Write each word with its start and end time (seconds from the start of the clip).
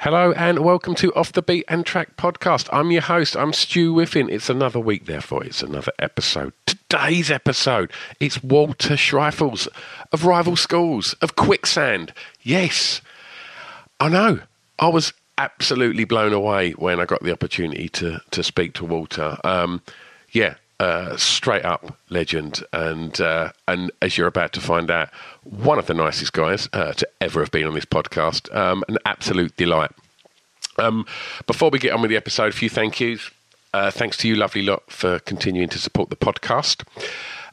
Hello 0.00 0.32
and 0.32 0.60
welcome 0.60 0.94
to 0.94 1.12
Off 1.12 1.32
the 1.32 1.42
Beaten 1.42 1.84
Track 1.84 2.16
podcast. 2.16 2.70
I'm 2.72 2.90
your 2.90 3.02
host. 3.02 3.36
I'm 3.36 3.52
Stu 3.52 3.92
Whiffin. 3.92 4.30
It's 4.30 4.48
another 4.48 4.80
week, 4.80 5.04
therefore 5.04 5.44
it's 5.44 5.62
another 5.62 5.92
episode. 5.98 6.54
Today's 6.64 7.30
episode, 7.30 7.92
it's 8.18 8.42
Walter 8.42 8.94
Schreifels 8.94 9.68
of 10.10 10.24
Rival 10.24 10.56
Schools 10.56 11.12
of 11.20 11.36
Quicksand. 11.36 12.14
Yes, 12.42 13.02
I 14.00 14.08
know. 14.08 14.40
I 14.78 14.88
was 14.88 15.12
absolutely 15.36 16.04
blown 16.04 16.32
away 16.32 16.70
when 16.72 16.98
I 16.98 17.04
got 17.04 17.22
the 17.22 17.32
opportunity 17.32 17.90
to 17.90 18.20
to 18.30 18.42
speak 18.42 18.72
to 18.76 18.86
Walter. 18.86 19.36
Um, 19.44 19.82
yeah, 20.32 20.54
uh, 20.80 21.14
straight 21.18 21.64
up 21.64 21.94
legend, 22.08 22.64
and 22.72 23.20
uh, 23.20 23.52
and 23.68 23.92
as 24.00 24.16
you're 24.16 24.26
about 24.26 24.54
to 24.54 24.60
find 24.62 24.90
out, 24.90 25.10
one 25.44 25.78
of 25.78 25.86
the 25.86 25.92
nicest 25.92 26.32
guys 26.32 26.70
uh, 26.72 26.94
to 26.94 27.06
ever 27.20 27.40
have 27.40 27.50
been 27.50 27.66
on 27.66 27.74
this 27.74 27.84
podcast. 27.84 28.52
Um, 28.56 28.82
an 28.88 28.96
absolute 29.04 29.54
delight. 29.56 29.90
Um, 30.78 31.04
before 31.46 31.68
we 31.68 31.78
get 31.78 31.92
on 31.92 32.00
with 32.00 32.10
the 32.10 32.16
episode, 32.16 32.54
a 32.54 32.56
few 32.56 32.70
thank 32.70 32.98
yous. 32.98 33.30
Uh, 33.74 33.90
thanks 33.90 34.16
to 34.16 34.28
you, 34.28 34.36
lovely 34.36 34.62
lot, 34.62 34.90
for 34.90 35.18
continuing 35.20 35.68
to 35.68 35.78
support 35.78 36.08
the 36.08 36.16
podcast. 36.16 36.82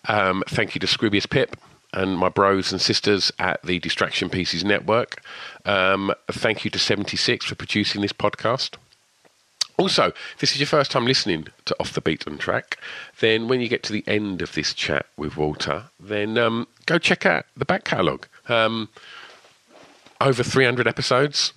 Um, 0.08 0.42
thank 0.48 0.74
you 0.74 0.80
to 0.80 0.88
Scroobius 0.88 1.30
Pip 1.30 1.58
and 1.94 2.18
my 2.18 2.30
bros 2.30 2.72
and 2.72 2.80
sisters 2.80 3.32
at 3.40 3.62
the 3.62 3.80
Distraction 3.80 4.30
Pieces 4.30 4.64
Network. 4.64 5.22
Um, 5.66 6.14
thank 6.32 6.64
you 6.64 6.72
to 6.72 6.80
76 6.80 7.46
for 7.46 7.56
producing 7.56 8.02
this 8.02 8.14
podcast. 8.14 8.78
Also, 9.78 10.08
if 10.08 10.38
this 10.40 10.54
is 10.54 10.60
your 10.60 10.68
first 10.68 10.90
time 10.90 11.06
listening 11.06 11.48
to 11.66 11.76
Off 11.80 11.94
the 11.94 12.02
Beaten 12.02 12.40
Track, 12.40 12.80
then 13.20 13.48
when 13.48 13.62
you 13.62 13.68
get 13.68 13.84
to 13.84 13.94
the 13.94 14.04
end 14.08 14.42
of 14.42 14.54
this 14.54 14.74
chat 14.74 15.06
with 15.16 15.38
Walter, 15.38 15.86
then 16.00 16.38
um, 16.38 16.68
go 16.88 16.98
check 16.98 17.28
out 17.28 17.46
the 17.56 17.66
back 17.66 17.84
catalogue. 17.84 18.28
Um, 18.50 18.90
over 20.20 20.44
300 20.44 20.88
episodes. 20.88 21.54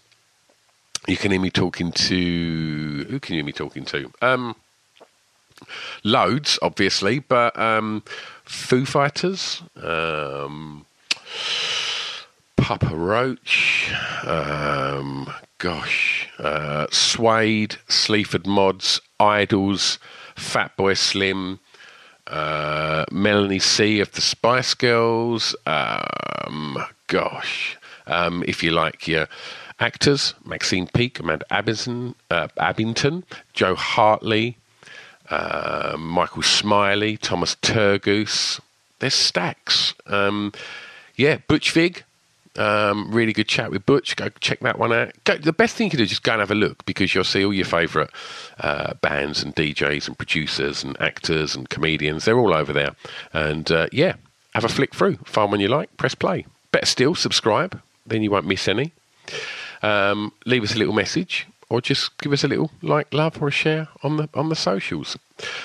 You 1.09 1.17
can 1.17 1.31
hear 1.31 1.41
me 1.41 1.51
talking 1.51 1.93
to. 1.93 3.07
Who 3.09 3.21
can 3.21 3.35
you 3.35 3.39
hear 3.39 3.47
me 3.47 3.53
talking 3.53 3.87
to? 3.87 4.13
Um, 4.21 4.55
loads, 6.05 6.59
obviously, 6.61 7.21
but 7.21 7.59
um, 7.59 8.03
Foo 8.45 8.85
Fighters, 8.85 9.63
um, 9.83 10.85
Papa 12.61 12.95
Roach, 12.95 13.91
um, 14.25 15.33
gosh, 15.59 16.29
uh, 16.39 16.87
Suede, 16.91 17.79
Sleaford 17.89 18.47
Mods, 18.47 19.01
Idles, 19.19 19.99
Fatboy 20.37 20.97
Slim, 20.97 21.59
uh, 22.27 23.07
Melanie 23.11 23.59
C 23.59 23.99
of 23.99 24.13
the 24.13 24.21
Spice 24.21 24.75
Girls. 24.75 25.57
Um, 25.67 26.79
gosh, 27.07 27.79
um, 28.07 28.45
if 28.47 28.63
you 28.63 28.71
like 28.73 29.09
your 29.09 29.27
actors, 29.81 30.35
Maxine 30.45 30.87
Peake, 30.87 31.19
Amanda 31.19 31.47
Abbington, 31.51 32.15
uh, 32.31 32.49
Abbington 32.59 33.25
Jo 33.55 33.75
Hartley, 33.75 34.59
uh, 35.31 35.97
Michael 35.99 36.43
Smiley, 36.43 37.17
Thomas 37.17 37.57
Turgoose. 37.57 38.61
There's 38.99 39.15
stacks. 39.15 39.95
Um, 40.07 40.53
yeah, 41.17 41.39
Butch 41.49 41.73
Vig. 41.73 42.05
Um, 42.57 43.13
really 43.13 43.33
good 43.33 43.47
chat 43.49 43.71
with 43.71 43.87
Butch. 43.87 44.17
Go 44.17 44.29
check 44.41 44.61
that 44.61 44.79
one 44.79 44.93
out. 44.93 45.13
Go, 45.25 45.37
the 45.37 45.53
best 45.53 45.77
thing 45.77 45.87
you 45.87 45.91
can 45.91 45.99
do 45.99 46.03
is 46.03 46.11
just 46.11 46.25
go 46.25 46.33
and 46.33 46.41
have 46.41 46.51
a 46.51 46.55
look 46.57 46.85
because 46.85 47.15
you'll 47.15 47.25
see 47.25 47.45
all 47.45 47.55
your 47.55 47.65
favourite 47.65 48.11
uh, 48.59 48.95
bands 48.95 49.43
and 49.43 49.55
DJs 49.55 50.09
and 50.09 50.19
producers 50.19 50.83
and 50.83 51.01
actors 51.01 51.55
and 51.55 51.69
comedians. 51.71 52.25
They're 52.25 52.39
all 52.39 52.53
over 52.53 52.73
there. 52.73 52.97
And 53.33 53.71
uh, 53.71 53.87
yeah, 53.93 54.15
have 54.55 54.65
a 54.65 54.69
flick 54.69 54.95
through. 54.95 55.17
Find 55.25 55.51
one 55.53 55.61
you 55.61 55.69
like. 55.69 55.97
Press 55.97 56.15
play. 56.15 56.45
Better 56.73 56.87
still, 56.87 57.15
subscribe. 57.15 57.81
Then 58.05 58.23
you 58.23 58.31
won't 58.31 58.47
miss 58.47 58.67
any. 58.67 58.93
Um, 59.83 60.33
leave 60.45 60.65
us 60.65 60.75
a 60.75 60.79
little 60.79 60.95
message 60.95 61.47
or 61.71 61.81
just 61.81 62.19
give 62.19 62.33
us 62.33 62.45
a 62.45 62.49
little 62.49 62.71
like, 62.83 63.13
love, 63.15 63.41
or 63.41 63.49
a 63.49 63.53
share 63.53 63.89
on 64.03 64.19
the 64.19 64.29
on 64.35 64.51
the 64.51 64.57
socials. 64.57 65.17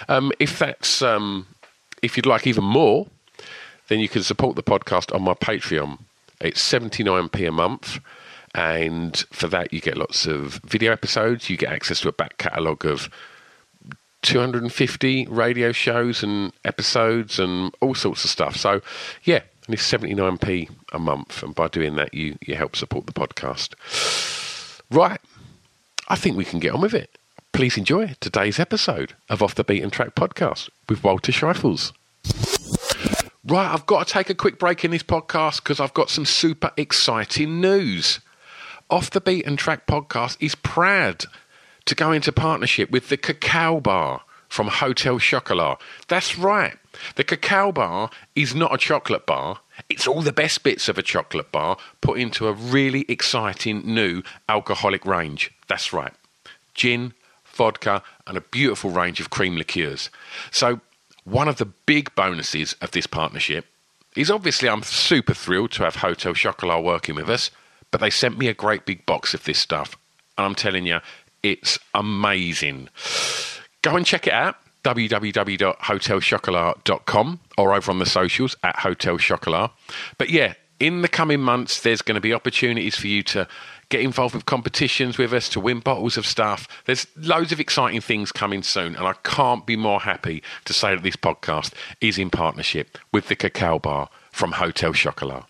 Um, 0.08 0.32
if 0.40 0.58
that's 0.60 1.02
um, 1.02 1.48
if 2.02 2.16
you'd 2.16 2.28
like 2.28 2.48
even 2.48 2.64
more, 2.64 3.08
then 3.90 4.00
you 4.00 4.08
can 4.08 4.24
support 4.24 4.56
the 4.56 4.64
podcast 4.64 5.14
on 5.14 5.24
my 5.24 5.34
Patreon. 5.34 5.98
It's 6.48 6.62
seventy 6.62 7.04
nine 7.04 7.30
p 7.30 7.46
a 7.46 7.52
month, 7.52 8.00
and 8.54 9.18
for 9.32 9.48
that 9.48 9.74
you 9.74 9.82
get 9.82 9.98
lots 9.98 10.26
of 10.26 10.60
video 10.64 10.92
episodes. 10.92 11.50
You 11.50 11.58
get 11.58 11.72
access 11.72 12.02
to 12.02 12.10
a 12.10 12.14
back 12.14 12.38
catalogue 12.38 12.86
of 12.86 13.10
250 14.26 15.28
radio 15.28 15.72
shows 15.72 16.24
and 16.24 16.52
episodes 16.64 17.38
and 17.38 17.76
all 17.80 17.94
sorts 17.94 18.24
of 18.24 18.32
stuff. 18.32 18.56
So, 18.56 18.82
yeah, 19.24 19.42
and 19.68 19.74
it's 19.76 19.92
79p 19.92 20.70
a 20.94 21.00
month. 21.00 21.44
And 21.44 21.54
by 21.54 21.68
doing 21.68 21.96
that, 21.96 22.14
you, 22.14 22.36
you 22.42 22.56
help 22.56 22.76
support 22.76 23.06
the 23.06 23.14
podcast. 23.14 23.76
Right. 24.90 25.22
I 26.08 26.16
think 26.16 26.38
we 26.38 26.46
can 26.46 26.60
get 26.60 26.74
on 26.74 26.82
with 26.82 26.96
it. 26.96 27.18
Please 27.52 27.78
enjoy 27.78 28.16
today's 28.20 28.60
episode 28.60 29.14
of 29.30 29.44
Off 29.44 29.56
the 29.56 29.64
Beaten 29.64 29.92
Track 29.92 30.16
podcast 30.16 30.70
with 30.90 31.04
Walter 31.04 31.32
Schreifels. 31.32 31.92
Right, 33.48 33.72
I've 33.72 33.86
got 33.86 34.08
to 34.08 34.12
take 34.12 34.32
a 34.32 34.36
quick 34.36 34.58
break 34.58 34.84
in 34.84 34.90
this 34.90 35.04
podcast 35.04 35.58
because 35.58 35.80
I've 35.80 35.94
got 35.94 36.10
some 36.10 36.26
super 36.26 36.72
exciting 36.78 37.62
news. 37.62 38.20
Off 38.90 39.12
the 39.12 39.22
Beaten 39.22 39.56
Track 39.56 39.86
podcast 39.86 40.38
is 40.40 40.56
proud 40.56 41.26
to 41.86 41.94
go 41.94 42.12
into 42.12 42.32
partnership 42.32 42.90
with 42.90 43.10
the 43.10 43.18
Cacao 43.18 43.80
Bar 43.80 44.22
from 44.50 44.70
Hotel 44.70 45.20
Chocolat. 45.20 45.78
That's 46.08 46.40
right. 46.40 46.76
The 47.18 47.24
Cacao 47.24 47.72
Bar 47.72 48.10
is 48.36 48.56
not 48.56 48.74
a 48.74 48.80
chocolate 48.80 49.28
bar. 49.28 49.60
It's 49.90 50.08
all 50.08 50.24
the 50.24 50.32
best 50.32 50.64
bits 50.64 50.90
of 50.90 50.98
a 50.98 51.04
chocolate 51.04 51.52
bar 51.52 51.78
put 52.02 52.18
into 52.18 52.48
a 52.48 52.54
really 52.54 53.06
exciting 53.08 53.84
new 53.86 54.24
alcoholic 54.50 55.06
range. 55.06 55.52
That's 55.68 55.94
right. 55.94 56.14
Gin, 56.74 57.14
vodka, 57.44 58.02
and 58.26 58.38
a 58.38 58.42
beautiful 58.42 58.90
range 58.90 59.20
of 59.20 59.30
cream 59.30 59.56
liqueurs. 59.56 60.10
So, 60.50 60.82
one 61.26 61.50
of 61.50 61.58
the 61.58 61.66
big 61.66 62.16
bonuses 62.16 62.74
of 62.82 62.92
this 62.92 63.08
partnership 63.08 63.66
is 64.16 64.32
obviously 64.32 64.70
I'm 64.70 64.84
super 64.84 65.34
thrilled 65.34 65.72
to 65.72 65.84
have 65.84 65.98
Hotel 65.98 66.34
Chocolat 66.34 66.82
working 66.84 67.16
with 67.16 67.30
us, 67.30 67.52
but 67.92 68.00
they 68.00 68.10
sent 68.10 68.38
me 68.38 68.48
a 68.48 68.54
great 68.54 68.86
big 68.86 69.06
box 69.06 69.34
of 69.34 69.44
this 69.44 69.60
stuff. 69.60 69.98
And 70.38 70.46
I'm 70.46 70.56
telling 70.56 70.86
you, 70.86 71.00
it's 71.44 71.78
amazing. 71.94 72.88
Go 73.82 73.98
and 73.98 74.06
check 74.06 74.28
it 74.28 74.34
out 74.34 74.56
www.hotelchocolat.com 74.84 77.40
or 77.58 77.74
over 77.74 77.92
on 77.92 77.98
the 77.98 78.06
socials 78.06 78.56
at 78.64 78.76
Hotel 78.78 79.18
Chocolat. 79.18 79.72
But 80.20 80.30
yeah, 80.30 80.54
in 80.80 81.02
the 81.02 81.08
coming 81.08 81.42
months, 81.42 81.82
there's 81.82 82.04
going 82.04 82.16
to 82.16 82.22
be 82.22 82.36
opportunities 82.36 82.96
for 82.96 83.08
you 83.08 83.24
to 83.24 83.48
get 83.90 84.02
involved 84.02 84.36
with 84.36 84.46
competitions 84.46 85.18
with 85.18 85.34
us, 85.34 85.50
to 85.50 85.60
win 85.60 85.80
bottles 85.80 86.18
of 86.18 86.26
stuff. 86.26 86.68
There's 86.86 87.08
loads 87.18 87.52
of 87.52 87.60
exciting 87.60 88.02
things 88.02 88.32
coming 88.32 88.64
soon, 88.64 88.96
and 88.96 89.08
I 89.08 89.14
can't 89.24 89.66
be 89.66 89.76
more 89.76 90.02
happy 90.02 90.44
to 90.66 90.74
say 90.74 90.96
that 90.96 91.04
this 91.04 91.16
podcast 91.16 91.74
is 92.02 92.18
in 92.18 92.30
partnership 92.30 92.98
with 93.12 93.28
the 93.28 93.36
Cacao 93.36 93.80
Bar 93.80 94.10
from 94.32 94.54
Hotel 94.54 94.94
Chocolat. 94.94 95.44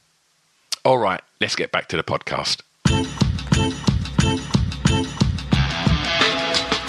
All 0.83 0.97
right, 0.97 1.21
let's 1.41 1.55
get 1.55 1.71
back 1.71 1.87
to 1.89 1.97
the 1.97 2.03
podcast. 2.03 2.61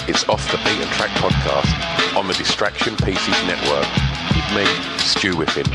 It's 0.09 0.29
Off 0.29 0.51
the 0.53 0.59
Beaten 0.59 0.89
Track 0.93 1.11
podcast 1.19 2.17
on 2.17 2.29
the 2.29 2.35
Distraction 2.35 2.97
Pieces 2.97 3.35
Network 3.47 3.87
with 4.35 4.55
me, 4.55 4.65
Stu 4.99 5.35
Whiffin. 5.35 5.67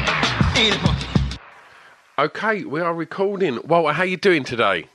Okay, 2.17 2.63
we 2.63 2.79
are 2.79 2.93
recording. 2.93 3.59
Walter, 3.65 3.93
how 3.93 4.03
are 4.03 4.05
you 4.05 4.17
doing 4.17 4.43
today? 4.43 4.85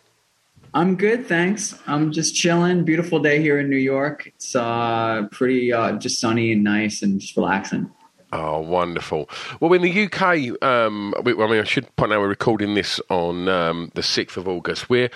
I'm 0.75 0.97
good, 0.97 1.27
thanks. 1.27 1.79
I'm 1.87 2.13
just 2.13 2.35
chilling. 2.35 2.85
Beautiful 2.85 3.19
day 3.19 3.41
here 3.41 3.59
in 3.59 3.71
New 3.71 3.77
York. 3.77 4.27
It's 4.27 4.55
uh, 4.55 5.29
pretty 5.31 5.73
uh, 5.73 5.93
just 5.93 6.21
sunny 6.21 6.53
and 6.53 6.65
nice 6.65 7.03
and 7.03 7.21
just 7.21 7.37
relaxing. 7.37 7.91
Oh, 8.33 8.61
wonderful. 8.61 9.31
Well, 9.61 9.73
in 9.73 9.83
the 9.83 10.05
UK, 10.05 10.63
um, 10.63 11.15
we, 11.23 11.33
I 11.33 11.47
mean, 11.49 11.61
I 11.61 11.65
should 11.65 11.95
point 11.97 12.13
out 12.13 12.21
we're 12.21 12.29
recording 12.29 12.75
this 12.75 13.01
on 13.09 13.49
um, 13.49 13.93
the 13.95 14.03
6th 14.03 14.37
of 14.37 14.49
August. 14.49 14.91
We're 14.91 15.11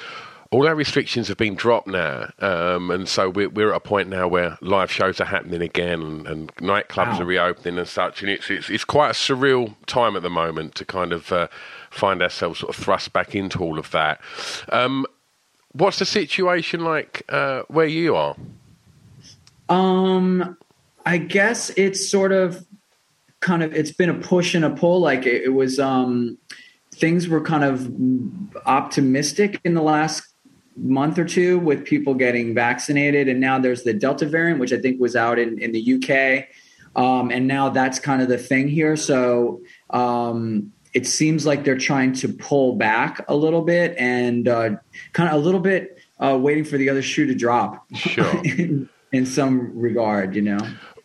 all 0.53 0.67
our 0.67 0.75
restrictions 0.75 1.29
have 1.29 1.37
been 1.37 1.55
dropped 1.55 1.87
now, 1.87 2.33
um, 2.41 2.91
and 2.91 3.09
so 3.09 3.31
we're, 3.31 3.49
we're, 3.49 3.71
at 3.71 3.77
a 3.77 3.81
point 3.81 4.09
now 4.09 4.27
where 4.27 4.59
live 4.61 4.91
shows 4.91 5.21
are 5.21 5.27
happening 5.27 5.63
again, 5.63 6.03
and, 6.03 6.27
and 6.27 6.57
nightclubs 6.57 7.13
wow. 7.13 7.21
are 7.21 7.25
reopening 7.25 7.79
and 7.79 7.87
such. 7.87 8.23
And 8.23 8.31
it's, 8.31 8.51
it's, 8.51 8.69
it's 8.69 8.85
quite 8.85 9.11
a 9.11 9.13
surreal 9.13 9.75
time 9.87 10.17
at 10.17 10.23
the 10.23 10.31
moment 10.31 10.75
to 10.77 10.85
kind 10.85 11.13
of 11.13 11.31
uh, 11.31 11.47
find 11.91 12.21
ourselves 12.21 12.61
sort 12.61 12.77
of 12.77 12.83
thrust 12.83 13.13
back 13.13 13.37
into 13.37 13.61
all 13.61 13.79
of 13.79 13.93
that. 13.93 14.21
Um, 14.71 15.07
what's 15.73 15.99
the 15.99 16.05
situation 16.07 16.85
like 16.85 17.23
uh, 17.29 17.63
where 17.69 17.87
you 17.87 18.17
are? 18.17 18.37
Um, 19.69 20.57
I 21.07 21.19
guess 21.19 21.71
it's 21.71 22.09
sort 22.09 22.33
of 22.33 22.67
kind 23.41 23.63
of 23.63 23.75
it's 23.75 23.93
been 23.93 24.11
a 24.11 24.15
push 24.15 24.55
and 24.55 24.65
a 24.65 24.71
pull. 24.71 25.01
Like 25.01 25.27
it, 25.27 25.45
it 25.45 25.55
was 25.55 25.79
um, 25.79 26.39
things 26.95 27.29
were 27.29 27.41
kind 27.41 27.65
of 27.65 27.91
optimistic 28.67 29.61
in 29.65 29.75
the 29.75 29.83
last 29.83 30.27
month 30.77 31.19
or 31.19 31.25
two 31.25 31.59
with 31.59 31.85
people 31.85 32.15
getting 32.15 32.55
vaccinated. 32.55 33.29
And 33.29 33.41
now 33.41 33.59
there's 33.59 33.83
the 33.83 33.93
Delta 33.93 34.27
variant, 34.27 34.61
which 34.61 34.73
I 34.73 34.79
think 34.79 35.01
was 35.01 35.17
out 35.17 35.39
in, 35.39 35.59
in 35.59 35.73
the 35.73 35.95
UK. 35.95 36.49
Um, 36.97 37.31
and 37.31 37.47
now 37.47 37.69
that's 37.69 37.99
kind 37.99 38.21
of 38.23 38.29
the 38.29 38.39
thing 38.39 38.69
here. 38.69 38.97
So 38.97 39.61
um, 39.91 40.73
it 40.93 41.07
seems 41.07 41.47
like 41.47 41.65
they're 41.65 41.79
trying 41.79 42.13
to 42.15 42.29
pull 42.29 42.75
back 42.77 43.25
a 43.29 43.35
little 43.35 43.63
bit 43.63 43.95
and 43.97 44.49
uh, 44.49 44.71
kind 45.13 45.29
of 45.29 45.35
a 45.35 45.39
little 45.39 45.61
bit 45.61 45.99
uh, 46.19 46.37
waiting 46.41 46.65
for 46.65 46.77
the 46.77 46.89
other 46.89 47.03
shoe 47.03 47.27
to 47.27 47.35
drop. 47.35 47.87
Sure. 47.95 48.41
in, 48.45 48.89
in 49.13 49.27
some 49.27 49.79
regard, 49.79 50.35
you 50.35 50.43
know. 50.43 50.59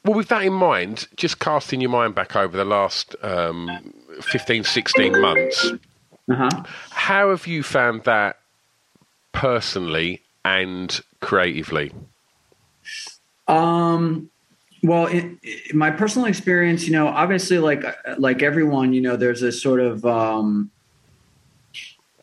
Well, 0.03 0.15
with 0.15 0.27
that 0.27 0.43
in 0.43 0.53
mind, 0.53 1.07
just 1.15 1.39
casting 1.39 1.81
your 1.81 1.89
mind 1.89 2.13
back 2.13 2.35
over 2.35 2.55
the 2.55 2.65
last 2.65 3.15
um, 3.23 3.93
15, 4.21 4.63
16 4.63 5.19
months, 5.19 5.71
uh-huh. 6.29 6.63
how 6.91 7.31
have 7.31 7.47
you 7.47 7.63
found 7.63 8.03
that 8.03 8.37
personally 9.31 10.21
and 10.43 11.01
creatively? 11.21 11.91
Um, 13.47 14.29
well, 14.85 15.07
in, 15.07 15.39
my 15.73 15.91
personal 15.91 16.27
experience, 16.27 16.85
you 16.85 16.91
know, 16.91 17.07
obviously, 17.07 17.59
like 17.59 17.83
like 18.17 18.43
everyone, 18.43 18.93
you 18.93 19.01
know, 19.01 19.15
there's 19.15 19.41
a 19.41 19.51
sort 19.51 19.79
of 19.79 20.05
um, 20.05 20.71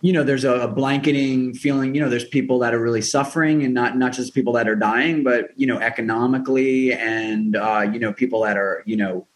you 0.02 0.12
know, 0.12 0.24
there's 0.24 0.44
a, 0.44 0.66
blanketing 0.66 1.54
feeling. 1.54 1.94
You 1.94 2.00
know, 2.00 2.08
there's 2.08 2.24
people 2.24 2.58
that 2.58 2.74
are 2.74 2.80
really 2.80 3.00
suffering, 3.00 3.62
and 3.62 3.72
not 3.72 3.96
not 3.96 4.12
just 4.12 4.34
people 4.34 4.52
that 4.54 4.68
are 4.68 4.76
dying, 4.76 5.22
but 5.22 5.50
you 5.56 5.66
know, 5.66 5.78
economically, 5.78 6.92
and 6.92 7.56
uh, 7.56 7.88
you 7.92 8.00
know, 8.00 8.12
people 8.12 8.42
that 8.42 8.56
are 8.56 8.82
you 8.84 8.96
know 8.96 9.26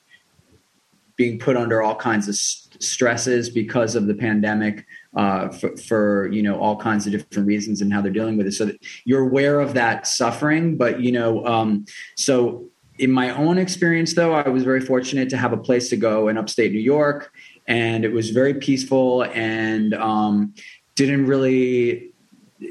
being 1.14 1.38
put 1.38 1.56
under 1.56 1.82
all 1.82 1.94
kinds 1.94 2.28
of 2.28 2.36
stresses 2.36 3.48
because 3.48 3.94
of 3.94 4.06
the 4.06 4.14
pandemic 4.14 4.84
uh, 5.16 5.48
for, 5.48 5.74
for, 5.78 6.28
you 6.30 6.42
know 6.42 6.58
all 6.60 6.76
kinds 6.76 7.06
of 7.06 7.12
different 7.12 7.46
reasons 7.46 7.80
and 7.80 7.92
how 7.92 8.02
they're 8.02 8.12
dealing 8.12 8.36
with 8.36 8.46
it. 8.46 8.52
So 8.52 8.66
that 8.66 8.84
you're 9.04 9.22
aware 9.22 9.60
of 9.60 9.72
that 9.74 10.06
suffering, 10.06 10.76
but 10.76 11.00
you 11.00 11.12
know, 11.12 11.46
um, 11.46 11.86
so 12.16 12.68
in 12.98 13.10
my 13.10 13.30
own 13.30 13.58
experience, 13.58 14.14
though, 14.14 14.34
I 14.34 14.48
was 14.48 14.64
very 14.64 14.80
fortunate 14.80 15.28
to 15.30 15.36
have 15.36 15.52
a 15.52 15.56
place 15.56 15.88
to 15.90 15.96
go 15.96 16.28
in 16.28 16.38
upstate 16.38 16.72
New 16.72 16.80
York, 16.80 17.32
and 17.66 18.04
it 18.04 18.12
was 18.12 18.30
very 18.30 18.54
peaceful 18.54 19.24
and 19.24 19.94
um, 19.94 20.54
didn't 20.94 21.26
really 21.26 22.10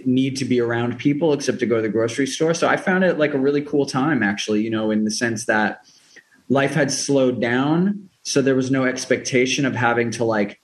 need 0.05 0.35
to 0.37 0.45
be 0.45 0.59
around 0.59 0.97
people 0.97 1.33
except 1.33 1.59
to 1.59 1.65
go 1.65 1.75
to 1.75 1.81
the 1.81 1.89
grocery 1.89 2.25
store. 2.25 2.53
So 2.53 2.67
I 2.67 2.75
found 2.77 3.03
it 3.03 3.19
like 3.19 3.33
a 3.33 3.39
really 3.39 3.61
cool 3.61 3.85
time, 3.85 4.23
actually. 4.23 4.61
You 4.61 4.71
know, 4.71 4.91
in 4.91 5.03
the 5.03 5.11
sense 5.11 5.45
that 5.45 5.85
life 6.49 6.73
had 6.73 6.91
slowed 6.91 7.39
down, 7.39 8.09
so 8.23 8.41
there 8.41 8.55
was 8.55 8.71
no 8.71 8.85
expectation 8.85 9.65
of 9.65 9.75
having 9.75 10.11
to 10.11 10.23
like 10.23 10.59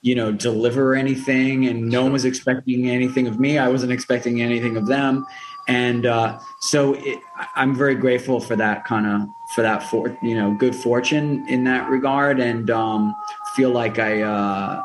you 0.00 0.14
know 0.14 0.30
deliver 0.32 0.94
anything 0.94 1.66
and 1.66 1.88
no 1.88 2.02
one 2.02 2.12
was 2.12 2.24
expecting 2.24 2.88
anything 2.88 3.26
of 3.26 3.40
me 3.40 3.58
i 3.58 3.66
wasn't 3.66 3.90
expecting 3.90 4.40
anything 4.40 4.76
of 4.76 4.86
them 4.86 5.26
and 5.68 6.06
uh, 6.06 6.38
so 6.60 6.94
it, 6.94 7.20
i'm 7.54 7.74
very 7.74 7.94
grateful 7.94 8.40
for 8.40 8.56
that 8.56 8.84
kind 8.84 9.06
of 9.06 9.28
for 9.54 9.62
that 9.62 9.82
for 9.84 10.16
you 10.22 10.34
know 10.34 10.54
good 10.58 10.74
fortune 10.74 11.46
in 11.48 11.64
that 11.64 11.88
regard 11.88 12.40
and 12.40 12.70
um, 12.70 13.14
feel 13.54 13.70
like 13.70 13.98
i 13.98 14.22
uh, 14.22 14.82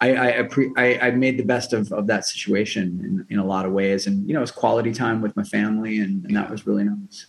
I, 0.00 0.14
I, 0.14 0.48
I, 0.76 0.98
I, 1.02 1.10
made 1.10 1.38
the 1.38 1.44
best 1.44 1.72
of, 1.72 1.90
of 1.92 2.06
that 2.06 2.24
situation 2.24 3.26
in, 3.28 3.34
in 3.34 3.38
a 3.40 3.44
lot 3.44 3.66
of 3.66 3.72
ways. 3.72 4.06
And, 4.06 4.28
you 4.28 4.32
know, 4.32 4.38
it 4.38 4.42
was 4.42 4.52
quality 4.52 4.92
time 4.92 5.20
with 5.20 5.34
my 5.34 5.42
family 5.42 5.98
and, 5.98 6.24
and 6.24 6.36
that 6.36 6.48
was 6.48 6.68
really 6.68 6.84
nice. 6.84 7.26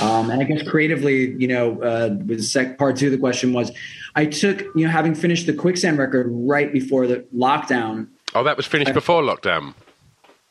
Um, 0.00 0.30
and 0.30 0.40
I 0.40 0.44
guess 0.44 0.66
creatively, 0.66 1.32
you 1.32 1.48
know, 1.48 1.82
uh, 1.82 2.16
the 2.18 2.42
sec- 2.42 2.78
part 2.78 2.96
two 2.96 3.06
of 3.06 3.12
the 3.12 3.18
question 3.18 3.52
was, 3.52 3.70
I 4.14 4.24
took, 4.24 4.60
you 4.74 4.86
know, 4.86 4.88
having 4.88 5.14
finished 5.14 5.46
the 5.46 5.52
Quicksand 5.52 5.98
record 5.98 6.28
right 6.30 6.72
before 6.72 7.06
the 7.06 7.26
lockdown. 7.34 8.08
Oh, 8.34 8.42
that 8.42 8.56
was 8.56 8.64
finished 8.64 8.90
I, 8.90 8.94
before 8.94 9.22
lockdown. 9.22 9.74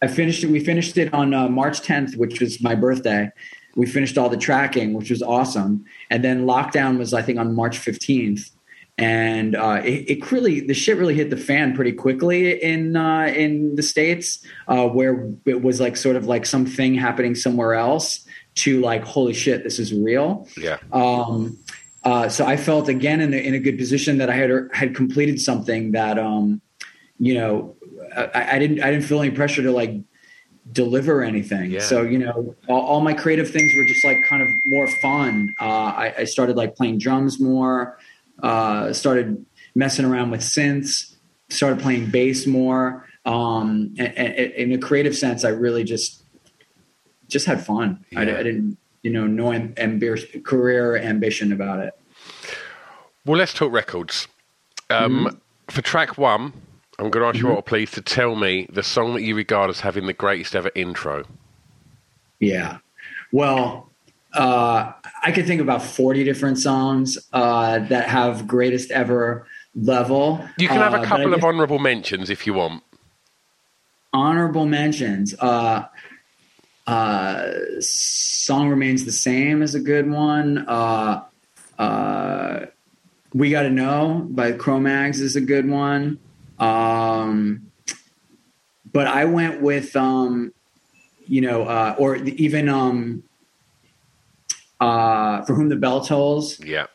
I 0.02 0.08
finished 0.08 0.44
it. 0.44 0.50
We 0.50 0.60
finished 0.60 0.98
it 0.98 1.14
on 1.14 1.34
uh, 1.34 1.50
March 1.50 1.82
10th, 1.82 2.18
which 2.18 2.40
was 2.40 2.62
my 2.62 2.76
birthday. 2.76 3.32
We 3.76 3.86
finished 3.86 4.18
all 4.18 4.30
the 4.30 4.38
tracking, 4.38 4.94
which 4.94 5.10
was 5.10 5.22
awesome. 5.22 5.86
And 6.10 6.24
then 6.24 6.46
lockdown 6.46 6.98
was, 6.98 7.14
I 7.14 7.22
think, 7.22 7.40
on 7.40 7.56
March 7.56 7.80
15th. 7.80 8.52
And 9.00 9.56
uh, 9.56 9.82
it, 9.84 10.10
it, 10.10 10.32
really, 10.32 10.60
the 10.60 10.74
shit 10.74 10.98
really 10.98 11.14
hit 11.14 11.30
the 11.30 11.38
fan 11.38 11.76
pretty 11.76 11.92
quickly 11.92 12.60
in 12.64 12.96
uh, 12.96 13.26
in 13.26 13.76
the 13.76 13.84
states, 13.84 14.44
uh, 14.68 14.88
where 14.88 15.32
it 15.46 15.62
was 15.62 15.80
like 15.80 15.96
sort 15.96 16.16
of 16.16 16.26
like 16.26 16.48
something 16.48 16.96
happening 16.96 17.36
somewhere 17.36 17.76
else 17.76 18.26
to 18.56 18.82
like, 18.82 19.04
holy 19.04 19.34
shit, 19.34 19.64
this 19.64 19.78
is 19.78 19.94
real. 19.94 20.48
Yeah. 20.58 20.80
Um, 20.92 21.60
uh, 22.04 22.28
so 22.28 22.46
I 22.46 22.58
felt 22.58 22.90
again 22.90 23.22
in, 23.22 23.30
the, 23.30 23.46
in 23.46 23.54
a 23.54 23.60
good 23.60 23.78
position 23.78 24.18
that 24.18 24.32
I 24.32 24.34
had 24.34 24.50
had 24.74 24.96
completed 24.96 25.40
something 25.40 25.92
that, 25.92 26.18
um, 26.18 26.60
you 27.20 27.36
know, 27.36 27.76
I, 28.18 28.56
I, 28.56 28.60
didn't 28.60 28.81
I 28.81 28.92
didn't 28.92 29.06
feel 29.06 29.22
any 29.22 29.31
pressure 29.31 29.62
to 29.64 29.72
like 29.72 29.96
deliver 30.72 31.24
anything. 31.24 31.72
Yeah. 31.72 31.80
So 31.80 32.02
you 32.02 32.18
know, 32.18 32.56
all, 32.68 32.81
all, 32.81 33.02
my 33.02 33.14
creative 33.14 33.50
things 33.50 33.72
were 33.75 33.86
just 33.86 34.04
like 34.06 34.18
kind 34.28 34.42
of 34.42 34.50
more 34.66 34.88
fun. 35.02 35.54
Uh, 35.60 35.64
I, 35.64 36.14
I, 36.19 36.24
started 36.25 36.58
like 36.58 36.75
playing 36.75 36.98
drums 36.98 37.40
more. 37.40 37.98
Uh, 38.42 38.94
started 38.94 39.46
messing 39.75 40.06
around 40.06 40.31
with 40.31 40.42
synths. 40.42 41.16
Started 41.50 41.80
playing 41.80 42.10
bass 42.12 42.46
more. 42.46 43.08
Um, 43.25 43.94
and, 43.98 44.18
and, 44.18 44.52
in 44.54 44.71
a 44.74 44.78
creative 44.78 45.16
sense, 45.16 45.45
I 45.45 45.50
really 45.50 45.83
just 45.83 46.24
just 47.28 47.45
had 47.45 47.66
fun. 47.66 48.06
Yeah. 48.12 48.19
I, 48.19 48.21
I, 48.24 48.44
didn't, 48.44 48.78
you 49.04 49.12
know, 49.12 49.28
no 49.28 49.45
amb- 49.45 50.44
career 50.44 50.97
ambition 50.97 51.52
about 51.52 51.80
it. 51.80 51.94
Well, 53.26 53.38
let's 53.38 53.54
talk 53.54 53.71
records. 53.71 54.28
Um, 54.90 55.26
mm-hmm. 55.26 55.38
For 55.69 55.81
track 55.81 56.18
one, 56.18 56.54
I'm 56.99 57.09
going 57.09 57.23
to 57.23 57.30
ask 57.30 57.37
you 57.37 57.45
mm-hmm. 57.45 57.56
all, 57.56 57.61
please, 57.61 57.92
to 57.92 58.01
tell 58.01 58.35
me 58.35 58.68
the 58.71 58.81
song 58.81 59.13
that 59.13 59.21
you 59.21 59.35
regard 59.35 59.69
as 59.69 59.81
having 59.81 60.07
the 60.07 60.13
greatest 60.13 60.56
ever 60.56 60.71
intro. 60.73 61.25
Yeah. 62.39 62.80
Well, 63.31 63.92
uh, 64.33 64.94
I 65.23 65.31
could 65.31 65.45
think 65.45 65.61
about 65.61 65.83
40 65.83 66.23
different 66.23 66.57
songs 66.57 67.18
uh, 67.33 67.80
that 67.80 68.07
have 68.07 68.47
greatest 68.47 68.89
ever 68.92 69.45
level. 69.75 70.44
You 70.57 70.68
can 70.68 70.77
have 70.77 70.94
a 70.94 71.01
uh, 71.01 71.06
couple 71.06 71.33
of 71.33 71.44
honorable 71.44 71.80
mentions 71.80 72.30
if 72.30 72.47
you 72.47 72.54
want. 72.56 72.83
Honorable 74.11 74.66
mentions. 74.66 75.35
Uh, 75.39 75.85
uh, 76.87 77.51
song 77.80 78.69
remains 78.69 79.06
the 79.06 79.11
same 79.11 79.61
is 79.61 79.75
a 79.75 79.80
good 79.80 80.09
one. 80.09 80.66
Uh, 80.68 81.23
uh, 81.77 82.66
we 83.33 83.51
got 83.51 83.63
to 83.63 83.69
know 83.69 84.25
by 84.30 84.51
Cro-Mags 84.54 85.21
is 85.21 85.35
a 85.35 85.42
good 85.42 85.69
one. 85.69 86.19
Um, 86.59 87.71
but 88.92 89.07
I 89.07 89.26
went 89.26 89.61
with, 89.61 89.95
um, 89.95 90.54
you 91.28 91.42
know, 91.42 91.64
uh, 91.64 91.95
or 91.99 92.16
even 92.16 92.69
um, 92.69 93.23
uh, 94.80 95.44
for 95.44 95.54
whom 95.54 95.69
the 95.69 95.76
bell 95.76 96.02
tolls. 96.02 96.59
Yeah. 96.59 96.87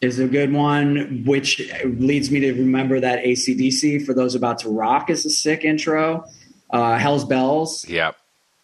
Is 0.00 0.20
a 0.20 0.28
good 0.28 0.52
one, 0.52 1.24
which 1.26 1.60
leads 1.84 2.30
me 2.30 2.38
to 2.38 2.52
remember 2.52 3.00
that 3.00 3.24
ACDC 3.24 4.06
for 4.06 4.14
those 4.14 4.36
about 4.36 4.60
to 4.60 4.68
rock 4.68 5.10
is 5.10 5.26
a 5.26 5.30
sick 5.30 5.64
intro. 5.64 6.24
Uh, 6.70 6.98
Hell's 6.98 7.24
Bells. 7.24 7.84
Yeah. 7.88 8.12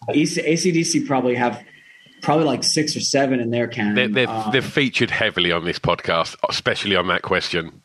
ACDC 0.08 1.08
probably 1.08 1.34
have 1.34 1.60
probably 2.22 2.44
like 2.44 2.62
six 2.62 2.94
or 2.96 3.00
seven 3.00 3.40
in 3.40 3.50
their 3.50 3.66
canon. 3.66 3.94
They're, 3.96 4.08
they're, 4.26 4.28
um, 4.28 4.52
they're 4.52 4.62
featured 4.62 5.10
heavily 5.10 5.50
on 5.50 5.64
this 5.64 5.80
podcast, 5.80 6.36
especially 6.48 6.94
on 6.94 7.08
that 7.08 7.22
question. 7.22 7.82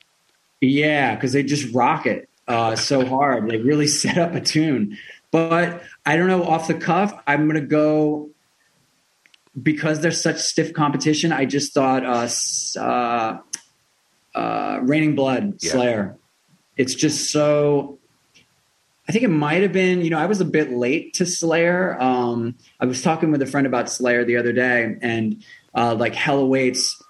Yeah, 0.61 1.15
because 1.15 1.33
they 1.33 1.41
just 1.41 1.73
rock 1.73 2.05
it 2.05 2.28
uh, 2.49 2.75
so 2.75 3.05
hard. 3.05 3.49
They 3.49 3.57
really 3.57 3.87
set 4.03 4.17
up 4.17 4.33
a 4.33 4.41
tune. 4.41 4.97
But 5.31 5.83
I 6.05 6.17
don't 6.17 6.27
know, 6.27 6.43
off 6.43 6.67
the 6.67 6.73
cuff, 6.73 7.13
I'm 7.27 7.47
going 7.47 7.61
to 7.61 7.67
go 7.67 8.29
because 9.61 10.01
there's 10.01 10.21
such 10.21 10.39
stiff 10.39 10.73
competition. 10.73 11.31
I 11.31 11.45
just 11.45 11.73
thought 11.73 12.03
uh, 12.03 12.27
uh, 12.79 13.37
uh, 14.35 14.79
Raining 14.81 15.15
Blood, 15.15 15.55
yeah. 15.59 15.71
Slayer. 15.71 16.17
it's 16.77 16.95
just 16.95 17.31
so 17.31 17.99
I 19.07 19.11
think 19.11 19.23
it 19.23 19.29
might 19.29 19.63
have 19.63 19.73
been, 19.73 20.01
you 20.01 20.11
know, 20.11 20.19
I 20.19 20.27
was 20.27 20.39
a 20.39 20.45
bit 20.45 20.71
late 20.71 21.15
to 21.15 21.25
Slayer. 21.25 21.99
Um, 21.99 22.55
I 22.79 22.85
was 22.85 23.01
talking 23.01 23.31
with 23.31 23.41
a 23.41 23.47
friend 23.47 23.65
about 23.65 23.89
Slayer 23.89 24.23
the 24.23 24.37
other 24.37 24.53
day, 24.53 24.97
and 25.01 25.43
uh, 25.73 25.95
like 25.95 26.13
Hell 26.13 26.37
Awaits, 26.37 27.01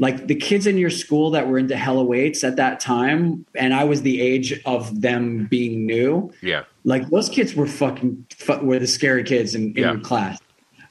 like 0.00 0.26
the 0.28 0.34
kids 0.34 0.66
in 0.66 0.78
your 0.78 0.88
school 0.88 1.30
that 1.32 1.46
were 1.46 1.58
into 1.58 1.76
Hell 1.76 1.98
Awaits 1.98 2.42
at 2.42 2.56
that 2.56 2.80
time, 2.80 3.44
and 3.54 3.74
I 3.74 3.84
was 3.84 4.00
the 4.00 4.20
age 4.20 4.58
of 4.64 5.02
them 5.02 5.46
being 5.46 5.84
new. 5.86 6.32
Yeah, 6.40 6.64
like 6.84 7.08
those 7.10 7.28
kids 7.28 7.54
were 7.54 7.66
fucking 7.66 8.26
were 8.62 8.78
the 8.78 8.86
scary 8.86 9.22
kids 9.22 9.54
in, 9.54 9.74
in 9.76 9.82
Yeah. 9.82 9.96
class. 10.02 10.38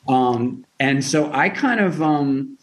Um, 0.07 0.63
and 0.79 1.03
so 1.03 1.31
I 1.33 1.49
kind 1.49 1.79
of 1.79 2.01
um, 2.01 2.57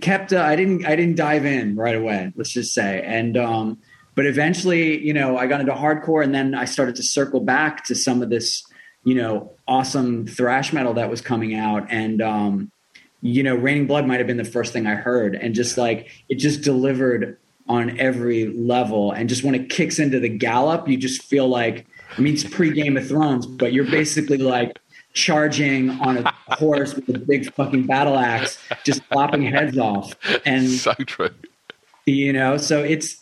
kept 0.00 0.32
uh, 0.32 0.40
I 0.40 0.54
didn't 0.56 0.86
I 0.86 0.94
didn't 0.96 1.16
dive 1.16 1.44
in 1.44 1.76
right 1.76 1.96
away. 1.96 2.32
Let's 2.36 2.50
just 2.50 2.72
say, 2.72 3.02
and 3.04 3.36
um, 3.36 3.78
but 4.14 4.26
eventually, 4.26 5.04
you 5.04 5.12
know, 5.12 5.36
I 5.36 5.46
got 5.48 5.60
into 5.60 5.72
hardcore, 5.72 6.22
and 6.22 6.32
then 6.34 6.54
I 6.54 6.66
started 6.66 6.94
to 6.96 7.02
circle 7.02 7.40
back 7.40 7.84
to 7.86 7.94
some 7.96 8.22
of 8.22 8.30
this, 8.30 8.64
you 9.04 9.14
know, 9.16 9.50
awesome 9.66 10.26
thrash 10.26 10.72
metal 10.72 10.94
that 10.94 11.10
was 11.10 11.20
coming 11.20 11.54
out, 11.54 11.86
and 11.90 12.22
um, 12.22 12.70
you 13.26 13.42
know, 13.42 13.54
Raining 13.54 13.86
Blood 13.86 14.06
might 14.06 14.18
have 14.18 14.26
been 14.26 14.36
the 14.36 14.44
first 14.44 14.72
thing 14.72 14.86
I 14.86 14.94
heard, 14.94 15.34
and 15.34 15.54
just 15.54 15.76
like 15.76 16.10
it 16.28 16.36
just 16.36 16.62
delivered 16.62 17.38
on 17.68 17.98
every 17.98 18.46
level, 18.46 19.10
and 19.10 19.28
just 19.28 19.42
when 19.42 19.54
it 19.54 19.68
kicks 19.68 19.98
into 19.98 20.20
the 20.20 20.28
gallop, 20.28 20.88
you 20.88 20.96
just 20.96 21.22
feel 21.22 21.48
like 21.48 21.86
I 22.16 22.20
mean, 22.20 22.34
it's 22.34 22.44
pre 22.44 22.70
Game 22.70 22.96
of 22.96 23.06
Thrones, 23.08 23.46
but 23.46 23.72
you're 23.72 23.84
basically 23.84 24.38
like 24.38 24.78
charging 25.12 25.90
on 25.90 26.18
a 26.18 26.32
horse 26.54 26.94
with 26.94 27.08
a 27.08 27.18
big 27.18 27.52
fucking 27.54 27.86
battle 27.86 28.16
axe, 28.16 28.58
just 28.84 29.02
lopping 29.12 29.42
heads 29.42 29.76
off, 29.76 30.14
and 30.44 30.68
so 30.68 30.92
true. 30.94 31.30
you 32.04 32.32
know 32.32 32.56
so 32.56 32.82
it's 32.82 33.18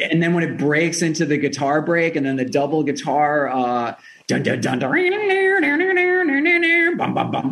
and 0.00 0.22
then 0.22 0.34
when 0.34 0.42
it 0.42 0.58
breaks 0.58 1.02
into 1.02 1.24
the 1.26 1.36
guitar 1.36 1.82
break 1.82 2.16
and 2.16 2.24
then 2.24 2.36
the 2.36 2.44
double 2.44 2.82
guitar 2.82 3.48
uh 3.48 3.94
dun, 4.26 4.42
dun, 4.42 4.60
dun, 4.60 4.78
dun, 4.78 4.90
bum, 6.96 7.14
bum, 7.14 7.30
bum, 7.30 7.50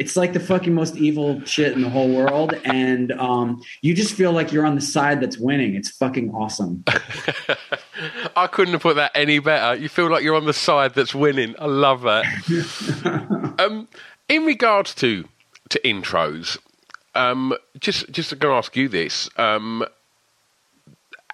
it's 0.00 0.16
like 0.16 0.32
the 0.32 0.40
fucking 0.40 0.74
most 0.74 0.96
evil 0.96 1.40
shit 1.44 1.72
in 1.72 1.82
the 1.82 1.88
whole 1.90 2.10
world 2.12 2.54
and 2.64 3.12
um 3.12 3.62
you 3.82 3.94
just 3.94 4.14
feel 4.14 4.32
like 4.32 4.50
you're 4.50 4.66
on 4.66 4.74
the 4.74 4.80
side 4.80 5.20
that's 5.20 5.38
winning 5.38 5.74
it's 5.74 5.90
fucking 5.90 6.30
awesome 6.30 6.82
I 8.36 8.46
couldn't 8.46 8.72
have 8.72 8.82
put 8.82 8.96
that 8.96 9.12
any 9.14 9.38
better. 9.38 9.78
You 9.78 9.88
feel 9.88 10.10
like 10.10 10.22
you're 10.22 10.36
on 10.36 10.46
the 10.46 10.52
side 10.52 10.94
that's 10.94 11.14
winning. 11.14 11.54
I 11.58 11.66
love 11.66 12.02
that. 12.02 12.24
um, 13.58 13.88
in 14.28 14.44
regards 14.44 14.94
to 14.96 15.28
to 15.70 15.80
intros, 15.84 16.58
um, 17.14 17.54
just 17.78 18.10
just 18.10 18.38
going 18.38 18.52
to 18.52 18.56
ask 18.56 18.76
you 18.76 18.88
this: 18.88 19.28
um, 19.36 19.84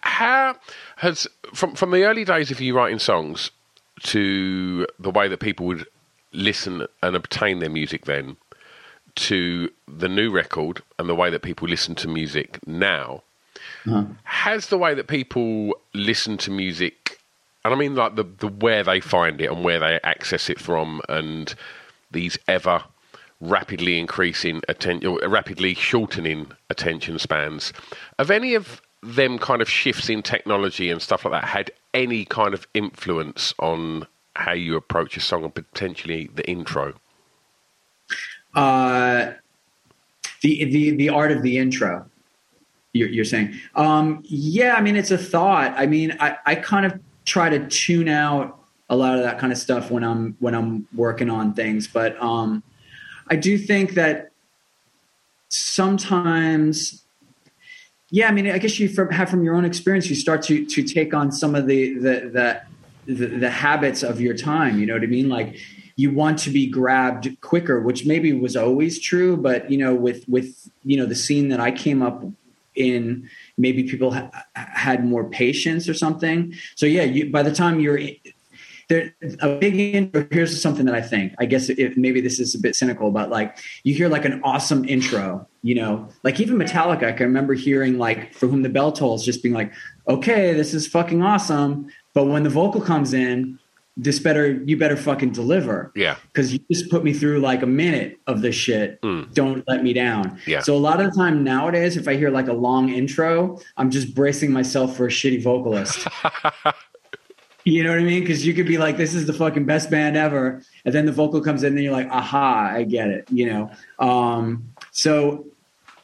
How 0.01 0.57
has 0.97 1.27
from 1.55 1.75
from 1.75 1.91
the 1.91 2.05
early 2.05 2.25
days 2.25 2.51
of 2.51 2.61
you 2.61 2.77
writing 2.77 2.99
songs 2.99 3.51
to 4.05 4.87
the 4.99 5.11
way 5.11 5.29
that 5.29 5.41
people 5.41 5.67
would 5.67 5.87
listen 6.33 6.87
and 7.03 7.17
obtain 7.17 7.61
their 7.61 7.71
music 7.71 8.05
then 8.05 8.37
to 9.17 9.71
the 9.89 10.09
new 10.09 10.31
record 10.31 10.83
and 10.99 11.09
the 11.09 11.15
way 11.15 11.31
that 11.31 11.43
people 11.43 11.69
listen 11.69 11.95
to 11.97 12.09
music 12.09 12.59
now. 12.67 13.23
Uh-huh. 13.87 14.05
Has 14.25 14.69
the 14.69 14.79
way 14.79 14.95
that 14.95 15.07
people 15.09 15.75
listen 15.95 16.37
to 16.39 16.51
music 16.51 17.07
and 17.67 17.75
i 17.75 17.77
mean 17.77 17.95
like 17.95 18.15
the, 18.15 18.23
the 18.23 18.49
where 18.49 18.83
they 18.83 19.01
find 19.01 19.41
it 19.41 19.51
and 19.51 19.65
where 19.65 19.81
they 19.81 19.99
access 20.05 20.49
it 20.49 20.59
from 20.59 21.03
and 21.09 21.55
these 22.11 22.39
ever 22.49 22.83
rapidly 23.41 23.99
increasing 23.99 24.63
attention 24.69 25.07
or 25.09 25.29
rapidly 25.29 25.75
shortening 25.75 26.47
attention 26.71 27.19
spans 27.19 27.73
have 28.19 28.31
any 28.31 28.55
of 28.55 28.81
them 29.03 29.39
kind 29.39 29.61
of 29.61 29.69
shifts 29.69 30.09
in 30.09 30.23
technology 30.23 30.91
and 30.91 31.03
stuff 31.03 31.25
like 31.25 31.33
that 31.33 31.45
had 31.45 31.71
any 31.93 32.25
kind 32.25 32.55
of 32.55 32.67
influence 32.73 33.53
on 33.59 34.07
how 34.37 34.53
you 34.53 34.77
approach 34.77 35.17
a 35.17 35.21
song 35.21 35.45
and 35.45 35.55
potentially 35.55 36.31
the 36.35 36.49
intro 36.49 36.95
uh 38.57 39.33
the 40.43 40.65
the 40.65 40.97
the 40.97 41.09
art 41.09 41.31
of 41.31 41.43
the 41.43 41.59
intro 41.59 42.07
you're, 42.93 43.09
you're 43.09 43.25
saying. 43.25 43.55
Um 43.75 44.23
yeah 44.25 44.75
i 44.75 44.81
mean 44.81 44.97
it's 44.97 45.11
a 45.11 45.19
thought. 45.19 45.75
I 45.77 45.87
mean 45.87 46.17
i 46.19 46.37
i 46.47 46.55
kind 46.55 46.87
of 46.87 46.99
try 47.25 47.49
to 47.51 47.67
tune 47.69 48.09
out 48.09 48.59
a 48.89 48.97
lot 48.97 49.17
of 49.17 49.23
that 49.23 49.39
kind 49.39 49.53
of 49.53 49.59
stuff 49.59 49.91
when 49.91 50.03
i'm 50.03 50.37
when 50.41 50.55
i'm 50.55 50.89
working 50.95 51.31
on 51.31 51.55
things. 51.55 51.87
But 51.87 52.21
um 52.21 52.63
i 53.29 53.37
do 53.37 53.59
think 53.59 53.95
that 53.95 54.31
sometimes 55.49 57.05
yeah 58.11 58.29
i 58.29 58.33
mean 58.33 58.51
i 58.51 58.59
guess 58.59 58.81
you 58.81 58.89
from, 58.89 59.11
have 59.11 59.31
from 59.31 59.45
your 59.45 59.55
own 59.55 59.65
experience 59.65 60.09
you 60.09 60.17
start 60.17 60.43
to 60.43 60.65
to 60.67 60.83
take 60.83 61.15
on 61.15 61.31
some 61.31 61.55
of 61.55 61.67
the 61.67 61.95
the 61.95 62.31
the 62.33 63.15
the, 63.15 63.27
the 63.27 63.51
habits 63.51 64.03
of 64.03 64.21
your 64.21 64.35
time 64.35 64.79
you 64.81 64.87
know 64.87 64.95
what 64.95 65.03
i 65.03 65.07
mean? 65.07 65.29
Like 65.29 65.57
you 65.97 66.13
want 66.13 66.39
to 66.39 66.51
be 66.51 66.67
grabbed 66.67 67.41
quicker 67.41 67.81
which 67.81 68.07
maybe 68.07 68.33
was 68.33 68.57
always 68.57 69.01
true 69.01 69.37
but 69.37 69.71
you 69.71 69.79
know 69.79 69.95
with 69.95 70.29
with 70.29 70.71
you 70.85 70.97
know 70.97 71.07
the 71.07 71.15
scene 71.15 71.49
that 71.49 71.61
i 71.61 71.71
came 71.71 72.03
up 72.03 72.23
in 72.77 73.29
maybe 73.57 73.85
people 73.85 74.13
ha- 74.13 74.31
had 74.55 75.05
more 75.05 75.29
patience 75.29 75.89
or 75.89 75.95
something. 75.95 76.55
So 76.77 76.87
yeah 76.87 77.03
you, 77.03 77.31
by 77.31 77.43
the 77.43 77.53
time 77.53 77.81
you're 77.81 77.99
there 78.89 79.13
a 79.41 79.57
big 79.57 79.75
intro 79.75 80.29
here's 80.31 80.61
something 80.61 80.87
that 80.87 80.95
i 80.95 81.01
think. 81.01 81.33
I 81.39 81.47
guess 81.47 81.69
if 81.69 81.97
maybe 81.97 82.21
this 82.21 82.39
is 82.39 82.55
a 82.55 82.59
bit 82.59 82.77
cynical 82.77 83.11
but 83.11 83.31
like 83.31 83.59
you 83.83 83.95
hear 83.95 84.09
like 84.09 84.25
an 84.25 84.41
awesome 84.45 84.89
intro 84.89 85.49
you 85.63 85.75
know? 85.75 86.09
Like 86.23 86.39
even 86.39 86.57
metallica 86.57 87.05
i 87.05 87.13
can 87.13 87.27
remember 87.27 87.55
hearing 87.55 87.99
like 87.99 88.33
for 88.35 88.47
whom 88.47 88.63
the 88.63 88.69
bell 88.69 88.93
tolls 88.93 89.25
just 89.25 89.43
being 89.43 89.55
like 89.55 89.73
okay 90.07 90.53
this 90.53 90.73
is 90.75 90.87
fucking 90.87 91.23
awesome. 91.23 91.89
But 92.15 92.27
when 92.27 92.45
the 92.45 92.51
vocal 92.51 92.81
comes 92.81 93.13
in 93.13 93.59
this 93.97 94.19
better 94.19 94.63
you 94.67 94.77
better 94.77 94.97
fucking 94.97 95.31
deliver 95.31 95.91
yeah 95.95 96.17
because 96.25 96.53
you 96.53 96.59
just 96.71 96.91
put 96.91 97.03
me 97.03 97.15
through 97.15 97.41
like 97.41 97.63
a 97.63 97.67
minute 97.67 98.19
of 98.27 98.43
this 98.43 98.55
shit. 98.55 99.01
Don't 99.01 99.65
let 99.69 99.83
me 99.83 99.93
down. 99.93 100.39
Yeah. 100.47 100.61
So 100.61 100.75
a 100.75 100.79
lot 100.79 101.01
of 101.01 101.11
the 101.11 101.17
time 101.17 101.45
nowadays, 101.45 101.97
if 101.97 102.09
I 102.09 102.17
hear 102.17 102.31
like 102.31 102.49
a 102.49 102.53
long 102.53 102.89
intro, 102.89 103.61
I'm 103.77 103.91
just 103.91 104.15
bracing 104.15 104.53
myself 104.53 104.97
for 104.97 105.07
a 105.07 105.09
shitty 105.09 105.43
vocalist. 105.43 106.07
you 107.65 107.83
know 107.85 107.91
what 107.91 108.01
I 108.01 108.03
mean? 108.03 108.21
Because 108.21 108.47
you 108.47 108.55
could 108.55 108.67
be 108.67 108.79
like, 108.79 108.97
"This 108.97 109.15
is 109.15 109.27
the 109.27 109.33
fucking 109.33 109.65
best 109.65 109.91
band 109.91 110.17
ever," 110.17 110.63
and 110.85 110.95
then 110.95 111.07
the 111.07 111.13
vocal 111.13 111.41
comes 111.41 111.63
in, 111.63 111.75
and 111.75 111.83
you're 111.83 111.93
like, 111.93 112.09
"Aha, 112.11 112.73
I 112.75 112.83
get 112.85 113.09
it." 113.09 113.29
You 113.31 113.47
know. 113.53 113.71
Um, 113.99 114.69
so 114.91 115.47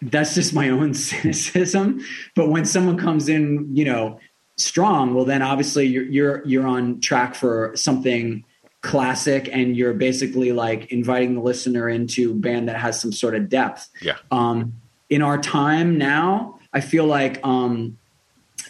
that's 0.03 0.35
just 0.35 0.55
my 0.55 0.69
own 0.69 0.95
cynicism. 1.09 2.05
But 2.35 2.49
when 2.49 2.65
someone 2.65 2.99
comes 2.99 3.29
in, 3.29 3.69
you 3.75 3.85
know, 3.85 4.19
strong, 4.57 5.15
well, 5.15 5.25
then 5.25 5.43
obviously 5.43 5.87
you're 5.87 6.05
you're 6.05 6.43
you're 6.47 6.67
on 6.67 7.01
track 7.01 7.35
for 7.35 7.73
something 7.75 8.45
classic, 8.83 9.49
and 9.53 9.77
you're 9.77 9.95
basically 9.95 10.53
like 10.53 10.91
inviting 10.93 11.35
the 11.35 11.41
listener 11.41 11.89
into 11.89 12.33
a 12.33 12.35
band 12.35 12.69
that 12.69 12.77
has 12.77 13.01
some 13.01 13.13
sort 13.13 13.35
of 13.35 13.49
depth. 13.49 13.89
yeah 14.01 14.17
Um, 14.31 14.75
in 15.09 15.23
our 15.23 15.39
time 15.39 15.99
now, 15.99 16.59
I 16.73 16.81
feel 16.81 17.05
like 17.07 17.39
um, 17.47 17.99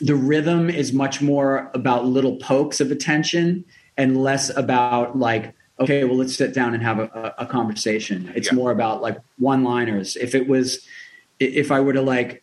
the 0.00 0.14
rhythm 0.14 0.68
is 0.68 0.92
much 0.92 1.22
more 1.22 1.70
about 1.74 2.04
little 2.04 2.36
pokes 2.36 2.80
of 2.80 2.90
attention 2.90 3.64
and 3.96 4.16
less 4.22 4.50
about 4.56 5.16
like, 5.18 5.54
okay, 5.78 6.04
well, 6.04 6.16
let's 6.16 6.34
sit 6.34 6.52
down 6.52 6.74
and 6.74 6.82
have 6.82 6.98
a, 6.98 7.34
a 7.38 7.46
conversation. 7.46 8.32
It's 8.34 8.48
Yeah. 8.48 8.54
more 8.56 8.70
about 8.72 9.02
like 9.02 9.18
one 9.38 9.62
liners. 9.64 10.16
If 10.16 10.34
it 10.34 10.48
was, 10.48 10.86
if 11.38 11.70
I 11.70 11.80
were 11.80 11.92
to 11.92 12.02
like, 12.02 12.42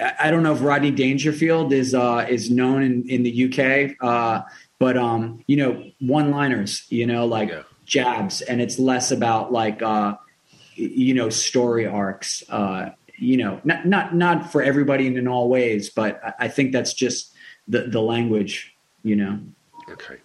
I 0.00 0.30
don't 0.30 0.42
know 0.42 0.52
if 0.52 0.62
Rodney 0.62 0.90
Dangerfield 0.90 1.72
is 1.72 1.94
uh, 1.94 2.26
is 2.28 2.50
known 2.50 2.82
in, 2.82 3.08
in 3.08 3.22
the 3.22 3.44
UK, 3.46 3.96
uh, 4.00 4.42
but 4.78 4.96
um, 4.96 5.44
you 5.46 5.56
know, 5.56 5.90
one 6.00 6.30
liners, 6.30 6.84
you 6.88 7.06
know, 7.06 7.26
like 7.26 7.50
Yeah. 7.50 7.62
jabs, 7.84 8.40
and 8.42 8.60
it's 8.60 8.78
less 8.78 9.10
about 9.10 9.52
like 9.52 9.82
uh, 9.82 10.16
you 10.74 11.14
know 11.14 11.28
story 11.28 11.86
arcs. 11.86 12.42
Uh, 12.48 12.90
you 13.18 13.36
know, 13.36 13.60
not 13.64 13.86
not 13.86 14.14
not 14.14 14.50
for 14.50 14.62
everybody 14.62 15.06
and 15.06 15.16
in 15.18 15.28
all 15.28 15.48
ways, 15.48 15.90
but 15.90 16.20
I, 16.24 16.46
I 16.46 16.48
think 16.48 16.72
that's 16.72 16.94
just 16.94 17.32
the 17.68 17.82
the 17.82 18.00
language. 18.00 18.74
You 19.04 19.16
know. 19.16 19.38
Okay. 19.90 20.16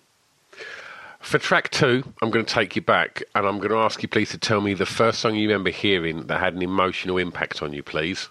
For 1.20 1.40
track 1.40 1.70
two, 1.72 2.04
I'm 2.22 2.30
going 2.32 2.46
to 2.46 2.54
take 2.54 2.76
you 2.78 2.82
back 2.82 3.22
and 3.36 3.46
I'm 3.46 3.58
going 3.58 3.72
to 3.72 3.78
ask 3.78 4.02
you, 4.02 4.08
please, 4.08 4.30
to 4.30 4.38
tell 4.38 4.62
me 4.62 4.74
the 4.74 4.86
first 4.86 5.20
song 5.20 5.36
you 5.36 5.46
remember 5.50 5.72
hearing 5.72 6.28
that 6.28 6.40
had 6.40 6.54
an 6.54 6.62
emotional 6.62 7.18
impact 7.18 7.62
on 7.62 7.74
you, 7.74 7.84
please. 7.84 8.30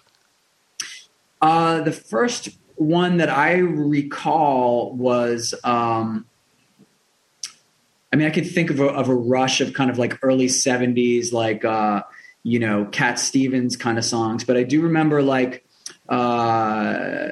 Uh, 1.41 1.81
the 1.81 1.91
first 1.91 2.49
one 2.75 3.17
that 3.17 3.29
I 3.29 3.55
recall 3.55 4.93
was, 4.93 5.53
um, 5.63 6.25
I 8.11 8.15
mean, 8.15 8.27
I 8.27 8.31
could 8.31 8.49
think 8.49 8.69
of 8.69 8.79
a, 8.79 8.85
of 8.85 9.09
a 9.09 9.15
rush 9.15 9.61
of 9.61 9.73
kind 9.73 9.89
of 9.89 9.97
like 9.97 10.17
early 10.21 10.47
'70s, 10.47 11.33
like 11.33 11.65
uh, 11.65 12.03
you 12.43 12.59
know, 12.59 12.85
Cat 12.85 13.19
Stevens 13.19 13.75
kind 13.75 13.97
of 13.97 14.05
songs. 14.05 14.43
But 14.43 14.57
I 14.57 14.63
do 14.63 14.81
remember 14.81 15.21
like 15.21 15.65
uh, 16.09 17.27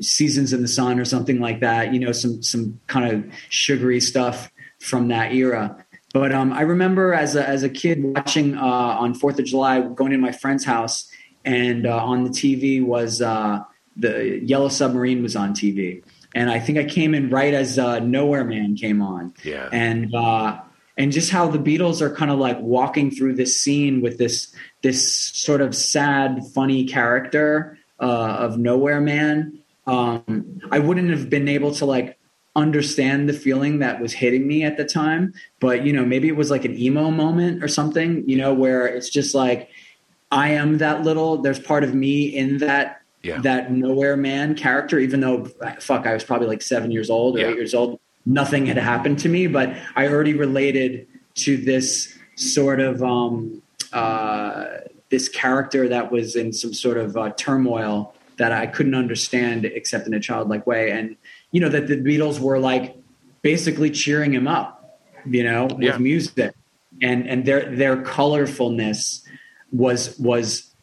"Seasons 0.00 0.52
in 0.52 0.62
the 0.62 0.68
Sun" 0.68 1.00
or 1.00 1.04
something 1.04 1.40
like 1.40 1.60
that. 1.60 1.92
You 1.92 2.00
know, 2.00 2.12
some 2.12 2.42
some 2.42 2.78
kind 2.86 3.10
of 3.12 3.32
sugary 3.48 4.00
stuff 4.00 4.50
from 4.78 5.08
that 5.08 5.32
era. 5.32 5.84
But 6.12 6.32
um, 6.32 6.52
I 6.52 6.62
remember 6.62 7.12
as 7.12 7.36
a, 7.36 7.46
as 7.46 7.62
a 7.62 7.68
kid 7.68 8.02
watching 8.02 8.56
uh, 8.56 8.60
on 8.62 9.14
Fourth 9.14 9.38
of 9.38 9.44
July, 9.44 9.80
going 9.80 10.10
to 10.12 10.18
my 10.18 10.32
friend's 10.32 10.64
house, 10.64 11.10
and 11.48 11.86
uh, 11.86 11.96
on 11.96 12.24
the 12.24 12.30
TV 12.30 12.84
was 12.84 13.22
uh, 13.22 13.64
the 13.96 14.38
Yellow 14.44 14.68
Submarine 14.68 15.22
was 15.22 15.34
on 15.34 15.54
TV, 15.54 16.02
and 16.34 16.50
I 16.50 16.60
think 16.60 16.76
I 16.76 16.84
came 16.84 17.14
in 17.14 17.30
right 17.30 17.54
as 17.54 17.78
uh, 17.78 18.00
Nowhere 18.00 18.44
Man 18.44 18.76
came 18.76 19.00
on. 19.00 19.32
Yeah. 19.42 19.68
and 19.72 20.14
uh, 20.14 20.60
and 20.98 21.10
just 21.10 21.30
how 21.30 21.48
the 21.48 21.58
Beatles 21.58 22.02
are 22.02 22.14
kind 22.14 22.30
of 22.30 22.38
like 22.38 22.60
walking 22.60 23.10
through 23.10 23.36
this 23.36 23.58
scene 23.58 24.02
with 24.02 24.18
this 24.18 24.54
this 24.82 25.10
sort 25.10 25.62
of 25.62 25.74
sad, 25.74 26.42
funny 26.54 26.84
character 26.84 27.78
uh, 27.98 28.36
of 28.40 28.58
Nowhere 28.58 29.00
Man. 29.00 29.58
Um, 29.86 30.60
I 30.70 30.80
wouldn't 30.80 31.08
have 31.08 31.30
been 31.30 31.48
able 31.48 31.72
to 31.76 31.86
like 31.86 32.18
understand 32.56 33.26
the 33.26 33.32
feeling 33.32 33.78
that 33.78 34.02
was 34.02 34.12
hitting 34.12 34.46
me 34.46 34.64
at 34.64 34.76
the 34.76 34.84
time, 34.84 35.32
but 35.60 35.86
you 35.86 35.94
know, 35.94 36.04
maybe 36.04 36.28
it 36.28 36.36
was 36.36 36.50
like 36.50 36.66
an 36.66 36.76
emo 36.76 37.10
moment 37.10 37.64
or 37.64 37.68
something, 37.68 38.28
you 38.28 38.36
know, 38.36 38.52
where 38.52 38.86
it's 38.86 39.08
just 39.08 39.34
like 39.34 39.70
I 40.30 40.50
am 40.50 40.78
that 40.78 41.02
little. 41.02 41.38
There's 41.38 41.58
part 41.58 41.84
of 41.84 41.94
me 41.94 42.26
in 42.26 42.58
that 42.58 43.00
Yeah. 43.22 43.40
that 43.40 43.72
Nowhere 43.72 44.16
Man 44.16 44.54
character, 44.54 44.98
even 44.98 45.20
though 45.20 45.46
fuck, 45.80 46.06
I 46.06 46.14
was 46.14 46.22
probably 46.24 46.46
like 46.46 46.62
seven 46.62 46.90
years 46.90 47.10
old 47.10 47.36
or 47.36 47.40
Yeah. 47.40 47.48
eight 47.48 47.56
years 47.56 47.74
old. 47.74 47.98
Nothing 48.26 48.66
had 48.66 48.76
happened 48.78 49.18
to 49.20 49.28
me, 49.28 49.46
but 49.46 49.74
I 49.96 50.06
already 50.06 50.34
related 50.34 51.06
to 51.36 51.56
this 51.56 52.14
sort 52.36 52.78
of 52.80 53.02
um, 53.02 53.60
uh, 53.92 54.66
this 55.10 55.28
character 55.28 55.88
that 55.88 56.12
was 56.12 56.36
in 56.36 56.52
some 56.52 56.72
sort 56.74 56.98
of 56.98 57.16
uh, 57.16 57.30
turmoil 57.36 58.14
that 58.36 58.52
I 58.52 58.66
couldn't 58.66 58.94
understand 58.94 59.64
except 59.64 60.06
in 60.06 60.14
a 60.14 60.20
childlike 60.20 60.66
way, 60.66 60.90
and 60.92 61.16
you 61.50 61.60
know 61.60 61.70
that 61.70 61.88
the 61.88 61.96
Beatles 61.96 62.38
were 62.38 62.58
like 62.60 62.96
basically 63.42 63.90
cheering 63.90 64.32
him 64.32 64.46
up, 64.46 65.00
you 65.28 65.42
know, 65.42 65.64
with 65.66 65.80
Yeah. 65.82 65.98
music, 65.98 66.52
and 67.02 67.26
and 67.28 67.44
their 67.46 67.74
their 67.74 67.96
colorfulness 67.96 69.22
was 69.72 70.18
was 70.18 70.74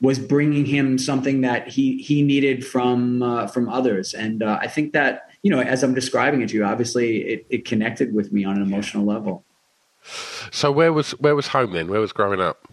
was 0.00 0.18
bringing 0.18 0.64
him 0.64 0.96
something 0.98 1.40
that 1.40 1.68
he 1.68 2.00
he 2.02 2.22
needed 2.22 2.64
from 2.66 3.22
uh, 3.22 3.46
from 3.46 3.68
others, 3.68 4.14
and 4.14 4.42
uh, 4.42 4.58
I 4.60 4.68
think 4.68 4.92
that 4.92 5.30
you 5.42 5.50
know 5.50 5.60
as 5.60 5.82
I'm 5.82 5.94
describing 5.94 6.42
it 6.42 6.50
to 6.50 6.54
you, 6.56 6.64
obviously 6.64 7.22
it, 7.22 7.46
it 7.50 7.64
connected 7.64 8.14
with 8.14 8.32
me 8.32 8.44
on 8.44 8.56
an 8.56 8.62
emotional 8.62 9.04
level. 9.04 9.44
So 10.50 10.70
where 10.70 10.92
was 10.92 11.12
where 11.12 11.34
was 11.34 11.48
home 11.48 11.72
then? 11.72 11.88
Where 11.88 12.00
was 12.00 12.12
growing 12.12 12.40
up? 12.40 12.68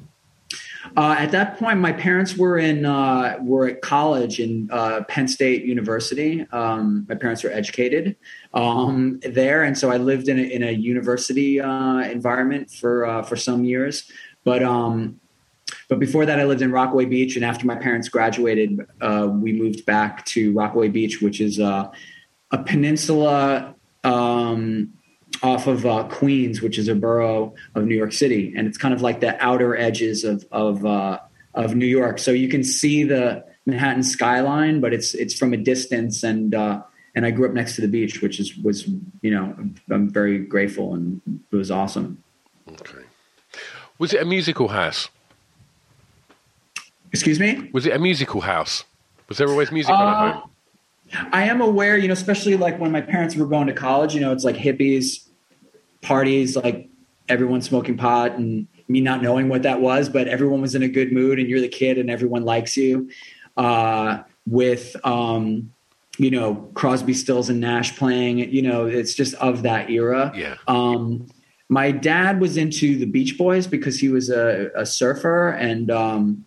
Uh, 0.95 1.15
at 1.17 1.31
that 1.31 1.57
point, 1.57 1.79
my 1.79 1.91
parents 1.91 2.37
were 2.37 2.57
in 2.57 2.85
uh, 2.85 3.37
were 3.41 3.67
at 3.67 3.81
college 3.81 4.39
in 4.39 4.69
uh, 4.71 5.01
Penn 5.07 5.27
State 5.27 5.65
University. 5.65 6.45
Um, 6.51 7.05
my 7.09 7.15
parents 7.15 7.43
were 7.43 7.49
educated 7.49 8.15
um, 8.53 9.19
there, 9.21 9.63
and 9.63 9.77
so 9.77 9.89
I 9.89 9.97
lived 9.97 10.29
in 10.29 10.37
a, 10.39 10.43
in 10.43 10.63
a 10.63 10.71
university 10.71 11.59
uh, 11.59 11.99
environment 12.01 12.69
for 12.69 13.05
uh, 13.05 13.23
for 13.23 13.35
some 13.35 13.63
years. 13.63 14.09
But 14.43 14.61
um, 14.61 15.19
but 15.89 15.99
before 15.99 16.25
that, 16.25 16.39
I 16.39 16.45
lived 16.45 16.61
in 16.61 16.71
Rockaway 16.71 17.05
Beach, 17.05 17.35
and 17.35 17.45
after 17.45 17.65
my 17.65 17.75
parents 17.75 18.09
graduated, 18.09 18.79
uh, 19.01 19.27
we 19.31 19.53
moved 19.53 19.85
back 19.85 20.25
to 20.27 20.53
Rockaway 20.53 20.89
Beach, 20.89 21.21
which 21.21 21.41
is 21.41 21.59
uh, 21.59 21.91
a 22.51 22.63
peninsula 22.63 23.75
um, 24.03 24.93
off 25.43 25.67
of 25.67 25.85
uh, 25.85 26.03
Queens, 26.03 26.61
which 26.61 26.77
is 26.77 26.87
a 26.87 26.95
borough 26.95 27.53
of 27.73 27.85
New 27.85 27.95
York 27.95 28.13
City, 28.13 28.53
and 28.55 28.67
it's 28.67 28.77
kind 28.77 28.93
of 28.93 29.01
like 29.01 29.19
the 29.19 29.43
outer 29.43 29.75
edges 29.75 30.23
of 30.23 30.45
of 30.51 30.85
uh, 30.85 31.19
of 31.53 31.75
New 31.75 31.87
York. 31.87 32.19
So 32.19 32.31
you 32.31 32.47
can 32.47 32.63
see 32.63 33.03
the 33.03 33.43
Manhattan 33.65 34.03
skyline, 34.03 34.79
but 34.79 34.93
it's 34.93 35.13
it's 35.13 35.33
from 35.33 35.53
a 35.53 35.57
distance. 35.57 36.23
And 36.23 36.53
uh, 36.53 36.83
and 37.15 37.25
I 37.25 37.31
grew 37.31 37.47
up 37.47 37.53
next 37.53 37.75
to 37.75 37.81
the 37.81 37.87
beach, 37.87 38.21
which 38.21 38.39
is 38.39 38.55
was 38.57 38.87
you 39.21 39.31
know 39.31 39.55
I'm 39.89 40.09
very 40.09 40.39
grateful 40.39 40.93
and 40.93 41.21
it 41.51 41.55
was 41.55 41.71
awesome. 41.71 42.23
Okay. 42.69 43.03
Was 43.97 44.13
it 44.13 44.21
a 44.21 44.25
musical 44.25 44.67
house? 44.67 45.09
Excuse 47.15 47.39
me. 47.39 47.69
Was 47.73 47.85
it 47.85 47.93
a 47.93 47.99
musical 47.99 48.41
house? 48.41 48.83
Was 49.27 49.37
there 49.37 49.47
always 49.47 49.71
music 49.71 49.91
on 49.91 50.01
Uh, 50.01 50.27
at 50.27 50.33
home? 50.35 50.49
I 51.31 51.43
am 51.43 51.61
aware, 51.61 51.97
you 51.97 52.07
know, 52.07 52.13
especially 52.13 52.57
like 52.57 52.79
when 52.79 52.91
my 52.91 53.01
parents 53.01 53.35
were 53.35 53.45
going 53.45 53.67
to 53.67 53.73
college, 53.73 54.13
you 54.13 54.21
know, 54.21 54.31
it's 54.31 54.43
like 54.43 54.55
hippies, 54.55 55.27
parties, 56.01 56.55
like 56.55 56.89
everyone 57.29 57.61
smoking 57.61 57.97
pot 57.97 58.33
and 58.33 58.67
me 58.87 59.01
not 59.01 59.21
knowing 59.21 59.49
what 59.49 59.63
that 59.63 59.81
was, 59.81 60.09
but 60.09 60.27
everyone 60.27 60.61
was 60.61 60.75
in 60.75 60.83
a 60.83 60.87
good 60.87 61.11
mood 61.11 61.39
and 61.39 61.49
you're 61.49 61.61
the 61.61 61.67
kid 61.67 61.97
and 61.97 62.09
everyone 62.09 62.43
likes 62.43 62.75
you. 62.75 63.09
Uh, 63.57 64.21
with, 64.47 64.95
um, 65.05 65.71
you 66.17 66.29
know, 66.29 66.55
Crosby, 66.75 67.13
Stills, 67.13 67.49
and 67.49 67.59
Nash 67.59 67.95
playing, 67.97 68.39
you 68.39 68.61
know, 68.61 68.85
it's 68.85 69.15
just 69.15 69.33
of 69.35 69.63
that 69.63 69.89
era. 69.89 70.31
Yeah. 70.35 70.55
Um, 70.67 71.27
my 71.67 71.91
dad 71.91 72.39
was 72.39 72.57
into 72.57 72.97
the 72.97 73.05
Beach 73.05 73.37
Boys 73.37 73.65
because 73.67 73.99
he 73.99 74.09
was 74.09 74.29
a, 74.29 74.69
a 74.75 74.85
surfer 74.85 75.49
and, 75.49 75.89
um, 75.89 76.45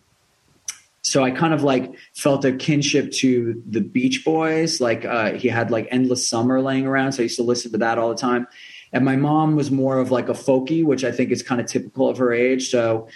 so 1.01 1.23
I 1.23 1.31
kind 1.31 1.53
of 1.53 1.63
like 1.63 1.93
felt 2.15 2.45
a 2.45 2.51
kinship 2.51 3.11
to 3.13 3.61
the 3.67 3.81
Beach 3.81 4.23
Boys. 4.25 4.81
Like 4.81 5.05
uh, 5.05 5.33
he 5.33 5.47
had 5.47 5.71
like 5.71 5.87
Endless 5.91 6.27
Summer 6.27 6.61
laying 6.61 6.85
around, 6.85 7.13
so 7.13 7.21
I 7.21 7.23
used 7.23 7.37
to 7.37 7.43
listen 7.43 7.71
to 7.71 7.77
that 7.79 7.97
all 7.97 8.09
the 8.09 8.15
time. 8.15 8.47
And 8.91 9.05
my 9.05 9.15
mom 9.15 9.55
was 9.55 9.69
more 9.71 9.99
of 9.99 10.11
like 10.11 10.29
a 10.29 10.33
folky, 10.33 10.83
which 10.83 11.03
I 11.03 11.11
think 11.11 11.31
is 11.31 11.43
kind 11.43 11.61
of 11.61 11.67
typical 11.67 12.09
of 12.09 12.17
her 12.17 12.33
age. 12.33 12.69
So 12.69 13.07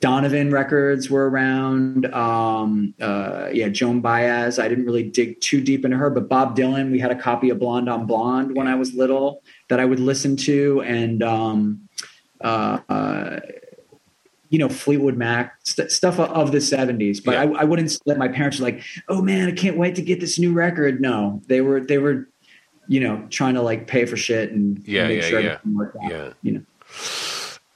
Donovan 0.00 0.50
records 0.50 1.08
were 1.08 1.30
around. 1.30 2.12
Um, 2.12 2.94
uh, 3.00 3.48
yeah, 3.52 3.68
Joan 3.68 4.00
Baez. 4.02 4.58
I 4.58 4.68
didn't 4.68 4.84
really 4.84 5.08
dig 5.08 5.40
too 5.40 5.62
deep 5.62 5.84
into 5.84 5.96
her, 5.96 6.10
but 6.10 6.28
Bob 6.28 6.56
Dylan. 6.56 6.90
We 6.90 6.98
had 6.98 7.10
a 7.10 7.16
copy 7.16 7.48
of 7.50 7.58
Blonde 7.58 7.88
on 7.88 8.06
Blonde 8.06 8.54
when 8.54 8.68
I 8.68 8.74
was 8.74 8.92
little 8.92 9.42
that 9.70 9.80
I 9.80 9.86
would 9.86 10.00
listen 10.00 10.36
to, 10.36 10.82
and 10.82 11.22
um, 11.22 11.88
uh, 12.42 12.80
uh, 12.88 13.40
you 14.54 14.58
know 14.60 14.68
Fleetwood 14.68 15.16
Mac 15.16 15.56
st- 15.64 15.90
stuff 15.90 16.20
of 16.20 16.52
the 16.52 16.58
'70s. 16.58 17.18
But 17.24 17.32
Yeah. 17.32 17.42
I, 17.42 17.62
I 17.62 17.64
wouldn't 17.64 18.00
let 18.06 18.18
my 18.18 18.28
parents 18.28 18.60
were 18.60 18.66
like, 18.66 18.84
"Oh 19.08 19.20
man, 19.20 19.48
I 19.48 19.52
can't 19.52 19.76
wait 19.76 19.96
to 19.96 20.02
get 20.02 20.20
this 20.20 20.38
new 20.38 20.52
record." 20.52 21.00
No, 21.00 21.42
they 21.48 21.60
were 21.60 21.80
they 21.80 21.98
were, 21.98 22.28
you 22.86 23.00
know, 23.00 23.26
trying 23.30 23.54
to 23.54 23.62
like 23.62 23.88
pay 23.88 24.04
for 24.06 24.16
shit 24.16 24.52
and 24.52 24.80
Yeah, 24.86 25.08
make 25.08 25.22
yeah, 25.22 25.28
sure 25.28 25.40
yeah. 25.40 25.54
out. 25.80 25.92
Yeah. 26.08 26.32
You 26.42 26.52
know. 26.52 26.62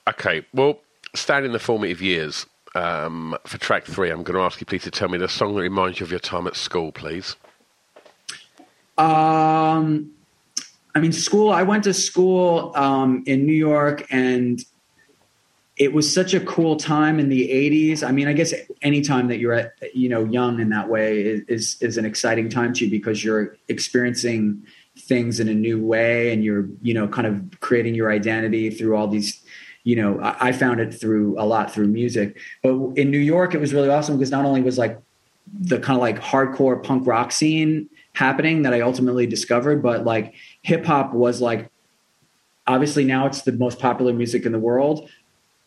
Okay. 0.09 0.47
Well, 0.55 0.79
staying 1.17 1.47
in 1.47 1.51
the 1.51 1.59
formative 1.59 2.01
years, 2.01 2.47
um, 2.77 3.37
for 3.45 3.59
track 3.59 3.85
three, 3.85 4.11
I'm 4.11 4.23
going 4.23 4.39
to 4.39 4.45
ask 4.45 4.61
you 4.61 4.67
please 4.67 4.85
to 4.85 4.93
tell 4.93 5.09
me 5.09 5.19
the 5.19 5.29
song 5.29 5.57
that 5.57 5.63
reminds 5.63 5.99
you 5.99 6.05
of 6.05 6.13
your 6.13 6.21
time 6.21 6.47
at 6.47 6.55
school, 6.55 6.93
please. 6.93 7.35
Um, 8.97 10.13
I 10.95 11.01
mean, 11.01 11.11
school. 11.11 11.51
I 11.51 11.65
went 11.65 11.83
to 11.85 11.93
school 11.95 12.71
um, 12.77 13.25
in 13.27 13.47
New 13.47 13.53
York, 13.53 14.07
and 14.11 14.65
it 15.79 15.93
was 15.93 16.13
such 16.13 16.35
a 16.35 16.41
cool 16.41 16.77
time 16.77 17.19
in 17.19 17.29
the 17.29 17.49
'80s. 17.49 18.07
I 18.07 18.11
mean, 18.11 18.29
I 18.29 18.33
guess 18.33 18.53
any 18.83 19.01
time 19.01 19.29
that 19.29 19.39
you're 19.39 19.53
at, 19.53 19.75
you 19.95 20.09
know, 20.09 20.25
young 20.25 20.61
in 20.61 20.71
that 20.71 20.89
way 20.89 21.21
is 21.21 21.77
is, 21.81 21.97
an 21.97 22.05
exciting 22.05 22.49
time 22.49 22.73
to 22.75 22.85
you 22.85 22.91
because 22.91 23.25
you're 23.25 23.57
experiencing 23.69 24.65
things 24.99 25.39
in 25.39 25.49
a 25.49 25.55
new 25.55 25.81
way, 25.81 26.33
and 26.33 26.43
you're, 26.45 26.69
you 26.83 26.95
know, 26.95 27.07
kind 27.07 27.27
of 27.27 27.61
creating 27.61 27.95
your 27.95 28.11
identity 28.11 28.71
through 28.71 28.97
all 28.97 29.07
these. 29.09 29.41
You 29.85 29.97
know, 29.97 30.21
I, 30.21 30.49
I 30.49 30.53
found 30.53 30.81
it 30.81 30.93
through 30.93 31.41
a 31.41 31.47
lot 31.47 31.73
through 31.73 31.89
music, 31.89 32.39
but 32.63 32.75
in 32.97 33.11
New 33.11 33.19
York, 33.19 33.55
it 33.55 33.61
was 33.61 33.73
really 33.73 33.89
awesome 33.89 34.17
because 34.17 34.31
not 34.31 34.45
only 34.45 34.61
was 34.61 34.79
like 34.79 35.01
the 35.61 35.79
kind 35.79 35.97
of 35.97 36.03
like 36.03 36.21
hardcore 36.21 36.83
punk 36.83 37.07
rock 37.07 37.33
scene 37.33 37.89
happening 38.13 38.63
that 38.63 38.75
I 38.75 38.81
ultimately 38.81 39.27
discovered, 39.27 39.83
but 39.83 40.05
like 40.05 40.35
hip 40.63 40.85
hop 40.85 41.15
was 41.15 41.41
like 41.41 41.71
obviously 42.69 43.05
now 43.05 43.27
it's 43.27 43.43
the 43.43 43.53
most 43.53 43.81
popular 43.81 44.13
music 44.13 44.45
in 44.45 44.53
the 44.53 44.59
world. 44.59 45.09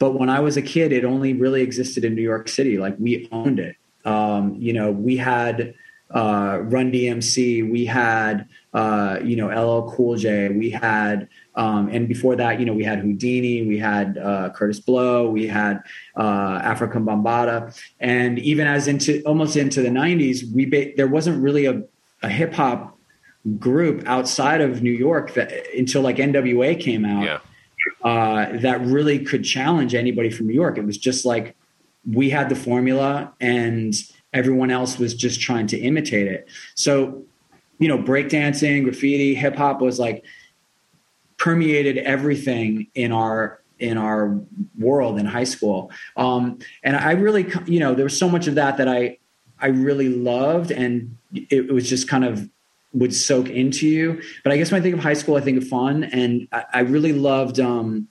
But 0.02 0.16
when 0.16 0.30
I 0.30 0.40
was 0.40 0.58
a 0.58 0.64
kid, 0.64 0.92
it 0.92 1.06
only 1.06 1.34
really 1.34 1.62
existed 1.62 2.04
in 2.04 2.16
New 2.16 2.24
York 2.24 2.50
City. 2.50 2.80
Like 2.80 2.96
we 2.98 3.30
owned 3.32 3.60
it. 3.60 3.76
Um, 4.04 4.56
you 4.56 4.74
know, 4.74 4.90
we 4.90 5.16
had 5.16 5.76
uh, 6.10 6.58
Run 6.64 6.92
DMC, 6.92 7.72
we 7.72 7.86
had 7.86 8.50
uh, 8.74 9.20
you 9.24 9.36
know 9.36 9.50
LL 9.50 9.92
Cool 9.92 10.16
J, 10.16 10.50
we 10.50 10.72
had 10.72 11.30
um, 11.54 11.88
and 11.90 12.08
before 12.08 12.36
that, 12.38 12.60
you 12.60 12.66
know, 12.66 12.74
we 12.74 12.84
had 12.84 13.04
Whodini, 13.04 13.68
we 13.68 13.78
had 13.78 14.18
uh, 14.18 14.50
Kurtis 14.56 14.84
Blow, 14.84 15.30
we 15.30 15.46
had 15.46 15.84
uh, 16.16 16.60
Afrika 16.62 16.94
Bambaataa, 16.94 17.80
and 18.00 18.40
even 18.40 18.66
as 18.66 18.88
into 18.88 19.22
almost 19.22 19.56
into 19.56 19.84
the 19.84 19.90
'90s, 19.90 20.52
we 20.52 20.66
ba- 20.66 20.94
there 20.98 21.08
wasn't 21.08 21.44
really 21.44 21.68
a, 21.68 21.84
a 22.24 22.30
hip 22.30 22.54
hop 22.54 22.98
group 23.60 24.02
outside 24.08 24.62
of 24.62 24.82
New 24.82 24.92
York 24.92 25.36
that 25.36 25.52
until 25.78 26.02
like 26.02 26.16
NWA 26.16 26.80
came 26.80 27.06
out 27.06 27.24
Yeah. 27.24 27.40
Uh, 28.04 28.58
that 28.58 28.82
really 28.82 29.20
could 29.20 29.44
challenge 29.44 29.96
anybody 29.96 30.30
from 30.30 30.48
New 30.48 30.54
York. 30.54 30.78
It 30.78 30.86
was 30.86 30.98
just 30.98 31.26
like 31.26 31.56
we 32.10 32.30
had 32.30 32.50
the 32.50 32.56
formula 32.56 33.34
and 33.40 33.94
everyone 34.34 34.72
else 34.72 34.98
was 34.98 35.14
just 35.14 35.42
trying 35.42 35.68
to 35.68 35.78
imitate 35.78 36.28
it. 36.28 36.48
So, 36.76 37.24
you 37.80 37.88
know, 37.88 37.98
breakdancing, 37.98 38.84
graffiti, 38.84 39.36
hip 39.36 39.56
hop 39.56 39.82
was 39.82 40.00
like 40.00 40.24
permeated 41.38 41.98
everything 41.98 42.88
in 42.96 43.12
our 43.12 43.62
in 43.80 43.98
our 43.98 44.40
world 44.78 45.18
in 45.18 45.26
high 45.26 45.44
school. 45.44 45.92
Um, 46.16 46.60
and 46.84 46.96
I 46.96 47.14
really, 47.14 47.52
you 47.66 47.80
know, 47.80 47.96
there 47.96 48.06
was 48.06 48.18
so 48.18 48.30
much 48.30 48.48
of 48.48 48.56
that 48.56 48.78
that 48.78 48.88
I 48.88 49.18
I 49.60 49.68
really 49.68 50.10
loved, 50.10 50.72
and 50.72 51.18
it, 51.34 51.70
it 51.70 51.74
was 51.74 51.90
just 51.90 52.08
kind 52.08 52.24
of 52.24 52.50
would 52.94 53.14
soak 53.14 53.50
into 53.50 53.88
you. 53.88 54.22
But 54.44 54.52
I 54.52 54.58
guess 54.58 54.72
when 54.72 54.82
I 54.82 54.84
think 54.84 54.96
of 54.96 55.02
high 55.02 55.14
school, 55.14 55.36
I 55.36 55.42
think 55.42 55.58
of 55.58 55.68
fun, 55.68 56.04
and 56.04 56.48
I, 56.52 56.66
I 56.74 56.80
really 56.82 57.14
loved 57.14 57.60
um, 57.60 58.08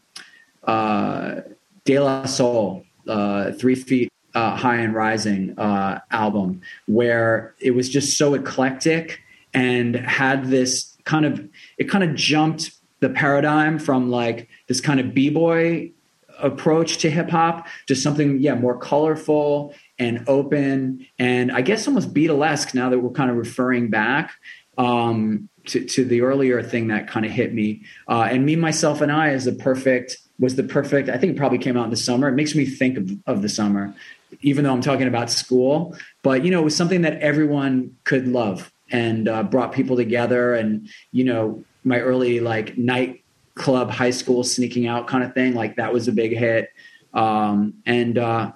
uh, 0.65 1.41
De 1.85 1.99
La 1.99 2.25
Soul, 2.25 2.85
uh, 3.07 3.53
Three 3.53 3.75
Feet 3.75 4.13
uh, 4.35 4.57
High 4.57 4.77
and 4.77 4.95
Rising 4.95 5.59
uh, 5.59 6.01
album, 6.11 6.63
where 6.87 7.55
it 7.61 7.73
was 7.73 7.89
just 7.89 8.17
so 8.17 8.35
eclectic 8.35 9.21
and 9.53 9.97
had 9.97 10.47
this 10.47 10.97
kind 11.05 11.25
of 11.25 11.49
it 11.79 11.85
kind 11.85 12.05
of 12.05 12.15
jumped 12.15 12.73
the 13.01 13.09
paradigm 13.09 13.79
from 13.79 14.11
like 14.11 14.49
this 14.69 14.81
kind 14.81 15.01
of 15.01 15.15
b-boy 15.15 15.91
approach 16.39 16.99
to 16.99 17.11
hip 17.11 17.29
hop 17.31 17.67
to 17.87 17.95
something 17.95 18.39
yeah 18.39 18.55
more 18.55 18.79
colorful 18.79 19.75
and 19.99 20.25
open 20.29 21.07
and 21.19 21.53
I 21.53 21.61
guess 21.61 21.87
almost 21.87 22.15
Beatlesque 22.15 22.75
now 22.75 22.89
that 22.91 22.99
we're 22.99 23.11
kind 23.11 23.31
of 23.31 23.37
referring 23.37 23.91
back 23.91 24.33
um, 24.81 25.49
to, 25.67 25.85
to 25.85 26.05
the 26.05 26.23
earlier 26.23 26.63
thing 26.63 26.89
that 26.89 27.07
kind 27.07 27.27
of 27.27 27.33
hit 27.33 27.53
me. 27.53 27.83
Uh, 28.09 28.29
and 28.31 28.47
me, 28.47 28.57
myself, 28.57 29.03
and 29.03 29.13
I 29.13 29.31
is 29.31 29.45
the 29.45 29.53
perfect 29.53 30.17
was 30.39 30.57
the 30.57 30.63
perfect. 30.63 31.11
I 31.11 31.19
think 31.19 31.35
it 31.35 31.37
probably 31.37 31.59
came 31.59 31.77
out 31.77 31.85
in 31.85 31.91
the 31.91 31.97
summer. 31.97 32.27
It 32.29 32.35
makes 32.35 32.55
me 32.55 32.65
think 32.65 32.97
of, 32.97 33.11
of 33.27 33.43
the 33.43 33.49
summer, 33.49 33.95
even 34.41 34.65
though 34.65 34.73
I'm 34.73 34.81
talking 34.81 35.07
about 35.07 35.31
school. 35.31 35.95
But 36.23 36.45
you 36.45 36.51
know, 36.51 36.61
it 36.61 36.65
was 36.65 36.75
something 36.75 37.03
that 37.03 37.21
everyone 37.21 37.95
could 38.05 38.27
love 38.27 38.73
and 38.91 39.29
uh, 39.29 39.43
brought 39.43 39.73
people 39.73 39.97
together. 39.97 40.55
And 40.55 40.89
you 41.13 41.25
know, 41.25 41.63
my 41.85 42.01
early 42.01 42.41
like 42.41 42.79
night 42.79 43.23
club, 43.55 43.91
high 43.91 44.11
school 44.11 44.43
sneaking 44.43 44.87
out 44.87 45.07
kind 45.09 45.23
of 45.23 45.35
thing, 45.35 45.55
like 45.55 45.77
that 45.77 45.93
was 45.93 46.09
a 46.09 46.13
big 46.13 46.35
hit. 46.35 46.71
Um, 47.13 47.75
and 47.85 48.17
uh, 48.17 48.53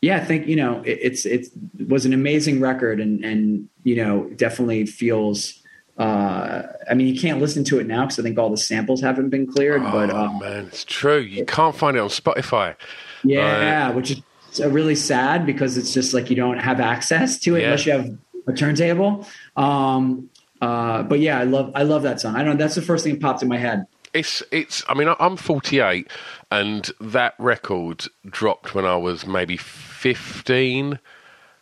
yeah, 0.00 0.16
I 0.16 0.24
think 0.24 0.46
you 0.46 0.56
know 0.56 0.80
it, 0.86 0.98
it's 1.02 1.26
it 1.26 1.48
was 1.86 2.06
an 2.06 2.14
amazing 2.14 2.60
record, 2.60 2.98
and 2.98 3.22
and 3.22 3.68
you 3.84 3.96
know 3.96 4.30
definitely 4.36 4.86
feels 4.86 5.62
uh, 5.98 6.62
I 6.90 6.94
mean, 6.94 7.12
you 7.12 7.18
can't 7.18 7.40
listen 7.40 7.64
to 7.64 7.78
it 7.78 7.86
now 7.86 8.02
because 8.02 8.18
I 8.18 8.22
think 8.22 8.38
all 8.38 8.50
the 8.50 8.56
samples 8.56 9.00
haven't 9.00 9.30
been 9.30 9.46
cleared. 9.46 9.82
Oh, 9.82 9.90
but 9.90 10.10
uh, 10.10 10.30
man, 10.32 10.66
it's 10.66 10.84
true. 10.84 11.18
You 11.18 11.44
can't 11.46 11.74
find 11.74 11.96
it 11.96 12.00
on 12.00 12.08
Spotify. 12.08 12.76
Yeah, 13.24 13.88
uh, 13.88 13.92
which 13.92 14.10
is 14.10 14.22
really 14.60 14.94
sad 14.94 15.46
because 15.46 15.76
it's 15.76 15.94
just 15.94 16.12
like 16.12 16.28
you 16.28 16.36
don't 16.36 16.58
have 16.58 16.80
access 16.80 17.38
to 17.40 17.56
it 17.56 17.60
yeah. 17.60 17.64
unless 17.66 17.86
you 17.86 17.92
have 17.92 18.18
a 18.46 18.52
turntable. 18.52 19.26
Um, 19.56 20.30
uh, 20.60 21.02
but 21.02 21.20
yeah, 21.20 21.38
I 21.38 21.44
love 21.44 21.72
I 21.74 21.82
love 21.82 22.02
that 22.02 22.20
song. 22.20 22.36
I 22.36 22.42
don't 22.42 22.56
know. 22.56 22.64
That's 22.64 22.74
the 22.74 22.82
first 22.82 23.04
thing 23.04 23.14
that 23.14 23.22
popped 23.22 23.42
in 23.42 23.48
my 23.48 23.58
head. 23.58 23.86
It's 24.12 24.42
it's. 24.50 24.82
I 24.88 24.94
mean, 24.94 25.08
I'm 25.18 25.36
48, 25.36 26.10
and 26.50 26.90
that 27.00 27.34
record 27.38 28.06
dropped 28.26 28.74
when 28.74 28.84
I 28.84 28.96
was 28.96 29.26
maybe 29.26 29.56
15, 29.56 30.98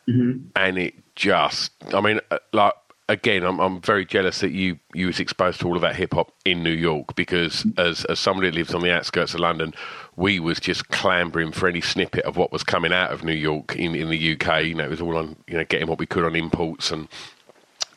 mm-hmm. 0.09 0.39
and 0.55 0.79
it 0.79 0.95
just. 1.17 1.73
I 1.93 2.01
mean, 2.01 2.21
uh, 2.31 2.39
like 2.53 2.75
again, 3.09 3.45
I'm, 3.45 3.61
I'm 3.61 3.81
very 3.81 4.05
jealous 4.05 4.41
that 4.41 4.53
you, 4.53 4.79
you 4.95 5.07
was 5.07 5.21
exposed 5.21 5.61
to 5.61 5.69
all 5.69 5.77
of 5.77 5.83
that 5.83 5.97
hip 5.97 6.15
hop 6.15 6.33
in 6.45 6.63
New 6.63 6.71
York 6.71 7.15
because 7.15 7.65
mm. 7.65 7.79
as, 7.79 8.05
as 8.07 8.19
somebody 8.19 8.49
that 8.49 8.57
lives 8.57 8.75
on 8.75 8.83
the 8.83 8.93
outskirts 8.93 9.35
of 9.35 9.41
London, 9.41 9.75
we 10.17 10.41
was 10.41 10.59
just 10.59 10.89
clambering 10.89 11.53
for 11.53 11.69
any 11.69 11.81
snippet 11.81 12.25
of 12.25 12.37
what 12.37 12.53
was 12.53 12.65
coming 12.65 12.93
out 12.93 13.13
of 13.13 13.25
New 13.25 13.35
York 13.35 13.77
in, 13.77 13.95
in 13.95 14.09
the 14.09 14.33
UK. 14.33 14.65
You 14.65 14.75
know, 14.75 14.85
it 14.85 14.91
was 14.91 15.01
all 15.01 15.17
on, 15.17 15.37
you 15.47 15.57
know, 15.57 15.65
getting 15.65 15.89
what 15.89 15.99
we 15.99 16.07
could 16.07 16.25
on 16.25 16.37
imports 16.37 16.91
and, 16.91 17.09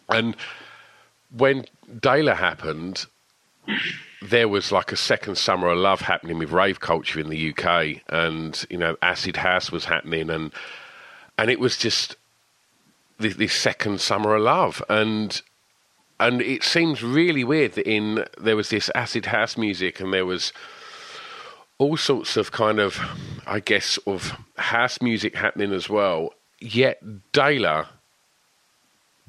and 0.09 0.35
when 1.35 1.65
De 1.99 2.23
La 2.23 2.35
happened, 2.35 3.05
there 4.21 4.47
was 4.47 4.71
like 4.71 4.91
a 4.91 4.95
second 4.95 5.37
summer 5.37 5.67
of 5.67 5.77
love 5.77 6.01
happening 6.01 6.39
with 6.39 6.51
rave 6.51 6.79
culture 6.79 7.19
in 7.19 7.29
the 7.29 7.49
UK 7.53 8.01
and, 8.09 8.65
you 8.69 8.77
know, 8.77 8.95
acid 9.01 9.35
house 9.35 9.71
was 9.71 9.85
happening 9.85 10.29
and, 10.29 10.53
and 11.37 11.51
it 11.51 11.59
was 11.59 11.77
just, 11.77 12.15
this, 13.19 13.35
this 13.35 13.53
second 13.53 14.01
summer 14.01 14.35
of 14.35 14.41
love, 14.41 14.83
and 14.89 15.41
and 16.19 16.41
it 16.41 16.63
seems 16.63 17.03
really 17.03 17.43
weird 17.43 17.73
that 17.73 17.89
in 17.89 18.25
there 18.39 18.55
was 18.55 18.69
this 18.69 18.89
acid 18.95 19.27
house 19.27 19.57
music 19.57 19.99
and 19.99 20.13
there 20.13 20.25
was 20.25 20.51
all 21.77 21.95
sorts 21.95 22.37
of 22.37 22.51
kind 22.51 22.79
of 22.79 22.99
I 23.45 23.59
guess 23.59 23.97
of 24.07 24.33
house 24.57 25.01
music 25.01 25.35
happening 25.35 25.71
as 25.71 25.89
well. 25.89 26.33
Yet 26.59 27.31
De 27.31 27.59
La 27.59 27.85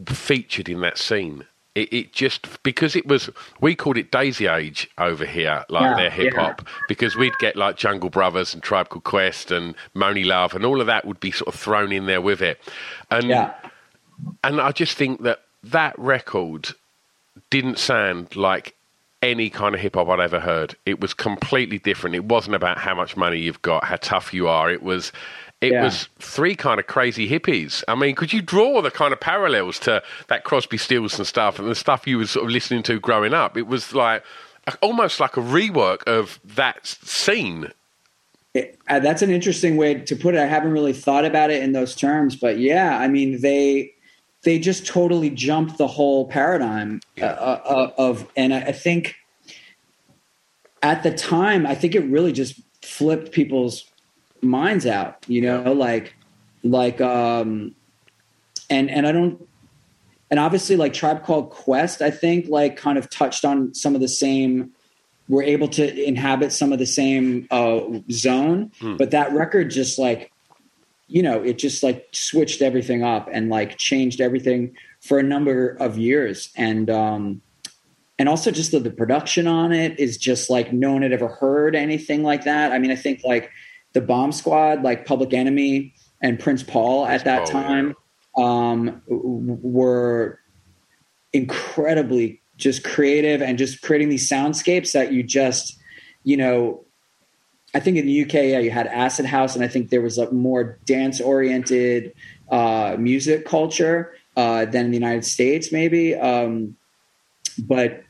featured 0.07 0.69
in 0.69 0.81
that 0.81 0.99
scene. 0.99 1.45
It, 1.75 1.93
it, 1.93 2.13
just 2.13 2.63
because 2.65 2.97
it 2.97 3.07
was 3.07 3.31
we 3.61 3.77
called 3.77 3.99
it 3.99 4.11
Daisy 4.11 4.47
Age 4.49 4.91
over 4.99 5.25
here, 5.25 5.65
like 5.69 5.83
yeah, 5.83 5.95
their 5.95 6.11
hip 6.11 6.35
hop, 6.35 6.63
yeah. 6.65 6.73
because 6.89 7.15
we'd 7.15 7.39
get 7.39 7.55
like 7.55 7.77
Jungle 7.77 8.11
Brothers 8.11 8.53
and 8.53 8.63
Tribe 8.63 8.89
Called 8.89 9.05
Quest 9.05 9.53
and 9.53 9.77
Monie 9.95 10.25
Love 10.25 10.55
and 10.55 10.65
all 10.65 10.81
of 10.81 10.89
that 10.89 11.05
would 11.05 11.21
be 11.21 11.31
sort 11.31 11.55
of 11.55 11.61
thrown 11.61 11.93
in 11.93 12.07
there 12.07 12.21
with 12.23 12.41
it, 12.41 12.61
and. 13.11 13.25
Yeah 13.25 13.55
and 14.45 14.61
I 14.61 14.73
just 14.73 14.97
think 14.97 15.23
that 15.23 15.43
that 15.65 15.99
record 15.99 16.71
didn't 17.51 17.79
sound 17.79 18.37
like 18.37 18.75
any 19.23 19.51
kind 19.51 19.75
of 19.75 19.81
hip 19.81 19.97
hop 19.97 20.09
I'd 20.09 20.21
ever 20.21 20.41
heard. 20.41 20.77
It 20.87 21.01
was 21.01 21.13
completely 21.15 21.79
different. 21.79 22.17
It 22.17 22.25
wasn't 22.25 22.55
about 22.55 22.79
how 22.79 22.95
much 22.95 23.17
money 23.17 23.39
you've 23.39 23.63
got, 23.63 23.85
how 23.85 23.97
tough 23.97 24.33
you 24.33 24.49
are. 24.49 24.71
It 24.71 24.83
was 24.83 25.13
it 25.61 25.73
yeah. 25.73 25.83
was 25.83 26.09
three 26.21 26.55
kind 26.55 26.79
of 26.79 26.87
crazy 26.87 27.29
hippies. 27.29 27.83
I 27.89 27.97
mean, 27.97 28.15
could 28.15 28.33
you 28.33 28.41
draw 28.41 28.81
the 28.81 28.93
kind 28.93 29.13
of 29.13 29.19
parallels 29.19 29.81
to 29.81 30.03
that 30.29 30.45
Crosby, 30.45 30.77
Stills 30.77 31.19
and 31.19 31.27
stuff 31.27 31.59
and 31.59 31.69
the 31.69 31.75
stuff 31.75 32.07
you 32.07 32.19
were 32.19 32.27
sort 32.27 32.45
of 32.45 32.53
listening 32.53 32.85
to 32.85 33.01
growing 33.01 33.35
up? 33.35 33.57
It 33.57 33.67
was 33.67 33.93
like 33.93 34.23
almost 34.81 35.19
like 35.19 35.37
a 35.37 35.41
rework 35.41 36.05
of 36.05 36.39
that 36.45 36.87
scene. 36.87 37.73
It, 38.55 38.79
uh, 38.89 39.01
that's 39.01 39.23
an 39.23 39.31
interesting 39.31 39.77
way 39.77 39.95
to 39.95 40.17
put 40.17 40.35
it. 40.35 40.41
I 40.41 40.47
haven't 40.47 40.73
really 40.73 40.93
thought 40.93 41.25
about 41.25 41.51
it 41.51 41.63
in 41.63 41.73
those 41.73 41.95
terms, 41.95 42.37
but 42.37 42.59
yeah, 42.59 42.97
I 42.97 43.09
mean, 43.09 43.41
they 43.41 43.95
they 44.45 44.59
just 44.59 44.87
totally 44.87 45.31
jumped 45.31 45.79
the 45.79 45.87
whole 45.87 46.27
paradigm 46.27 47.01
uh, 47.21 47.25
uh, 47.25 47.61
uh, 47.65 47.91
of, 47.99 48.31
and 48.37 48.55
I 48.55 48.73
think 48.73 49.17
at 50.83 51.03
the 51.03 51.13
time, 51.13 51.67
I 51.67 51.75
think 51.75 51.95
it 51.95 52.05
really 52.05 52.33
just 52.33 52.61
flipped 52.83 53.33
people's 53.33 53.85
minds 54.41 54.87
out, 54.87 55.25
you 55.27 55.43
know, 55.43 55.73
like, 55.73 56.15
like, 56.63 57.01
um, 57.01 57.75
and, 58.71 58.91
and 58.91 59.07
I 59.07 59.13
don't, 59.13 59.47
and 60.31 60.39
obviously 60.39 60.77
like 60.77 60.93
Tribe 60.93 61.25
Called 61.25 61.51
Quest, 61.51 62.01
I 62.03 62.11
think 62.11 62.49
like 62.49 62.77
kind 62.77 62.99
of 62.99 63.11
touched 63.11 63.45
on 63.45 63.75
some 63.75 63.95
of 63.95 64.01
the 64.01 64.09
same, 64.09 64.71
were 65.29 65.43
able 65.43 65.69
to 65.69 66.05
inhabit 66.05 66.53
some 66.53 66.73
of 66.73 66.79
the 66.79 66.87
same 66.87 67.47
uh, 67.51 67.81
zone, 68.11 68.71
hmm. 68.81 68.97
but 68.97 69.11
that 69.11 69.33
record 69.33 69.71
just 69.71 69.99
like 69.99 70.33
you 71.09 71.23
know, 71.23 71.43
it 71.43 71.59
just 71.59 71.83
like 71.83 72.07
switched 72.13 72.63
everything 72.63 73.03
up 73.03 73.29
and 73.33 73.49
like 73.49 73.79
changed 73.79 74.21
everything 74.21 74.77
for 75.01 75.19
a 75.19 75.23
number 75.23 75.71
of 75.81 75.97
years. 75.97 76.51
And, 76.55 76.91
um, 76.91 77.43
and 78.19 78.29
also 78.29 78.51
just 78.51 78.73
the, 78.73 78.81
the 78.81 78.91
production 78.91 79.47
on 79.47 79.73
it 79.73 79.99
is 79.99 80.19
just 80.19 80.51
like 80.51 80.73
no 80.73 80.93
one 80.93 81.03
had 81.03 81.13
ever 81.13 81.29
heard 81.29 81.75
anything 81.75 82.23
like 82.23 82.45
that. 82.45 82.73
I 82.73 82.79
mean, 82.79 82.91
I 82.91 82.97
think 82.97 83.23
like 83.25 83.51
the 83.95 84.01
Bomb 84.01 84.33
Squad, 84.33 84.83
like 84.83 85.07
Public 85.07 85.33
Enemy 85.33 85.95
and 86.21 86.39
Prince 86.39 86.63
Paul 86.63 87.07
at 87.07 87.25
that 87.25 87.45
Paul, 87.45 87.63
time, 87.63 87.97
yeah. 88.37 88.45
um, 88.45 89.03
were 89.07 90.41
incredibly 91.33 92.43
just 92.57 92.85
creative 92.85 93.41
and 93.41 93.57
just 93.57 93.83
creating 93.83 94.09
these 94.09 94.29
soundscapes 94.29 94.93
that 94.93 95.13
you 95.13 95.23
just, 95.23 95.79
you 96.25 96.37
know, 96.37 96.85
I 97.79 97.81
think 97.81 97.97
in 97.97 98.07
the 98.07 98.25
UK, 98.25 98.35
yeah, 98.35 98.59
you 98.59 98.73
had 98.73 98.89
acid 98.89 99.25
house, 99.25 99.55
and 99.55 99.65
I 99.65 99.69
think 99.69 99.91
there 99.91 100.01
was 100.01 100.19
a 100.19 100.29
more 100.33 100.81
dance 100.85 101.21
oriented 101.21 102.13
uh, 102.51 102.97
music 102.99 103.47
culture 103.47 104.17
uh, 104.37 104.65
than 104.65 104.87
in 104.87 104.91
the 104.91 104.97
United 104.97 105.25
States, 105.25 105.71
maybe. 105.71 106.13
Um, 106.17 106.77
but 107.57 108.03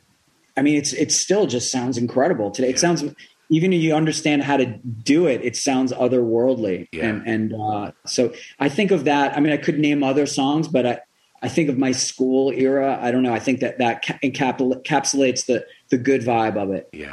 I 0.56 0.62
mean, 0.62 0.76
it's 0.76 0.94
it 0.94 1.12
still 1.12 1.46
just 1.46 1.70
sounds 1.70 1.98
incredible 1.98 2.50
today. 2.50 2.70
It 2.70 2.78
sounds 2.78 3.04
even 3.50 3.74
if 3.74 3.82
you 3.82 3.94
understand 3.94 4.42
how 4.42 4.56
to 4.56 4.64
do 4.64 5.26
it, 5.26 5.44
it 5.44 5.54
sounds 5.54 5.92
otherworldly. 5.92 6.88
Yeah. 6.90 7.04
And 7.04 7.26
and 7.26 7.54
uh, 7.54 7.92
so 8.06 8.32
I 8.58 8.70
think 8.70 8.90
of 8.90 9.04
that. 9.04 9.36
I 9.36 9.40
mean, 9.40 9.52
I 9.52 9.58
could 9.58 9.78
name 9.78 10.02
other 10.02 10.24
songs, 10.24 10.66
but 10.66 10.86
I 10.86 11.00
I 11.42 11.48
think 11.50 11.68
of 11.68 11.76
my 11.76 11.92
school 11.92 12.52
era. 12.52 12.98
I 13.02 13.10
don't 13.10 13.22
know. 13.22 13.34
I 13.34 13.38
think 13.38 13.60
that 13.60 13.76
that 13.80 14.02
encapsulates 14.22 15.44
the 15.44 15.66
the 15.90 15.98
good 15.98 16.22
vibe 16.22 16.56
of 16.56 16.70
it. 16.70 16.88
Yeah. 16.94 17.12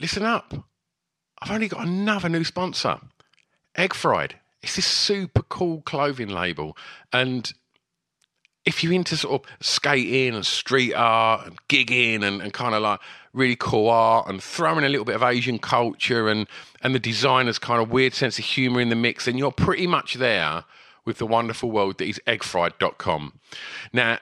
Listen 0.00 0.24
up. 0.24 0.54
I've 1.40 1.50
only 1.50 1.68
got 1.68 1.86
another 1.86 2.28
new 2.28 2.44
sponsor. 2.44 2.98
Egg 3.76 3.94
Fried. 3.94 4.36
It's 4.62 4.76
this 4.76 4.86
super 4.86 5.42
cool 5.42 5.82
clothing 5.82 6.28
label. 6.28 6.76
And 7.12 7.52
if 8.64 8.82
you're 8.82 8.92
into 8.92 9.16
sort 9.16 9.42
of 9.42 9.50
skating 9.60 10.34
and 10.34 10.44
street 10.44 10.94
art 10.94 11.46
and 11.46 11.58
gigging 11.68 12.22
and, 12.22 12.42
and 12.42 12.52
kind 12.52 12.74
of 12.74 12.82
like 12.82 13.00
really 13.32 13.56
cool 13.56 13.88
art 13.88 14.28
and 14.28 14.42
throwing 14.42 14.84
a 14.84 14.88
little 14.88 15.04
bit 15.04 15.14
of 15.14 15.22
Asian 15.22 15.58
culture 15.58 16.28
and, 16.28 16.46
and 16.82 16.94
the 16.94 16.98
designer's 16.98 17.58
kind 17.58 17.80
of 17.80 17.90
weird 17.90 18.14
sense 18.14 18.38
of 18.38 18.44
humor 18.44 18.80
in 18.80 18.88
the 18.88 18.96
mix, 18.96 19.24
then 19.24 19.38
you're 19.38 19.52
pretty 19.52 19.86
much 19.86 20.14
there 20.14 20.64
with 21.04 21.18
the 21.18 21.26
wonderful 21.26 21.70
world 21.70 21.98
that 21.98 22.08
is 22.08 22.20
eggfried.com. 22.26 23.40
Now, 23.92 24.18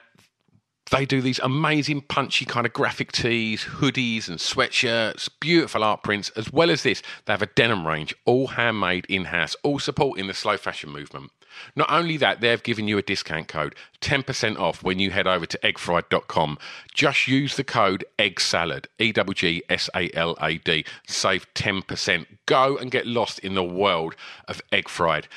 they 0.91 1.05
do 1.05 1.21
these 1.21 1.39
amazing 1.39 2.01
punchy 2.01 2.45
kind 2.45 2.65
of 2.65 2.73
graphic 2.73 3.11
tees, 3.11 3.63
hoodies, 3.63 4.27
and 4.27 4.39
sweatshirts, 4.39 5.29
beautiful 5.39 5.83
art 5.83 6.03
prints, 6.03 6.29
as 6.31 6.51
well 6.51 6.69
as 6.69 6.83
this, 6.83 7.01
they 7.25 7.33
have 7.33 7.41
a 7.41 7.47
denim 7.47 7.85
range, 7.85 8.15
all 8.25 8.47
handmade 8.47 9.05
in 9.09 9.25
house, 9.25 9.55
all 9.63 9.79
supporting 9.79 10.27
the 10.27 10.33
slow 10.33 10.57
fashion 10.57 10.89
movement. 10.89 11.31
Not 11.75 11.91
only 11.91 12.17
that, 12.17 12.41
they've 12.41 12.61
given 12.61 12.87
you 12.87 12.97
a 12.97 13.01
discount 13.01 13.47
code, 13.47 13.75
10% 14.01 14.59
off 14.59 14.83
when 14.83 14.99
you 14.99 15.11
head 15.11 15.27
over 15.27 15.45
to 15.45 15.59
eggfried.com. 15.63 16.57
Just 16.93 17.27
use 17.27 17.55
the 17.55 17.63
code 17.63 18.05
EGGSALAD, 18.19 18.85
E 18.99 19.11
W 19.11 19.33
G 19.33 19.63
S 19.69 19.89
A 19.95 20.09
L 20.13 20.37
A 20.41 20.57
D. 20.57 20.85
Save 21.07 21.51
10%. 21.55 22.25
Go 22.45 22.77
and 22.77 22.91
get 22.91 23.07
lost 23.07 23.39
in 23.39 23.55
the 23.55 23.63
world 23.63 24.15
of 24.47 24.61
Egg 24.71 24.87
Fried. 24.87 25.27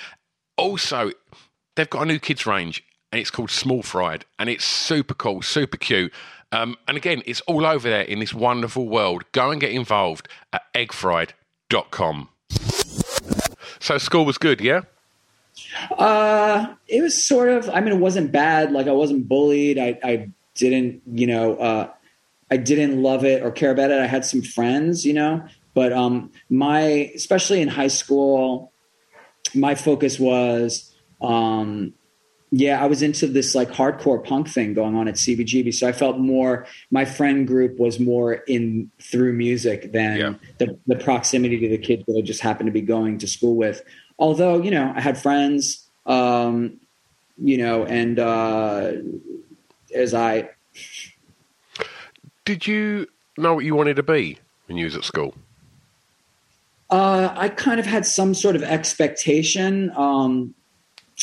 Also, 0.57 1.13
they've 1.75 1.89
got 1.89 2.03
a 2.03 2.07
new 2.07 2.19
kids 2.19 2.47
range 2.47 2.85
and 3.13 3.21
it's 3.21 3.31
called 3.31 3.51
Small 3.51 3.83
Fried, 3.83 4.25
and 4.39 4.49
it's 4.49 4.65
super 4.65 5.15
cool, 5.15 5.43
super 5.43 5.77
cute. 5.77 6.13
Um, 6.53 6.77
and 6.89 6.97
again, 6.97 7.23
it's 7.27 7.41
all 7.43 7.65
over 7.65 7.89
there 7.89 8.03
in 8.03 8.19
this 8.19 8.35
wonderful 8.35 8.89
world. 8.89 9.25
Go 9.33 9.51
and 9.51 9.61
get 9.61 9.71
involved 9.71 10.29
at 10.53 10.63
eggfried.com. 10.75 12.29
So 13.79 13.99
school 13.99 14.25
was 14.25 14.37
good, 14.39 14.61
yeah? 14.61 14.83
Uh, 15.97 16.75
it 16.89 17.03
was 17.03 17.25
sort 17.25 17.49
of. 17.49 17.69
I 17.71 17.81
mean, 17.81 17.95
it 17.95 18.01
wasn't 18.01 18.33
bad. 18.33 18.73
Like 18.73 18.89
I 18.89 18.93
wasn't 18.93 19.29
bullied. 19.29 19.79
I, 19.79 19.99
I 20.03 20.31
didn't, 20.55 21.03
you 21.07 21.27
know, 21.27 21.57
uh, 21.57 21.91
I 22.51 22.57
didn't 22.57 23.03
love 23.03 23.25
it 23.25 23.43
or 23.43 23.51
care 23.51 23.71
about 23.71 23.91
it. 23.91 24.01
I 24.01 24.07
had 24.07 24.25
some 24.25 24.43
friends, 24.43 25.05
you 25.05 25.13
know, 25.13 25.45
but 25.75 25.93
um, 25.93 26.31
my, 26.49 27.11
especially 27.15 27.61
in 27.61 27.69
high 27.69 27.89
school, 27.89 28.73
my 29.55 29.75
focus 29.75 30.19
was, 30.19 30.93
um, 31.21 31.95
yeah, 32.53 32.83
I 32.83 32.87
was 32.87 33.03
into 33.03 33.29
this 33.29 33.55
like 33.55 33.71
hardcore 33.71 34.23
punk 34.25 34.49
thing 34.49 34.75
going 34.75 34.97
on 34.97 35.07
at 35.07 35.15
CBGB. 35.15 35.73
So 35.73 35.87
I 35.87 35.93
felt 35.93 36.19
more, 36.19 36.67
my 36.91 37.05
friend 37.05 37.47
group 37.47 37.79
was 37.79 38.01
more 38.01 38.35
in 38.35 38.91
through 39.01 39.35
music 39.35 39.93
than 39.93 40.17
Yeah. 40.19 40.35
the, 40.59 40.77
the 40.87 40.97
proximity 40.97 41.61
to 41.61 41.69
the 41.69 41.79
kids 41.79 42.05
that 42.07 42.17
I 42.19 42.23
just 42.23 42.41
happened 42.41 42.67
to 42.67 42.73
be 42.73 42.81
going 42.81 43.19
to 43.19 43.29
school 43.29 43.55
with. 43.55 43.83
Although, 44.19 44.61
you 44.63 44.71
know, 44.71 44.93
I 44.95 45.01
had 45.01 45.17
friends, 45.17 45.87
um, 46.07 46.81
you 47.39 47.57
know, 47.57 47.85
and 47.85 48.19
uh, 48.19 48.93
as 49.95 50.13
I, 50.13 50.51
Did 52.45 52.67
you 52.67 53.07
know 53.39 53.55
what 53.55 53.65
you 53.65 53.75
wanted 53.77 53.95
to 53.97 54.03
be 54.03 54.39
when 54.67 54.77
you 54.77 54.87
was 54.87 54.97
at 54.97 55.05
school? 55.05 55.35
Uh, 56.91 57.33
I 57.37 57.49
kind 57.49 57.79
of 57.79 57.87
had 57.87 58.05
some 58.05 58.35
sort 58.35 58.57
of 58.57 58.65
expectation 58.65 59.93
um, 59.97 60.55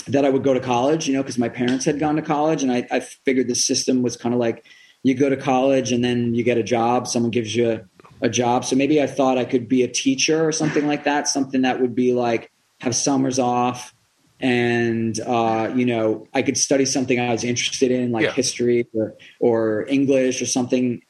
that 0.05 0.25
I 0.25 0.29
would 0.29 0.43
go 0.43 0.53
to 0.53 0.59
college, 0.59 1.07
you 1.07 1.13
know, 1.13 1.23
because 1.23 1.37
my 1.37 1.49
parents 1.49 1.85
had 1.85 1.99
gone 1.99 2.15
to 2.15 2.21
college, 2.21 2.63
and 2.63 2.71
I, 2.71 2.87
I 2.91 2.99
figured 2.99 3.47
the 3.47 3.55
system 3.55 4.03
was 4.03 4.15
kind 4.15 4.33
of 4.33 4.39
like 4.39 4.65
you 5.03 5.15
go 5.15 5.29
to 5.29 5.37
college 5.37 5.91
and 5.91 6.03
then 6.03 6.33
you 6.33 6.43
get 6.43 6.57
a 6.57 6.63
job. 6.63 7.07
Someone 7.07 7.31
gives 7.31 7.55
you 7.55 7.71
a, 7.71 7.81
a 8.21 8.29
job, 8.29 8.65
so 8.65 8.75
maybe 8.75 9.01
I 9.01 9.07
thought 9.07 9.37
I 9.37 9.45
could 9.45 9.67
be 9.67 9.83
a 9.83 9.87
teacher 9.87 10.45
or 10.45 10.51
something 10.51 10.87
like 10.87 11.03
that. 11.05 11.27
Something 11.27 11.63
that 11.63 11.81
would 11.81 11.95
be 11.95 12.13
like 12.13 12.51
have 12.81 12.95
summers 12.95 13.39
off, 13.39 13.93
and 14.39 15.19
uh, 15.21 15.71
you 15.75 15.85
know, 15.85 16.27
I 16.33 16.41
could 16.41 16.57
study 16.57 16.85
something 16.85 17.19
I 17.19 17.31
was 17.31 17.43
interested 17.43 17.91
in, 17.91 18.11
like 18.11 18.23
Yeah. 18.23 18.33
history 18.33 18.87
or 18.93 19.15
or 19.39 19.85
English 19.87 20.41
or 20.41 20.45
something. 20.45 21.01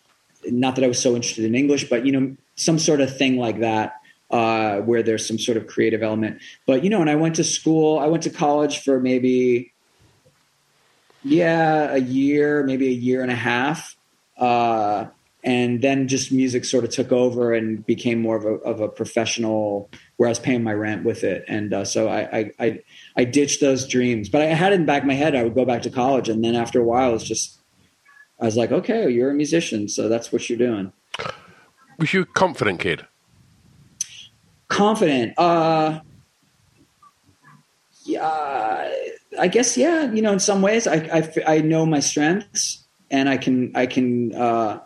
Not 0.45 0.76
that 0.76 0.86
I 0.86 0.88
was 0.88 1.02
so 1.02 1.15
interested 1.15 1.45
in 1.45 1.56
English, 1.56 1.89
but 1.89 2.06
you 2.06 2.12
know, 2.13 2.36
some 2.56 2.80
sort 2.80 3.02
of 3.02 3.17
thing 3.17 3.38
like 3.38 3.60
that 3.60 3.93
uh, 4.30 4.80
where 4.80 5.04
there's 5.04 5.26
some 5.26 5.40
sort 5.40 5.58
of 5.58 5.68
creative 5.68 6.04
element. 6.04 6.42
But 6.66 6.84
you 6.84 6.90
know, 6.90 7.02
and 7.02 7.10
I 7.10 7.16
went 7.16 7.36
to 7.36 7.44
school, 7.44 8.00
I 8.00 8.08
went 8.08 8.24
to 8.24 8.30
college 8.30 8.84
for 8.84 9.00
maybe, 9.00 9.74
yeah, 11.24 11.94
a 11.94 12.00
year, 12.00 12.63
maybe 12.63 12.88
a 12.88 12.92
year 12.92 13.22
and 13.22 13.32
a 13.32 13.36
half, 13.36 13.96
uh, 14.38 15.06
and 15.44 15.82
then 15.82 16.08
just 16.08 16.32
music 16.32 16.66
sort 16.66 16.84
of 16.84 16.90
took 16.90 17.12
over 17.12 17.54
and 17.54 17.86
became 17.86 18.20
more 18.20 18.36
of 18.36 18.44
a, 18.44 18.56
of 18.66 18.82
a 18.82 18.90
professional, 18.90 19.90
where 20.18 20.28
I 20.28 20.32
was 20.32 20.40
paying 20.40 20.63
my 20.63 20.74
rent 20.74 21.06
with 21.06 21.24
it, 21.24 21.46
and 21.48 21.74
uh, 21.74 21.86
so 21.86 22.10
I, 22.10 22.40
I 22.40 22.52
I 22.60 22.80
I 23.16 23.24
ditched 23.24 23.62
those 23.62 23.88
dreams. 23.88 24.30
But 24.30 24.42
I 24.42 24.46
had 24.46 24.74
it 24.74 24.76
in 24.76 24.86
back 24.86 25.04
of 25.04 25.08
my 25.08 25.13
head 25.13 25.36
I 25.36 25.44
would 25.44 25.56
go 25.56 25.66
back 25.66 25.84
to 25.84 25.90
college, 25.90 26.28
and 26.28 26.44
then 26.44 26.56
after 26.56 26.82
a 26.82 26.84
while, 26.84 27.16
it's 27.16 27.24
just 27.24 27.60
I 28.40 28.46
was 28.46 28.58
like, 28.58 28.72
okay, 28.72 29.10
you're 29.10 29.32
a 29.32 29.34
musician, 29.34 29.88
so 29.88 30.10
that's 30.10 30.32
what 30.32 30.50
you're 30.50 30.60
doing. 30.60 30.92
Was 31.98 32.13
you 32.13 32.22
a 32.22 32.26
confident 32.26 32.80
kid? 32.80 33.08
Confident. 34.67 35.34
Uh 35.38 36.01
yeah 38.08 38.89
i 39.38 39.47
guess 39.47 39.77
yeah 39.77 40.10
you 40.12 40.21
know 40.21 40.32
in 40.32 40.39
some 40.39 40.62
ways 40.62 40.88
I, 40.88 40.95
I 40.95 41.34
i 41.45 41.60
know 41.60 41.86
my 41.86 41.99
strengths 41.99 42.86
and 43.12 43.27
i 43.27 43.36
can 43.38 43.73
i 43.75 43.86
can 43.86 44.34
uh 44.34 44.80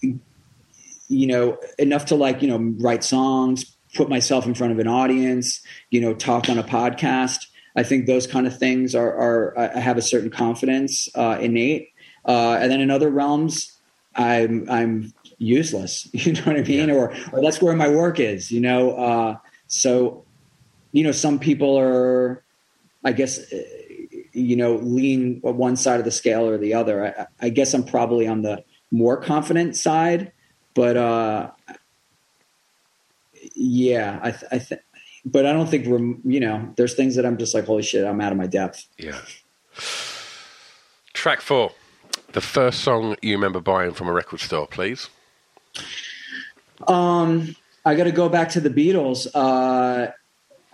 you 0.00 1.26
know 1.26 1.58
enough 1.78 2.06
to 2.06 2.14
like 2.14 2.42
you 2.42 2.48
know 2.48 2.74
write 2.78 3.04
songs 3.04 3.76
put 3.94 4.08
myself 4.08 4.46
in 4.46 4.54
front 4.54 4.72
of 4.72 4.78
an 4.78 4.88
audience 4.88 5.60
you 5.90 6.00
know 6.00 6.14
talk 6.14 6.48
on 6.48 6.58
a 6.58 6.62
podcast. 6.62 7.46
I 7.76 7.82
think 7.82 8.06
those 8.06 8.26
kind 8.26 8.46
of 8.46 8.58
things 8.58 8.94
are 8.94 9.14
are 9.14 9.58
i 9.58 9.80
have 9.80 9.98
a 9.98 10.02
certain 10.02 10.30
confidence 10.30 11.08
uh 11.14 11.38
innate. 11.40 11.88
Uh 12.24 12.58
and 12.60 12.70
then 12.70 12.80
in 12.80 12.90
other 12.90 13.10
realms 13.10 13.72
i'm 14.14 14.68
i'm 14.70 15.12
useless 15.38 16.08
you 16.12 16.32
know 16.32 16.42
what 16.42 16.56
i 16.56 16.62
mean 16.62 16.90
or 16.90 17.14
or 17.32 17.40
that's 17.40 17.62
where 17.62 17.74
my 17.74 17.88
work 17.88 18.18
is 18.20 18.50
you 18.50 18.60
know 18.60 18.92
uh 18.92 19.36
so 19.68 20.24
you 20.92 21.04
know 21.04 21.12
some 21.12 21.38
people 21.38 21.78
are 21.78 22.42
i 23.04 23.12
guess 23.12 23.52
uh, 23.52 23.62
you 24.32 24.56
know 24.56 24.76
lean 24.76 25.40
one 25.42 25.76
side 25.76 25.98
of 25.98 26.04
the 26.04 26.10
scale 26.10 26.48
or 26.48 26.58
the 26.58 26.74
other 26.74 27.06
i, 27.06 27.46
I 27.46 27.48
guess 27.50 27.72
i'm 27.74 27.84
probably 27.84 28.26
on 28.26 28.42
the 28.42 28.64
more 28.90 29.16
confident 29.16 29.76
side 29.76 30.32
but 30.74 30.96
uh 30.96 31.50
yeah 33.54 34.18
i, 34.22 34.30
th- 34.30 34.44
I 34.50 34.58
think 34.58 34.80
but 35.24 35.46
i 35.46 35.52
don't 35.52 35.68
think 35.68 35.86
we're 35.86 35.98
you 36.24 36.40
know 36.40 36.72
there's 36.76 36.94
things 36.94 37.14
that 37.16 37.24
i'm 37.26 37.36
just 37.38 37.54
like 37.54 37.66
holy 37.66 37.82
shit 37.82 38.04
i'm 38.06 38.20
out 38.20 38.32
of 38.32 38.38
my 38.38 38.46
depth 38.46 38.86
Yeah. 38.98 39.18
Track 41.12 41.40
four. 41.40 41.72
The 42.32 42.40
first 42.40 42.80
song 42.80 43.16
you 43.22 43.34
remember 43.34 43.60
buying 43.60 43.92
from 43.92 44.06
a 44.08 44.12
record 44.12 44.38
store, 44.40 44.66
please. 44.68 45.08
Um, 46.86 47.56
I 47.84 47.94
got 47.94 48.04
to 48.04 48.12
go 48.12 48.28
back 48.28 48.50
to 48.50 48.60
the 48.60 48.70
Beatles. 48.70 49.26
Uh, 49.34 50.10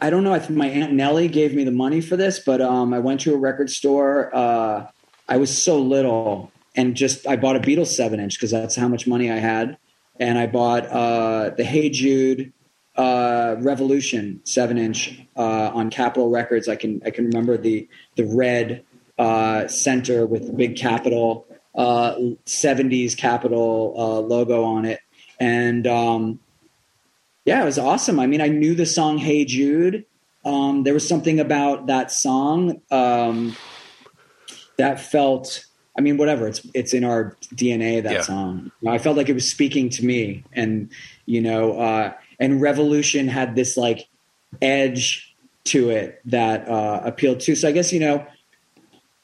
I 0.00 0.10
don't 0.10 0.24
know. 0.24 0.34
I 0.34 0.38
think 0.38 0.58
my 0.58 0.66
aunt 0.66 0.92
Nellie 0.92 1.28
gave 1.28 1.54
me 1.54 1.64
the 1.64 1.70
money 1.70 2.00
for 2.00 2.16
this, 2.16 2.38
but 2.38 2.60
um, 2.60 2.92
I 2.92 2.98
went 2.98 3.20
to 3.22 3.34
a 3.34 3.36
record 3.36 3.70
store. 3.70 4.34
Uh, 4.34 4.86
I 5.28 5.36
was 5.36 5.56
so 5.56 5.78
little, 5.78 6.52
and 6.74 6.94
just 6.94 7.26
I 7.26 7.36
bought 7.36 7.56
a 7.56 7.60
Beatles 7.60 7.86
seven 7.86 8.20
inch 8.20 8.34
because 8.34 8.50
that's 8.50 8.76
how 8.76 8.88
much 8.88 9.06
money 9.06 9.30
I 9.30 9.36
had, 9.36 9.78
and 10.18 10.38
I 10.38 10.46
bought 10.46 10.86
uh, 10.86 11.50
the 11.50 11.64
Hey 11.64 11.88
Jude 11.88 12.52
uh, 12.96 13.56
Revolution 13.58 14.40
seven 14.44 14.76
inch 14.76 15.20
uh, 15.36 15.70
on 15.72 15.90
Capitol 15.90 16.30
Records. 16.30 16.68
I 16.68 16.76
can 16.76 17.00
I 17.06 17.10
can 17.10 17.26
remember 17.26 17.56
the 17.56 17.88
the 18.16 18.24
red 18.24 18.84
uh, 19.18 19.68
center 19.68 20.26
with 20.26 20.46
the 20.46 20.52
big 20.52 20.76
Capitol 20.76 21.46
uh, 21.74 22.14
70s 22.46 23.16
Capitol 23.16 23.94
uh, 23.96 24.20
logo 24.20 24.64
on 24.64 24.84
it, 24.84 25.00
and 25.40 25.86
um, 25.86 26.40
yeah, 27.44 27.62
it 27.62 27.64
was 27.64 27.78
awesome. 27.78 28.18
I 28.20 28.26
mean, 28.26 28.40
I 28.40 28.48
knew 28.48 28.74
the 28.74 28.86
song 28.86 29.18
"Hey 29.18 29.44
Jude." 29.44 30.04
Um, 30.44 30.82
there 30.84 30.94
was 30.94 31.08
something 31.08 31.40
about 31.40 31.86
that 31.86 32.10
song 32.10 32.80
um, 32.90 33.56
that 34.76 35.00
felt. 35.00 35.66
I 35.96 36.00
mean, 36.00 36.16
whatever. 36.16 36.48
It's 36.48 36.66
it's 36.74 36.92
in 36.92 37.04
our 37.04 37.36
DNA. 37.54 38.02
That 38.02 38.12
Yeah. 38.12 38.20
song. 38.22 38.72
I 38.86 38.98
felt 38.98 39.16
like 39.16 39.28
it 39.28 39.34
was 39.34 39.48
speaking 39.48 39.88
to 39.90 40.04
me, 40.04 40.42
and 40.52 40.90
you 41.26 41.40
know, 41.40 41.78
uh, 41.78 42.12
and 42.40 42.60
Revolution 42.60 43.28
had 43.28 43.54
this 43.54 43.76
like 43.76 44.08
edge 44.60 45.34
to 45.64 45.90
it 45.90 46.20
that 46.26 46.68
uh, 46.68 47.00
appealed 47.04 47.40
to. 47.40 47.54
So 47.54 47.68
I 47.68 47.72
guess 47.72 47.92
you 47.92 48.00
know, 48.00 48.26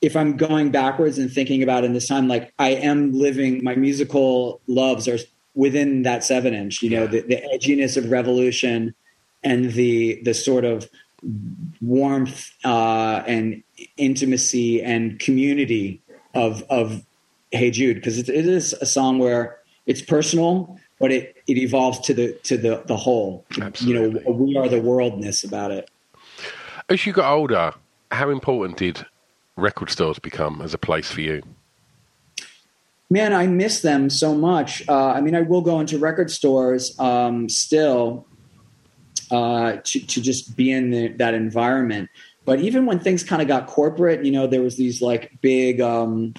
if 0.00 0.16
I'm 0.16 0.36
going 0.36 0.70
backwards 0.70 1.18
and 1.18 1.30
thinking 1.30 1.62
about 1.62 1.84
in 1.84 1.92
this 1.92 2.08
time, 2.08 2.28
like 2.28 2.52
I 2.58 2.70
am 2.70 3.12
living 3.12 3.62
my 3.62 3.74
musical 3.74 4.60
loves 4.66 5.06
are 5.06 5.18
within 5.54 6.02
that 6.02 6.24
seven 6.24 6.54
inch. 6.54 6.82
You 6.82 6.90
know, 6.90 7.06
the, 7.06 7.20
the 7.20 7.36
edginess 7.54 7.96
of 7.96 8.10
Revolution 8.10 8.94
and 9.42 9.72
the 9.72 10.20
the 10.22 10.34
sort 10.34 10.64
of 10.64 10.88
warmth 11.82 12.50
uh, 12.64 13.22
and 13.26 13.62
intimacy 13.96 14.82
and 14.82 15.18
community 15.18 16.00
of 16.34 16.62
of 16.70 17.04
Hey 17.50 17.70
Jude 17.70 17.96
because 17.96 18.18
it, 18.18 18.28
it 18.28 18.46
is 18.46 18.72
a 18.74 18.86
song 18.86 19.18
where 19.18 19.58
it's 19.86 20.00
personal, 20.00 20.78
but 20.98 21.12
it 21.12 21.36
it 21.46 21.58
evolves 21.58 21.98
to 22.00 22.14
the 22.14 22.32
to 22.44 22.56
the 22.56 22.82
the 22.86 22.96
whole. 22.96 23.44
Absolutely. 23.60 24.20
You 24.20 24.24
know, 24.24 24.32
we 24.32 24.56
are 24.56 24.68
the 24.68 24.80
worldness 24.80 25.44
about 25.44 25.72
it. 25.72 25.90
As 26.88 27.04
you 27.06 27.12
got 27.12 27.30
older, 27.30 27.72
how 28.10 28.30
important 28.30 28.78
did 28.78 29.04
record 29.60 29.90
stores 29.90 30.18
become 30.18 30.60
as 30.62 30.74
a 30.74 30.78
place 30.78 31.10
for 31.10 31.20
you? 31.20 31.42
Man, 33.08 33.32
I 33.32 33.46
miss 33.46 33.82
them 33.82 34.08
so 34.08 34.34
much. 34.34 34.88
Uh, 34.88 35.08
I 35.08 35.20
mean, 35.20 35.34
I 35.34 35.42
will 35.42 35.62
go 35.62 35.80
into 35.80 35.98
record 35.98 36.30
stores 36.30 36.98
um, 37.00 37.48
still 37.48 38.26
uh, 39.30 39.78
to, 39.84 40.00
to 40.06 40.20
just 40.20 40.56
be 40.56 40.70
in 40.70 40.90
the, 40.90 41.08
that 41.08 41.34
environment. 41.34 42.08
But 42.44 42.60
even 42.60 42.86
when 42.86 42.98
things 42.98 43.22
kind 43.22 43.42
of 43.42 43.48
got 43.48 43.66
corporate, 43.66 44.24
you 44.24 44.32
know, 44.32 44.46
there 44.46 44.62
was 44.62 44.76
these 44.76 45.02
like 45.02 45.40
big 45.40 45.80
um, 45.80 46.34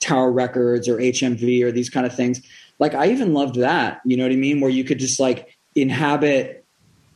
Tower 0.00 0.30
Records 0.32 0.88
or 0.88 0.96
HMV 0.96 1.62
or 1.64 1.72
these 1.72 1.90
kind 1.90 2.06
of 2.06 2.14
things. 2.14 2.42
Like 2.78 2.94
I 2.94 3.10
even 3.10 3.34
loved 3.34 3.56
that. 3.56 4.00
You 4.04 4.16
know 4.16 4.24
what 4.24 4.32
I 4.32 4.36
mean? 4.36 4.60
Where 4.60 4.70
you 4.70 4.84
could 4.84 4.98
just 4.98 5.20
like 5.20 5.56
inhabit 5.74 6.57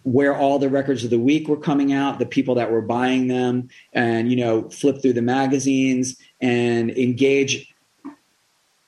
where 0.04 0.36
all 0.36 0.58
the 0.58 0.68
records 0.68 1.04
of 1.04 1.10
the 1.10 1.18
week 1.18 1.48
were 1.48 1.56
coming 1.56 1.92
out, 1.92 2.18
the 2.18 2.26
people 2.26 2.54
that 2.56 2.70
were 2.70 2.82
buying 2.82 3.28
them, 3.28 3.68
and 3.92 4.30
you 4.30 4.36
know, 4.36 4.68
flip 4.70 5.00
through 5.00 5.12
the 5.12 5.22
magazines 5.22 6.16
and 6.40 6.90
engage 6.92 7.72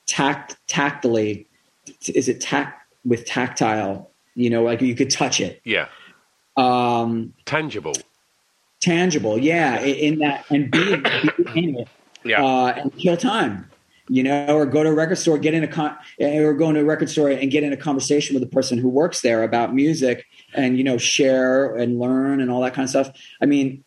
tact 0.07 0.57
tactily. 0.67 1.47
Is 2.09 2.29
it 2.29 2.41
tact 2.41 2.83
with 3.05 3.25
tactile? 3.25 4.11
You 4.35 4.51
know, 4.51 4.63
like 4.63 4.81
you 4.83 4.95
could 4.95 5.11
touch 5.11 5.41
it. 5.41 5.61
Yeah, 5.65 5.89
Um, 6.57 7.33
tangible. 7.47 7.95
tangible, 8.81 9.39
yeah, 9.39 9.81
in 9.81 10.19
that 10.19 10.45
and 10.51 10.71
be, 10.71 10.97
be 10.97 11.69
in 11.69 11.79
it, 11.79 11.89
Yeah. 12.25 12.45
uh, 12.45 12.75
and 12.77 12.97
kill 12.99 13.17
time, 13.17 13.71
you 14.09 14.23
know, 14.23 14.57
or 14.57 14.67
go 14.67 14.83
to 14.83 14.91
a 14.91 14.95
record 14.95 15.17
store, 15.19 15.39
get 15.39 15.55
in 15.55 15.63
a 15.63 15.69
con, 15.69 15.97
or 16.19 16.53
go 16.53 16.69
into 16.69 16.81
a 16.81 16.85
record 16.85 17.09
store 17.09 17.29
and 17.31 17.51
get 17.51 17.63
in 17.63 17.73
a 17.73 17.77
conversation 17.77 18.35
with 18.35 18.43
the 18.43 18.49
person 18.55 18.77
who 18.77 18.89
works 18.89 19.21
there 19.21 19.43
about 19.45 19.73
music, 19.75 20.27
and 20.55 20.79
you 20.79 20.85
know, 20.85 20.99
share 20.99 21.75
and 21.77 21.99
learn 21.99 22.41
and 22.41 22.51
all 22.51 22.61
that 22.63 22.75
kind 22.75 22.85
of 22.85 22.91
stuff. 22.91 23.11
I 23.41 23.47
mean, 23.47 23.85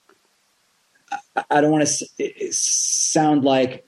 I, 1.50 1.62
don't 1.62 1.72
want 1.72 1.88
to 1.88 2.52
sound 2.52 3.44
like 3.44 3.86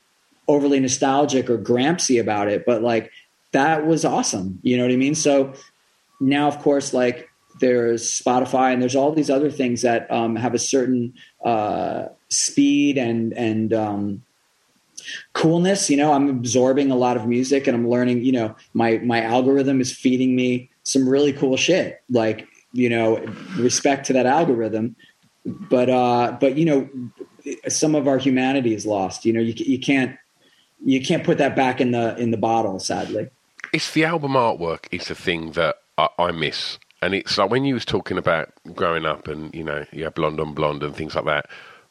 overly 0.47 0.79
nostalgic 0.79 1.49
or 1.49 1.57
grampsy 1.57 2.19
about 2.19 2.47
it, 2.47 2.65
but 2.65 2.81
like 2.81 3.11
that 3.51 3.85
was 3.85 4.05
awesome. 4.05 4.59
You 4.61 4.77
know 4.77 4.83
what 4.83 4.91
I 4.91 4.97
mean? 4.97 5.15
So 5.15 5.53
now, 6.19 6.47
of 6.47 6.59
course, 6.59 6.93
like 6.93 7.29
there's 7.59 8.03
Spotify 8.03 8.73
and 8.73 8.81
there's 8.81 8.95
all 8.95 9.11
these 9.11 9.29
other 9.29 9.51
things 9.51 9.81
that 9.81 10.09
um, 10.11 10.35
have 10.35 10.53
a 10.53 10.59
certain 10.59 11.13
uh, 11.43 12.05
speed 12.29 12.97
and 12.97 13.33
and 13.33 13.73
um, 13.73 14.23
coolness. 15.33 15.89
You 15.89 15.97
know, 15.97 16.13
I'm 16.13 16.29
absorbing 16.29 16.91
a 16.91 16.95
lot 16.95 17.17
of 17.17 17.25
music 17.25 17.67
and 17.67 17.75
I'm 17.75 17.89
learning. 17.89 18.23
You 18.23 18.31
know, 18.31 18.55
my 18.73 18.99
my 18.99 19.21
algorithm 19.21 19.81
is 19.81 19.91
feeding 19.91 20.35
me 20.35 20.69
some 20.83 21.07
really 21.07 21.33
cool 21.33 21.57
shit. 21.57 22.01
Like 22.09 22.47
you 22.73 22.89
know, 22.89 23.17
respect 23.57 24.05
to 24.07 24.13
that 24.13 24.25
algorithm. 24.25 24.95
But 25.45 25.89
uh, 25.89 26.37
but 26.39 26.57
you 26.57 26.65
know, 26.65 26.89
some 27.67 27.95
of 27.95 28.07
our 28.07 28.17
humanity 28.17 28.73
is 28.73 28.85
lost. 28.85 29.25
You 29.25 29.33
know, 29.33 29.39
you 29.39 29.53
you 29.55 29.79
can't 29.79 30.17
you 30.83 31.01
can't 31.03 31.23
put 31.23 31.37
that 31.39 31.55
back 31.55 31.81
in 31.81 31.91
the 31.91 32.15
in 32.17 32.31
the 32.31 32.37
bottle. 32.37 32.79
Sadly. 32.79 33.29
It's 33.73 33.91
the 33.93 34.05
album 34.05 34.31
artwork 34.33 34.85
is 34.91 35.07
the 35.07 35.15
thing 35.15 35.51
that 35.51 35.77
I, 35.97 36.09
I 36.17 36.31
miss, 36.31 36.79
and 37.01 37.13
it's 37.13 37.37
like 37.37 37.49
when 37.51 37.65
you 37.65 37.73
was 37.75 37.85
talking 37.85 38.17
about 38.17 38.51
growing 38.73 39.05
up 39.05 39.27
and 39.27 39.53
you 39.53 39.63
know 39.63 39.85
you 39.91 40.03
had 40.05 40.15
blonde 40.15 40.39
on 40.39 40.53
blonde 40.53 40.83
and 40.83 40.95
things 40.95 41.15
like 41.15 41.25
that. 41.25 41.45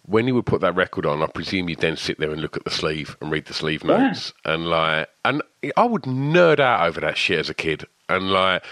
When 0.07 0.27
you 0.27 0.35
would 0.37 0.47
put 0.47 0.63
that 0.63 0.75
record 0.75 1.05
on, 1.05 1.23
I 1.23 1.27
presume 1.27 1.69
you'd 1.69 1.81
then 1.81 1.97
sit 1.99 2.19
there 2.19 2.31
and 2.31 2.41
look 2.41 2.57
at 2.57 2.65
the 2.65 2.71
sleeve 2.71 3.15
and 3.21 3.31
read 3.31 3.45
the 3.45 3.53
sleeve 3.53 3.83
Yeah. 3.85 3.99
notes 4.09 4.33
and 4.47 4.67
like, 4.67 5.07
and 5.23 5.43
I 5.77 5.85
would 5.85 6.03
nerd 6.03 6.61
out 6.61 6.89
over 6.89 6.99
that 7.03 7.19
shit 7.19 7.39
as 7.39 7.51
a 7.51 7.55
kid, 7.55 7.85
and 8.09 8.31
like, 8.31 8.65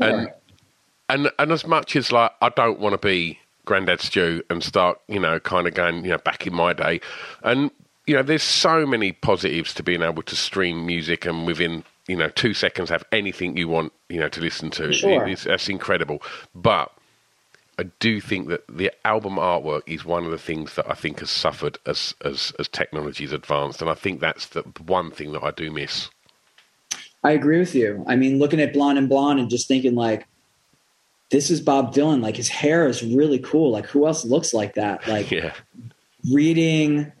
and 0.00 0.28
and 1.08 1.30
and 1.38 1.52
as 1.52 1.66
much 1.66 1.96
as 1.96 2.12
like 2.12 2.32
I 2.40 2.48
don't 2.50 2.80
want 2.80 2.92
to 2.94 3.06
be 3.06 3.38
Grandad 3.64 4.00
Stew 4.00 4.42
and 4.50 4.62
start, 4.62 5.00
you 5.08 5.20
know, 5.20 5.38
kind 5.40 5.66
of 5.66 5.74
going, 5.74 6.04
you 6.04 6.10
know, 6.10 6.18
back 6.18 6.46
in 6.46 6.54
my 6.54 6.72
day, 6.72 7.00
and 7.42 7.70
you 8.06 8.14
know, 8.14 8.22
there's 8.22 8.42
so 8.42 8.86
many 8.86 9.12
positives 9.12 9.74
to 9.74 9.82
being 9.82 10.02
able 10.02 10.22
to 10.22 10.36
stream 10.36 10.86
music 10.86 11.26
and 11.26 11.46
within 11.46 11.84
you 12.06 12.16
know 12.16 12.28
two 12.28 12.54
seconds 12.54 12.88
have 12.88 13.04
anything 13.12 13.56
you 13.56 13.68
want, 13.68 13.92
you 14.08 14.20
know, 14.20 14.28
to 14.28 14.40
listen 14.40 14.70
to. 14.70 14.92
Sure. 14.92 15.26
It's, 15.26 15.44
that's 15.44 15.68
incredible, 15.68 16.22
but. 16.54 16.92
I 17.78 17.90
do 18.00 18.22
think 18.22 18.48
that 18.48 18.64
the 18.74 18.90
album 19.06 19.34
artwork 19.34 19.82
is 19.84 20.02
one 20.02 20.24
of 20.24 20.30
the 20.30 20.38
things 20.38 20.76
that 20.76 20.90
I 20.90 20.94
think 20.94 21.20
has 21.20 21.28
suffered 21.28 21.76
as 21.84 22.14
as 22.24 22.50
as 22.58 22.68
technology's 22.68 23.32
advanced, 23.32 23.82
and 23.82 23.90
I 23.90 23.94
think 23.94 24.20
that's 24.20 24.46
the 24.46 24.62
one 24.86 25.10
thing 25.10 25.32
that 25.32 25.44
I 25.44 25.50
do 25.50 25.70
miss. 25.70 26.08
I 27.22 27.32
agree 27.32 27.58
with 27.58 27.74
you. 27.74 28.04
I 28.06 28.16
mean, 28.16 28.38
looking 28.38 28.60
at 28.60 28.72
Blonde 28.72 28.96
on 28.96 29.08
Blonde 29.08 29.40
and 29.40 29.50
just 29.50 29.68
thinking 29.68 29.94
like, 29.94 30.26
this 31.30 31.50
is 31.50 31.60
Bob 31.60 31.94
Dylan. 31.94 32.22
Like 32.22 32.36
his 32.36 32.48
hair 32.48 32.86
is 32.86 33.02
really 33.02 33.38
cool. 33.38 33.70
Like 33.70 33.86
who 33.86 34.06
else 34.06 34.24
looks 34.24 34.54
like 34.54 34.74
that? 34.74 35.06
Like 35.08 35.30
Yeah, 35.30 35.52
reading 36.32 37.12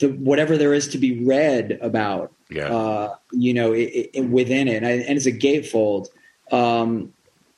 the 0.00 0.08
whatever 0.08 0.56
there 0.56 0.74
is 0.74 0.88
to 0.88 0.98
be 0.98 1.24
read 1.24 1.78
about. 1.80 2.32
Yeah. 2.50 2.74
Uh, 2.74 3.14
you 3.32 3.54
know, 3.54 3.72
it, 3.72 4.10
it, 4.12 4.28
within 4.28 4.68
it, 4.68 4.82
and, 4.82 5.02
and 5.02 5.16
it's 5.16 5.26
a 5.26 5.32
gatefold. 5.32 6.08
Um, 6.52 7.12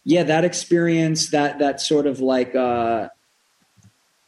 yeah, 0.05 0.23
that 0.23 0.45
experience, 0.45 1.31
that 1.31 1.59
that 1.59 1.81
sort 1.81 2.07
of 2.07 2.21
like 2.21 2.55
uh, 2.55 3.09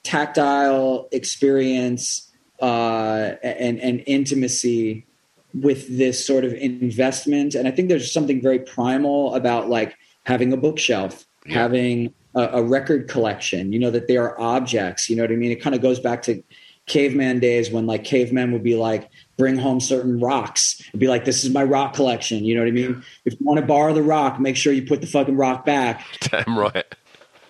tactile 0.02 1.08
experience 1.12 2.30
uh, 2.60 3.34
and 3.42 3.78
and 3.78 4.02
intimacy 4.06 5.06
with 5.54 5.96
this 5.96 6.24
sort 6.24 6.44
of 6.44 6.52
investment, 6.54 7.54
and 7.54 7.68
I 7.68 7.70
think 7.70 7.88
there's 7.88 8.12
something 8.12 8.42
very 8.42 8.58
primal 8.58 9.34
about 9.34 9.68
like 9.68 9.96
having 10.24 10.52
a 10.52 10.56
bookshelf, 10.56 11.26
Yeah. 11.46 11.54
having 11.54 12.14
a, 12.34 12.42
a 12.54 12.62
record 12.62 13.08
collection. 13.08 13.72
You 13.72 13.78
know 13.78 13.90
that 13.90 14.08
they 14.08 14.16
are 14.16 14.38
objects. 14.40 15.08
You 15.08 15.16
know 15.16 15.22
what 15.22 15.32
I 15.32 15.36
mean? 15.36 15.50
It 15.50 15.62
kind 15.62 15.74
of 15.74 15.82
goes 15.82 16.00
back 16.00 16.22
to 16.22 16.42
caveman 16.88 17.38
days 17.38 17.70
when 17.70 17.86
like 17.86 18.02
cavemen 18.02 18.50
would 18.52 18.64
be 18.64 18.74
like 18.74 19.08
bring 19.36 19.56
home 19.56 19.78
certain 19.78 20.18
rocks 20.18 20.82
and 20.92 20.98
be 20.98 21.06
like 21.06 21.24
this 21.24 21.44
is 21.44 21.52
my 21.52 21.62
rock 21.62 21.94
collection 21.94 22.44
you 22.44 22.54
know 22.54 22.62
what 22.62 22.68
i 22.68 22.72
mean 22.72 23.02
if 23.24 23.34
you 23.34 23.46
want 23.46 23.60
to 23.60 23.66
borrow 23.66 23.92
the 23.92 24.02
rock 24.02 24.40
make 24.40 24.56
sure 24.56 24.72
you 24.72 24.84
put 24.84 25.00
the 25.00 25.06
fucking 25.06 25.36
rock 25.36 25.64
back 25.64 26.04
damn 26.20 26.58
right. 26.58 26.94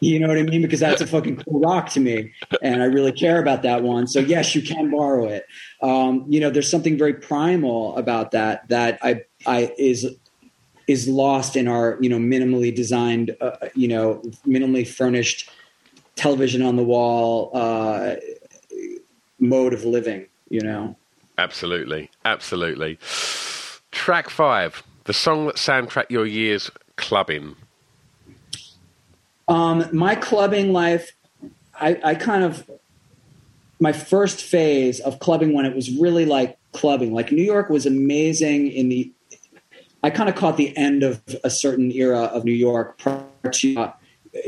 you 0.01 0.18
know 0.18 0.27
what 0.27 0.37
i 0.37 0.42
mean 0.42 0.61
because 0.61 0.81
that's 0.81 1.01
a 1.01 1.07
fucking 1.07 1.37
cool 1.37 1.61
rock 1.61 1.88
to 1.88 2.01
me 2.01 2.33
and 2.62 2.83
i 2.83 2.87
really 2.87 3.12
care 3.12 3.40
about 3.40 3.62
that 3.62 3.83
one 3.83 4.07
so 4.07 4.18
yes 4.18 4.55
you 4.55 4.61
can 4.61 4.90
borrow 4.90 5.27
it 5.29 5.46
um, 5.83 6.27
you 6.29 6.40
know 6.40 6.51
there's 6.51 6.68
something 6.68 6.98
very 6.98 7.14
primal 7.14 7.96
about 7.96 8.33
that 8.33 8.66
that 8.68 8.98
i 9.03 9.22
i 9.46 9.72
is 9.79 10.05
is 10.88 11.07
lost 11.07 11.55
in 11.55 11.68
our 11.68 11.96
you 12.01 12.09
know 12.09 12.18
minimally 12.18 12.74
designed 12.74 13.36
uh, 13.41 13.68
you 13.74 13.86
know 13.86 14.20
minimally 14.47 14.86
furnished 14.86 15.49
television 16.16 16.62
on 16.62 16.74
the 16.74 16.82
wall 16.82 17.51
uh, 17.55 18.16
mode 19.39 19.72
of 19.72 19.84
living 19.84 20.26
you 20.49 20.61
know 20.61 20.97
Absolutely, 21.39 22.11
absolutely. 22.24 22.99
Track 23.93 24.28
five, 24.28 24.82
the 25.05 25.12
song 25.12 25.47
that 25.47 25.55
soundtrack 25.55 26.07
your 26.11 26.26
years 26.26 26.68
clubbing. 26.97 27.55
Um, 29.47 29.89
my 29.93 30.16
clubbing 30.16 30.72
life, 30.72 31.12
I, 31.80 31.99
I 32.03 32.14
kind 32.16 32.43
of 32.43 32.68
my 33.80 33.93
first 33.93 34.43
phase 34.43 34.99
of 34.99 35.20
clubbing 35.20 35.55
when 35.55 35.64
it 35.64 35.76
was 35.76 35.97
really 35.97 36.26
like 36.26 36.59
clubbing. 36.72 37.14
Like 37.14 37.30
New 37.30 37.45
York 37.45 37.70
was 37.70 37.86
amazing 37.86 38.72
in 38.72 38.89
the. 38.89 39.12
I 40.03 40.11
kind 40.11 40.28
of 40.28 40.36
caught 40.36 40.57
the 40.57 40.76
end 40.76 41.03
of 41.03 41.22
a 41.42 41.51
certain 41.51 41.90
era 41.90 42.22
of 42.24 42.44
New 42.44 42.53
York, 42.53 42.99
prior 42.99 43.24
to, 43.51 43.76
uh, 43.76 43.92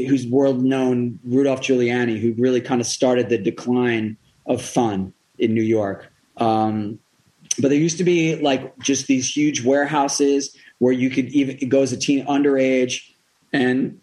who's 0.07 0.27
world 0.27 0.63
known 0.63 1.19
Rudolph 1.25 1.61
Giuliani, 1.61 2.21
who 2.21 2.35
really 2.41 2.61
kind 2.61 2.81
of 2.81 2.87
started 2.87 3.29
the 3.29 3.39
decline 3.39 4.17
of 4.47 4.63
fun 4.63 5.13
in 5.39 5.55
New 5.55 5.63
York. 5.63 6.11
Um, 6.37 6.99
but 7.59 7.69
there 7.69 7.79
used 7.79 7.99
to 7.99 8.05
be 8.05 8.37
like 8.37 8.79
just 8.79 9.07
these 9.07 9.29
huge 9.37 9.65
warehouses 9.65 10.57
where 10.79 10.93
you 10.93 11.11
could 11.11 11.29
even 11.29 11.69
go 11.69 11.83
as 11.83 11.93
a 11.93 11.97
teen 11.97 12.25
underage 12.27 13.11
and 13.53 14.01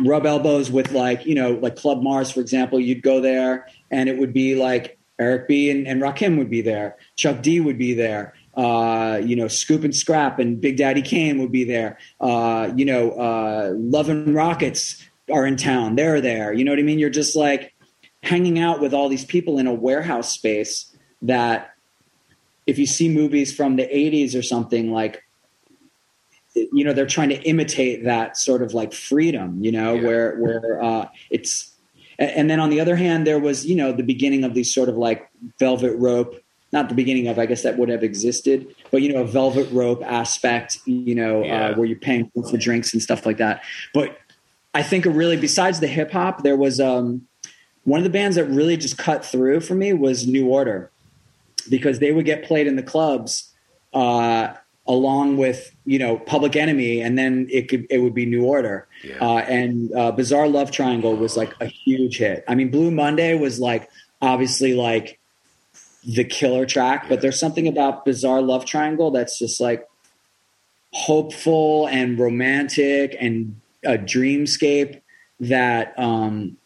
rub 0.00 0.26
elbows 0.26 0.70
with 0.70 0.92
like 0.92 1.24
you 1.24 1.34
know 1.34 1.52
like 1.52 1.76
Club 1.76 2.02
Mars 2.02 2.30
for 2.30 2.40
example. 2.40 2.80
You'd 2.80 3.02
go 3.02 3.20
there 3.20 3.68
and 3.90 4.08
it 4.08 4.18
would 4.18 4.32
be 4.32 4.54
like 4.54 4.98
Eric 5.18 5.48
B 5.48 5.70
and, 5.70 5.86
and 5.86 6.00
Rakim 6.00 6.38
would 6.38 6.50
be 6.50 6.60
there, 6.60 6.96
Chuck 7.16 7.42
D 7.42 7.60
would 7.60 7.78
be 7.78 7.94
there. 7.94 8.34
Uh, 8.58 9.18
you 9.24 9.36
know, 9.36 9.44
Scoob 9.44 9.84
and 9.84 9.94
Scrap 9.94 10.40
and 10.40 10.60
Big 10.60 10.76
Daddy 10.76 11.00
Kane 11.00 11.38
would 11.38 11.52
be 11.52 11.62
there. 11.62 11.96
Uh, 12.20 12.72
you 12.74 12.84
know, 12.84 13.12
uh, 13.12 13.72
Love 13.76 14.08
and 14.08 14.34
Rockets 14.34 15.00
are 15.32 15.46
in 15.46 15.56
town. 15.56 15.94
They're 15.94 16.20
there. 16.20 16.52
You 16.52 16.64
know 16.64 16.72
what 16.72 16.80
I 16.80 16.82
mean? 16.82 16.98
You're 16.98 17.08
just 17.08 17.36
like 17.36 17.72
hanging 18.24 18.58
out 18.58 18.80
with 18.80 18.92
all 18.92 19.08
these 19.08 19.24
people 19.24 19.58
in 19.58 19.68
a 19.68 19.72
warehouse 19.72 20.32
space 20.32 20.92
that 21.22 21.74
if 22.66 22.78
you 22.78 22.86
see 22.86 23.08
movies 23.08 23.54
from 23.54 23.76
the 23.76 23.84
80s 23.84 24.36
or 24.36 24.42
something 24.42 24.92
like 24.92 25.22
you 26.54 26.82
know 26.82 26.92
they're 26.92 27.06
trying 27.06 27.28
to 27.28 27.40
imitate 27.42 28.04
that 28.04 28.36
sort 28.36 28.62
of 28.62 28.74
like 28.74 28.92
freedom 28.92 29.62
you 29.62 29.70
know 29.70 29.94
yeah. 29.94 30.02
where 30.02 30.36
where 30.38 30.82
uh 30.82 31.06
it's 31.30 31.76
and 32.18 32.50
then 32.50 32.58
on 32.58 32.68
the 32.70 32.80
other 32.80 32.96
hand 32.96 33.26
there 33.26 33.38
was 33.38 33.64
you 33.64 33.76
know 33.76 33.92
the 33.92 34.02
beginning 34.02 34.42
of 34.42 34.54
these 34.54 34.72
sort 34.74 34.88
of 34.88 34.96
like 34.96 35.30
velvet 35.60 35.94
rope 35.96 36.34
not 36.72 36.88
the 36.88 36.94
beginning 36.94 37.28
of 37.28 37.38
i 37.38 37.46
guess 37.46 37.62
that 37.62 37.78
would 37.78 37.88
have 37.88 38.02
existed 38.02 38.74
but 38.90 39.02
you 39.02 39.12
know 39.12 39.20
a 39.20 39.26
velvet 39.26 39.70
rope 39.72 40.02
aspect 40.04 40.78
you 40.86 41.14
know 41.14 41.42
uh, 41.42 41.46
yeah. 41.46 41.66
uh, 41.68 41.74
where 41.74 41.86
you're 41.86 41.98
paying 41.98 42.30
for 42.50 42.56
drinks 42.56 42.92
and 42.92 43.02
stuff 43.02 43.26
like 43.26 43.38
that 43.38 43.62
but 43.94 44.18
i 44.74 44.82
think 44.82 45.04
really 45.04 45.36
besides 45.36 45.80
the 45.80 45.86
hip 45.86 46.10
hop 46.10 46.42
there 46.42 46.56
was 46.56 46.80
um 46.80 47.22
one 47.84 47.98
of 47.98 48.04
the 48.04 48.10
bands 48.10 48.36
that 48.36 48.44
really 48.44 48.76
just 48.76 48.98
cut 48.98 49.24
through 49.24 49.60
for 49.60 49.74
me 49.74 49.92
was 49.92 50.26
new 50.26 50.46
order 50.46 50.90
because 51.70 51.98
they 51.98 52.12
would 52.12 52.24
get 52.24 52.44
played 52.44 52.66
in 52.66 52.76
the 52.76 52.82
clubs 52.82 53.52
uh 53.94 54.52
along 54.88 55.36
with 55.36 55.76
you 55.84 55.98
know 55.98 56.16
Public 56.16 56.56
Enemy, 56.56 57.00
and 57.00 57.16
then 57.16 57.46
it 57.50 57.68
could 57.68 57.86
it 57.90 57.98
would 57.98 58.14
be 58.14 58.26
New 58.26 58.44
Order, 58.44 58.88
yeah. 59.04 59.18
uh, 59.20 59.38
and 59.40 59.94
uh, 59.94 60.10
Bizarre 60.10 60.48
Love 60.48 60.70
Triangle 60.70 61.14
was 61.14 61.36
like 61.36 61.52
a 61.60 61.66
huge 61.66 62.18
hit. 62.18 62.42
I 62.48 62.54
mean, 62.54 62.70
Blue 62.70 62.90
Monday 62.90 63.38
was 63.38 63.60
like 63.60 63.88
obviously 64.20 64.74
like 64.74 65.20
the 66.08 66.24
killer 66.24 66.64
track, 66.64 67.06
but 67.06 67.20
there's 67.20 67.38
something 67.38 67.68
about 67.68 68.06
Bizarre 68.06 68.40
Love 68.40 68.64
Triangle 68.64 69.10
that's 69.10 69.38
just 69.38 69.60
like 69.60 69.86
hopeful 70.94 71.86
and 71.88 72.18
romantic 72.18 73.14
and 73.20 73.60
a 73.84 73.98
dreamscape 73.98 75.02
that 75.38 75.96
um, 75.98 76.56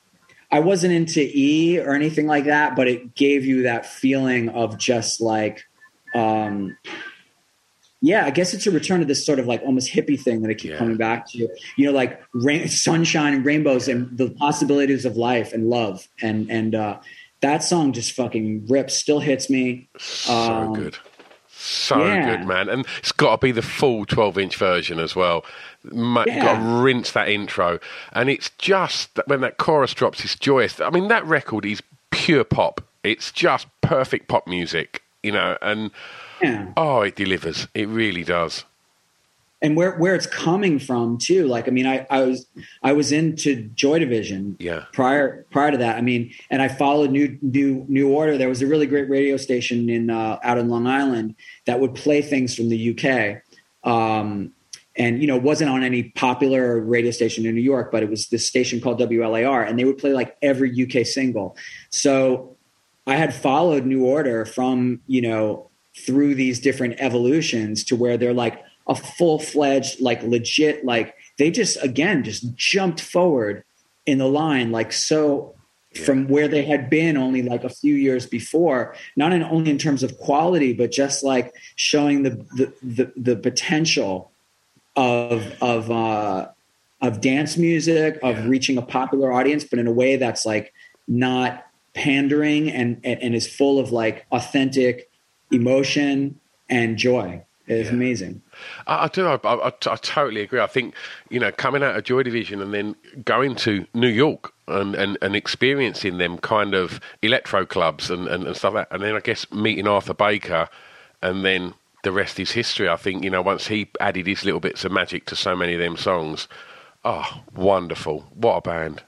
I 0.53 0.61
wasn't 0.61 0.93
into 0.93 1.21
E 1.21 1.81
or 1.81 1.93
anything 1.93 2.29
like 2.29 2.45
that, 2.45 2.77
but 2.77 2.87
it 2.87 3.17
gave 3.17 3.45
you 3.45 3.65
that 3.65 3.85
feeling 3.85 4.49
of 4.49 4.79
just 4.79 5.21
like 5.21 5.65
um, 6.15 6.77
yeah, 8.05 8.27
I 8.27 8.31
guess 8.31 8.53
it's 8.53 8.67
a 8.67 8.71
return 8.71 8.99
to 8.99 9.07
this 9.07 9.25
sort 9.25 9.39
of 9.39 9.47
like 9.47 9.63
almost 9.63 9.93
hippie 9.93 10.21
thing 10.21 10.43
that 10.43 10.51
I 10.51 10.55
keep 10.55 10.73
yeah. 10.73 10.77
coming 10.77 10.97
back 10.97 11.29
to. 11.31 11.49
You 11.77 11.87
know, 11.87 11.93
like 11.93 12.21
rain, 12.33 12.69
sunshine 12.69 13.33
and 13.33 13.45
rainbows 13.45 13.87
and 13.87 14.17
the 14.17 14.31
possibilities 14.31 15.05
of 15.05 15.17
life 15.17 15.53
and 15.53 15.71
love. 15.71 16.07
And 16.21 16.51
and 16.51 16.75
uh, 16.75 16.99
that 17.43 17.63
song 17.63 17.93
just 17.93 18.13
fucking 18.13 18.67
rips. 18.69 18.97
Still 18.97 19.21
hits 19.21 19.51
me. 19.51 19.89
So 19.99 20.33
um, 20.33 20.73
good, 20.73 20.97
so 21.49 22.05
yeah. 22.05 22.37
good, 22.37 22.47
man. 22.47 22.69
And 22.69 22.87
it's 22.99 23.13
got 23.13 23.41
to 23.41 23.45
be 23.45 23.53
the 23.53 23.63
full 23.63 24.07
twelve-inch 24.07 24.57
version 24.57 24.99
as 24.99 25.15
well. 25.15 25.45
Yeah. 25.85 26.25
Got 26.25 26.59
to 26.59 26.83
rinse 26.83 27.13
that 27.13 27.29
intro, 27.29 27.79
and 28.13 28.31
it's 28.31 28.51
just 28.59 29.19
when 29.27 29.43
that 29.43 29.59
chorus 29.59 29.93
drops, 29.95 30.25
it's 30.25 30.37
joyous. 30.37 30.81
I 30.81 30.91
mean, 30.91 31.09
that 31.09 31.27
record 31.27 31.67
is 31.67 31.83
pure 32.11 32.45
pop. 32.45 32.81
It's 33.03 33.33
just 33.33 33.67
perfect 33.81 34.29
pop 34.29 34.47
music, 34.47 35.03
you 35.23 35.33
know, 35.33 35.59
and 35.61 35.91
yeah. 36.41 36.73
Oh, 36.77 37.03
it 37.03 37.17
delivers. 37.17 37.69
It 37.75 37.89
really 37.89 38.25
does. 38.25 38.65
And 39.63 39.77
where 39.77 39.97
where 39.97 40.17
it's 40.17 40.27
coming 40.27 40.81
from 40.81 41.19
too. 41.19 41.47
Like 41.47 41.69
I 41.69 41.71
mean, 41.71 41.87
I, 41.87 42.05
I 42.11 42.23
was 42.23 42.47
I 42.83 42.93
was 42.93 43.13
into 43.13 43.63
Joy 43.75 44.01
Division. 44.01 44.57
Yeah. 44.59 44.87
Prior 44.93 45.47
prior 45.53 45.71
to 45.71 45.77
that, 45.79 45.97
I 45.97 46.01
mean, 46.01 46.35
and 46.51 46.61
I 46.61 46.69
followed 46.69 47.13
New 47.13 47.39
New 47.41 47.87
New 47.89 48.11
Order. 48.11 48.37
There 48.37 48.49
was 48.49 48.61
a 48.61 48.67
really 48.67 48.87
great 48.87 49.09
radio 49.09 49.37
station 49.37 49.89
in 49.89 50.11
uh, 50.11 50.39
out 50.43 50.59
in 50.59 50.69
Long 50.69 50.89
Island 50.89 51.37
that 51.67 51.79
would 51.79 51.95
play 51.95 52.23
things 52.23 52.57
from 52.57 52.71
the 52.71 52.91
UK. 52.91 53.43
Um, 53.89 54.53
and 54.97 55.21
you 55.21 55.27
know 55.27 55.37
wasn't 55.37 55.71
on 55.71 55.83
any 55.83 56.05
popular 56.11 56.81
radio 56.81 57.11
station 57.11 57.47
in 57.47 57.55
New 57.55 57.63
York, 57.63 57.91
but 57.91 58.03
it 58.03 58.11
was 58.11 58.29
this 58.29 58.47
station 58.47 58.81
called 58.81 59.01
WLIR, 59.01 59.67
and 59.67 59.79
they 59.79 59.85
would 59.85 59.99
play 59.99 60.13
like 60.13 60.37
every 60.43 60.71
UK 60.71 61.07
single. 61.07 61.57
So 61.91 62.57
I 63.07 63.17
had 63.17 63.35
followed 63.35 63.87
New 63.87 64.05
Order 64.05 64.45
from 64.45 65.01
you 65.07 65.23
know 65.23 65.71
through 65.97 66.35
these 66.35 66.61
different 66.61 66.97
evolutions 66.99 67.85
to 67.85 67.97
where 67.97 68.17
they're 68.17 68.35
like 68.35 68.63
a 68.93 68.95
full 68.95 69.39
fledged, 69.39 70.01
like 70.01 70.23
legit, 70.23 70.85
like 70.85 71.15
they 71.39 71.51
just 71.51 71.83
again 71.83 72.23
just 72.23 72.55
jumped 72.55 73.01
forward 73.01 73.65
in 74.05 74.19
the 74.19 74.29
line, 74.29 74.71
like 74.71 74.93
so 74.93 75.55
yeah. 75.95 76.05
from 76.05 76.29
where 76.29 76.47
they 76.47 76.63
had 76.63 76.91
been 76.91 77.17
only 77.17 77.43
like 77.43 77.65
a 77.65 77.71
few 77.71 77.95
years 77.95 78.27
before, 78.27 78.95
not 79.17 79.33
in, 79.33 79.43
only 79.43 79.71
in 79.71 79.79
terms 79.79 80.03
of 80.03 80.19
quality, 80.19 80.73
but 80.75 80.91
just 80.91 81.25
like 81.25 81.55
showing 81.77 82.23
the 82.23 82.31
the 82.59 82.73
the, 82.83 83.13
the 83.17 83.37
potential 83.37 84.31
of 84.95 85.57
of 85.63 85.91
uh, 85.91 86.49
of 87.01 87.21
dance 87.23 87.57
music, 87.57 88.19
of 88.23 88.37
yeah. 88.37 88.47
reaching 88.47 88.77
a 88.77 88.83
popular 88.83 89.33
audience, 89.33 89.65
but 89.65 89.79
in 89.79 89.87
a 89.87 89.93
way 89.93 90.17
that's 90.17 90.45
like 90.45 90.75
not 91.09 91.67
pandering 91.95 92.71
and, 92.71 93.01
and, 93.05 93.23
and 93.23 93.35
is 93.35 93.47
full 93.47 93.79
of 93.79 93.91
like 93.91 94.27
authentic 94.33 95.11
emotion 95.51 96.39
and 96.69 96.97
joy. 96.97 97.43
It's 97.67 97.89
yeah. 97.89 97.95
amazing. 97.95 98.43
I, 98.87 99.05
I 99.05 99.09
do. 99.09 99.27
I, 99.27 99.37
I, 99.45 99.67
I, 99.69 99.71
totally 99.71 100.41
agree. 100.41 100.61
I 100.61 100.67
think 100.67 100.95
you 101.31 101.39
know 101.39 101.53
coming 101.53 101.83
out 101.83 101.97
of 101.97 102.05
Joy 102.05 102.23
Division 102.23 102.61
and 102.61 102.75
then 102.75 102.97
going 103.25 103.55
to 103.57 103.87
New 103.95 104.09
York 104.09 104.53
and, 104.67 104.95
and, 104.95 105.17
and 105.23 105.37
experiencing 105.37 106.19
them 106.19 106.39
kind 106.39 106.75
of 106.75 107.01
electro 107.23 107.65
clubs 107.65 108.11
and, 108.11 108.27
and, 108.27 108.47
and 108.47 108.57
stuff 108.57 108.75
like 108.75 108.89
that, 108.89 108.95
and 108.95 109.05
then 109.05 109.15
I 109.15 109.21
guess 109.21 109.51
meeting 109.53 109.87
Arthur 109.87 110.15
Baker, 110.15 110.69
and 111.23 111.45
then 111.45 111.75
the 112.03 112.13
rest 112.13 112.41
is 112.41 112.51
history. 112.51 112.89
I 112.89 112.97
think 112.97 113.23
you 113.23 113.31
know 113.31 113.43
once 113.43 113.69
he 113.69 113.89
added 114.01 114.27
his 114.27 114.45
little 114.45 114.61
bits 114.61 114.85
of 114.85 114.93
magic 114.93 115.27
to 115.27 115.37
so 115.37 115.55
many 115.55 115.75
of 115.75 115.81
them 115.81 115.97
songs. 115.97 116.49
Oh, 117.05 117.43
wonderful! 117.55 118.21
What 118.35 118.57
a 118.57 118.61
band! 118.61 119.03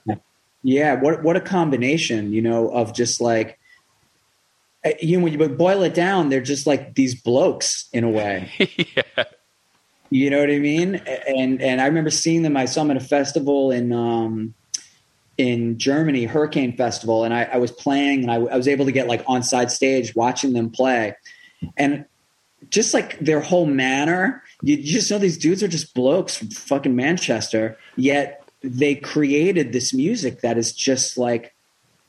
Yeah, 0.63 0.99
what 0.99 1.23
what 1.23 1.35
a 1.35 1.41
combination, 1.41 2.33
you 2.33 2.41
know, 2.41 2.69
of 2.69 2.93
just 2.93 3.21
like 3.21 3.59
you 5.01 5.17
know, 5.17 5.23
when 5.23 5.33
you 5.33 5.49
boil 5.49 5.83
it 5.83 5.93
down, 5.93 6.29
they're 6.29 6.41
just 6.41 6.67
like 6.67 6.95
these 6.95 7.19
blokes 7.19 7.89
in 7.91 8.03
a 8.03 8.09
way. 8.09 8.51
yeah. 8.95 9.23
You 10.11 10.29
know 10.29 10.39
what 10.39 10.49
I 10.49 10.59
mean? 10.59 10.95
And 11.27 11.61
and 11.61 11.81
I 11.81 11.87
remember 11.87 12.11
seeing 12.11 12.43
them. 12.43 12.55
I 12.55 12.65
saw 12.65 12.83
them 12.83 12.91
at 12.91 12.97
a 12.97 13.05
festival 13.05 13.71
in 13.71 13.91
um, 13.91 14.53
in 15.37 15.77
Germany, 15.77 16.25
Hurricane 16.25 16.77
Festival, 16.77 17.23
and 17.23 17.33
I, 17.33 17.43
I 17.43 17.57
was 17.57 17.71
playing, 17.71 18.21
and 18.23 18.31
I, 18.31 18.35
I, 18.35 18.55
was 18.55 18.67
able 18.67 18.85
to 18.85 18.91
get 18.91 19.07
like 19.07 19.23
on 19.27 19.43
side 19.43 19.71
stage 19.71 20.15
watching 20.15 20.53
them 20.53 20.69
play, 20.69 21.15
and 21.75 22.05
just 22.69 22.93
like 22.93 23.19
their 23.19 23.41
whole 23.41 23.65
manner, 23.65 24.43
you, 24.61 24.77
you 24.77 24.93
just 24.93 25.09
know 25.09 25.17
these 25.17 25.37
dudes 25.37 25.63
are 25.63 25.67
just 25.67 25.93
blokes 25.93 26.37
from 26.37 26.49
fucking 26.49 26.95
Manchester, 26.95 27.77
yet 27.97 28.47
they 28.61 28.95
created 28.95 29.73
this 29.73 29.93
music 29.93 30.41
that 30.41 30.57
is 30.57 30.71
just 30.71 31.17
like 31.17 31.53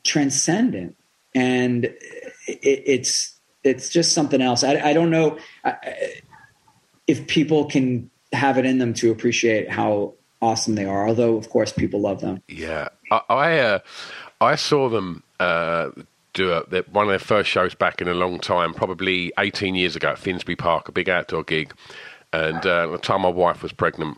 transcendent 0.03 0.95
and 1.35 1.93
it, 2.47 2.83
it's 2.85 3.37
it's 3.63 3.89
just 3.89 4.13
something 4.13 4.41
else. 4.41 4.63
I, 4.63 4.79
I 4.79 4.93
don't 4.93 5.09
know 5.09 5.37
if 7.07 7.27
people 7.27 7.65
can 7.65 8.09
have 8.33 8.57
it 8.57 8.65
in 8.65 8.77
them 8.77 8.93
to 8.95 9.11
appreciate 9.11 9.69
how 9.69 10.13
awesome 10.41 10.75
they 10.75 10.85
are. 10.85 11.07
Although, 11.07 11.37
of 11.37 11.49
course, 11.49 11.71
people 11.71 12.01
love 12.01 12.21
them. 12.21 12.41
Yeah, 12.47 12.89
I 13.11 13.21
I, 13.29 13.59
uh, 13.59 13.79
I 14.41 14.55
saw 14.55 14.89
them 14.89 15.23
uh, 15.39 15.89
do 16.33 16.53
a, 16.53 16.61
one 16.91 17.05
of 17.05 17.09
their 17.09 17.19
first 17.19 17.49
shows 17.49 17.75
back 17.75 18.01
in 18.01 18.07
a 18.07 18.13
long 18.13 18.39
time, 18.39 18.73
probably 18.73 19.33
18 19.39 19.75
years 19.75 19.95
ago 19.95 20.09
at 20.09 20.19
Finsbury 20.19 20.55
Park, 20.55 20.87
a 20.87 20.91
big 20.91 21.09
outdoor 21.09 21.43
gig. 21.43 21.73
And 22.33 22.65
uh, 22.65 22.83
at 22.83 22.91
the 22.91 22.97
time, 22.97 23.21
my 23.21 23.29
wife 23.29 23.63
was 23.63 23.71
pregnant, 23.71 24.17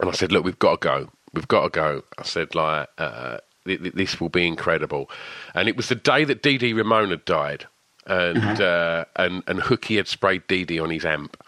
and 0.00 0.08
I 0.08 0.12
said, 0.12 0.32
"Look, 0.32 0.44
we've 0.44 0.58
got 0.58 0.80
to 0.80 0.84
go. 0.88 1.10
We've 1.32 1.48
got 1.48 1.64
to 1.64 1.70
go." 1.70 2.02
I 2.16 2.22
said, 2.22 2.54
"Like, 2.54 2.88
uh, 2.96 3.38
this 3.64 4.20
will 4.20 4.28
be 4.28 4.46
incredible." 4.46 5.10
And 5.54 5.68
it 5.68 5.76
was 5.76 5.88
the 5.88 5.94
day 5.94 6.24
that 6.24 6.42
Dee 6.42 6.58
Dee 6.58 6.72
Ramone 6.72 7.10
had 7.10 7.24
died 7.24 7.66
and 8.06 8.38
mm-hmm. 8.38 8.62
uh, 8.62 9.04
and 9.22 9.42
and 9.46 9.60
Hooky 9.60 9.96
had 9.96 10.08
sprayed 10.08 10.46
Dee 10.46 10.64
Dee 10.64 10.78
on 10.78 10.90
his 10.90 11.04
amp. 11.04 11.42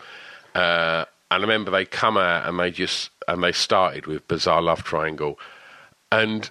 Uh, 0.55 1.05
and 1.31 1.43
I 1.43 1.47
remember 1.47 1.71
they 1.71 1.85
come 1.85 2.17
out 2.17 2.49
and 2.49 2.59
they 2.59 2.71
just 2.71 3.11
and 3.29 3.43
they 3.43 3.53
started 3.53 4.07
with 4.07 4.27
Bizarre 4.29 4.63
Love 4.63 4.83
Triangle, 4.83 5.39
and 6.11 6.51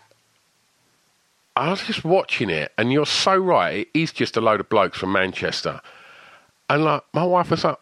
I 1.56 1.72
was 1.72 1.84
just 1.84 2.04
watching 2.04 2.50
it, 2.50 2.72
and 2.78 2.92
you're 2.92 3.06
so 3.06 3.36
right. 3.36 3.88
It 3.94 4.00
is 4.00 4.12
just 4.12 4.38
a 4.38 4.42
load 4.42 4.60
of 4.60 4.70
blokes 4.70 5.00
from 5.00 5.12
Manchester, 5.12 5.82
and 6.70 6.84
like 6.84 7.04
my 7.14 7.24
wife 7.24 7.52
was 7.52 7.64
like, 7.64 7.78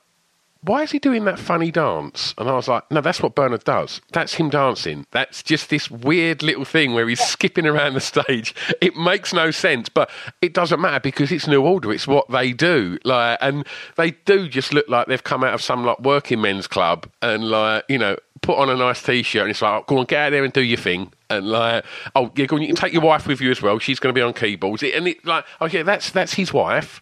why 0.63 0.81
is 0.83 0.91
he 0.91 0.99
doing 0.99 1.25
that 1.25 1.37
funny 1.37 1.71
dance? 1.71 2.33
And 2.37 2.49
I 2.49 2.53
was 2.53 2.67
like, 2.67 2.89
no, 2.89 3.01
that's 3.01 3.21
what 3.21 3.35
Bernard 3.35 3.63
does. 3.65 4.01
That's 4.11 4.33
him 4.33 4.49
dancing. 4.49 5.05
That's 5.11 5.43
just 5.43 5.69
this 5.69 5.91
weird 5.91 6.41
little 6.41 6.65
thing 6.65 6.93
where 6.93 7.07
he's 7.07 7.19
skipping 7.19 7.67
around 7.67 7.93
the 7.93 8.01
stage. 8.01 8.55
It 8.81 8.95
makes 8.95 9.33
no 9.33 9.51
sense, 9.51 9.89
but 9.89 10.09
it 10.41 10.53
doesn't 10.53 10.79
matter 10.79 10.99
because 11.01 11.31
it's 11.31 11.47
New 11.47 11.61
Order. 11.61 11.91
It's 11.91 12.07
what 12.07 12.29
they 12.29 12.53
do. 12.53 12.97
Like, 13.03 13.37
and 13.41 13.67
they 13.97 14.11
do 14.11 14.47
just 14.47 14.73
look 14.73 14.87
like 14.87 15.07
they've 15.07 15.23
come 15.23 15.43
out 15.43 15.53
of 15.53 15.61
some 15.61 15.85
like 15.85 15.99
working 15.99 16.41
men's 16.41 16.67
club 16.67 17.09
and 17.21 17.49
like, 17.49 17.83
you 17.89 17.97
know, 17.97 18.15
put 18.41 18.57
on 18.57 18.69
a 18.69 18.75
nice 18.75 19.01
t-shirt 19.03 19.43
and 19.43 19.51
it's 19.51 19.61
like, 19.61 19.81
oh, 19.81 19.85
go 19.87 19.97
on, 19.97 20.05
get 20.05 20.27
out 20.27 20.29
there 20.31 20.43
and 20.43 20.53
do 20.53 20.61
your 20.61 20.77
thing. 20.77 21.11
and 21.29 21.47
like, 21.47 21.85
oh 22.15 22.31
yeah, 22.35 22.45
go 22.45 22.55
on, 22.55 22.61
you 22.61 22.67
can 22.67 22.75
take 22.75 22.93
your 22.93 23.01
wife 23.01 23.27
with 23.27 23.41
you 23.41 23.51
as 23.51 23.61
well. 23.61 23.79
She's 23.79 23.99
going 23.99 24.13
to 24.13 24.17
be 24.17 24.21
on 24.21 24.33
keyboards, 24.33 24.83
and 24.83 25.07
it 25.07 25.25
like, 25.25 25.45
oh 25.61 25.65
yeah, 25.65 25.83
that's 25.83 26.09
that's 26.11 26.33
his 26.33 26.53
wife. 26.53 27.01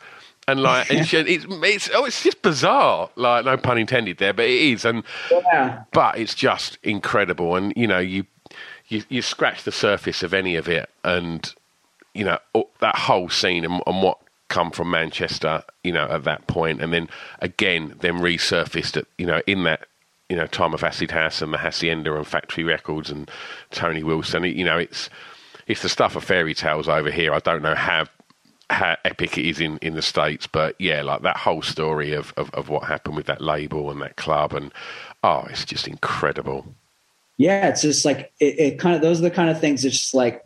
And 0.51 0.61
like, 0.61 0.91
and 0.91 1.07
she, 1.07 1.17
it's 1.17 1.45
it's 1.49 1.89
oh, 1.93 2.05
it's 2.05 2.23
just 2.23 2.41
bizarre. 2.41 3.09
Like, 3.15 3.45
no 3.45 3.57
pun 3.57 3.77
intended 3.77 4.17
there, 4.17 4.33
but 4.33 4.45
it 4.45 4.61
is. 4.61 4.85
And 4.85 5.03
Yeah. 5.31 5.83
but 5.91 6.17
it's 6.17 6.35
just 6.35 6.77
incredible. 6.83 7.55
And 7.55 7.73
you 7.75 7.87
know, 7.87 7.99
you 7.99 8.25
you 8.87 9.03
you 9.09 9.21
scratch 9.21 9.63
the 9.63 9.71
surface 9.71 10.23
of 10.23 10.33
any 10.33 10.55
of 10.55 10.67
it, 10.67 10.89
and 11.03 11.53
you 12.13 12.25
know 12.25 12.37
that 12.79 12.95
whole 12.95 13.29
scene 13.29 13.63
and, 13.65 13.81
and 13.87 14.03
what 14.03 14.17
come 14.49 14.69
from 14.69 14.91
Manchester, 14.91 15.63
you 15.83 15.93
know, 15.93 16.07
at 16.09 16.25
that 16.25 16.45
point, 16.47 16.81
and 16.81 16.91
then 16.91 17.07
again, 17.39 17.95
then 18.01 18.15
resurfaced 18.19 18.97
at 18.97 19.05
you 19.17 19.25
know 19.25 19.41
in 19.47 19.63
that 19.63 19.87
you 20.29 20.35
know 20.35 20.45
time 20.47 20.73
of 20.73 20.83
Acid 20.83 21.11
House 21.11 21.41
and 21.41 21.53
the 21.53 21.57
Hacienda 21.59 22.15
and 22.15 22.27
Factory 22.27 22.63
Records 22.65 23.09
and 23.09 23.31
Tony 23.71 24.03
Wilson. 24.03 24.43
You 24.43 24.65
know, 24.65 24.77
it's 24.77 25.09
it's 25.67 25.81
the 25.81 25.89
stuff 25.89 26.15
of 26.17 26.23
fairy 26.25 26.53
tales 26.53 26.89
over 26.89 27.09
here. 27.09 27.33
I 27.33 27.39
don't 27.39 27.61
know 27.61 27.75
how 27.75 28.05
how 28.72 28.95
epic 29.05 29.38
it 29.38 29.45
is 29.45 29.59
in, 29.59 29.78
in 29.80 29.93
the 29.95 30.01
states, 30.01 30.47
but 30.47 30.76
yeah, 30.80 31.01
like 31.01 31.22
that 31.22 31.38
whole 31.38 31.61
story 31.61 32.13
of, 32.13 32.34
of, 32.38 32.49
of 32.53 32.69
what 32.69 32.84
happened 32.86 33.15
with 33.15 33.26
that 33.28 33.41
label 33.41 33.91
and 33.91 34.01
that 34.01 34.15
club, 34.17 34.53
and 34.53 34.72
oh, 35.24 35.45
it's 35.49 35.65
just 35.65 35.88
incredible. 35.88 36.65
yeah 37.38 37.67
it's 37.69 37.82
just 37.82 38.05
like 38.05 38.32
it, 38.39 38.59
it 38.59 38.80
kind 38.80 38.95
of 38.95 39.01
those 39.01 39.19
are 39.19 39.24
the 39.24 39.32
kind 39.32 39.49
of 39.49 39.59
things 39.59 39.84
it's 39.86 39.97
just 39.97 40.13
like 40.13 40.43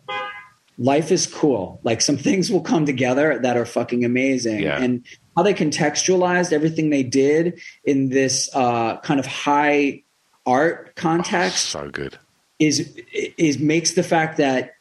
life 0.78 1.10
is 1.10 1.26
cool 1.26 1.80
like 1.82 2.00
some 2.00 2.16
things 2.28 2.50
will 2.50 2.60
come 2.60 2.84
together 2.86 3.38
that 3.38 3.56
are 3.56 3.66
fucking 3.66 4.04
amazing 4.04 4.60
Yeah. 4.60 4.80
and 4.82 5.02
how 5.36 5.42
they 5.42 5.54
contextualized 5.54 6.52
everything 6.52 6.90
they 6.90 7.02
did 7.02 7.60
in 7.84 8.08
this 8.10 8.48
uh, 8.54 8.96
kind 8.98 9.20
of 9.20 9.26
high 9.26 10.02
art 10.46 10.94
context 10.96 11.66
So 11.70 11.88
good. 11.90 12.18
is 12.58 12.94
is 13.36 13.58
makes 13.58 13.92
the 13.92 14.02
fact 14.02 14.36
that 14.38 14.74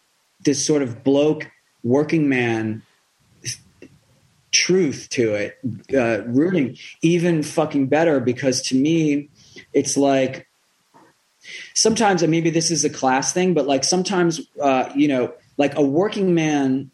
this 0.45 0.63
sort 0.65 0.81
of 0.81 1.03
bloke 1.03 1.49
working 1.83 2.29
man 2.29 2.81
truth 4.55 5.07
to 5.09 5.33
it 5.33 5.57
uh, 5.93 6.23
rooting 6.27 6.77
even 7.01 7.43
fucking 7.43 7.87
better 7.87 8.19
because 8.19 8.61
to 8.61 8.75
me 8.75 9.29
it's 9.73 9.97
like 9.97 10.47
sometimes 11.73 12.21
and 12.21 12.31
maybe 12.31 12.49
this 12.49 12.71
is 12.71 12.85
a 12.85 12.89
class 12.89 13.33
thing 13.33 13.53
but 13.53 13.67
like 13.67 13.83
sometimes 13.83 14.41
uh, 14.61 14.89
you 14.95 15.07
know 15.07 15.33
like 15.57 15.77
a 15.77 15.81
working 15.83 16.33
man 16.33 16.89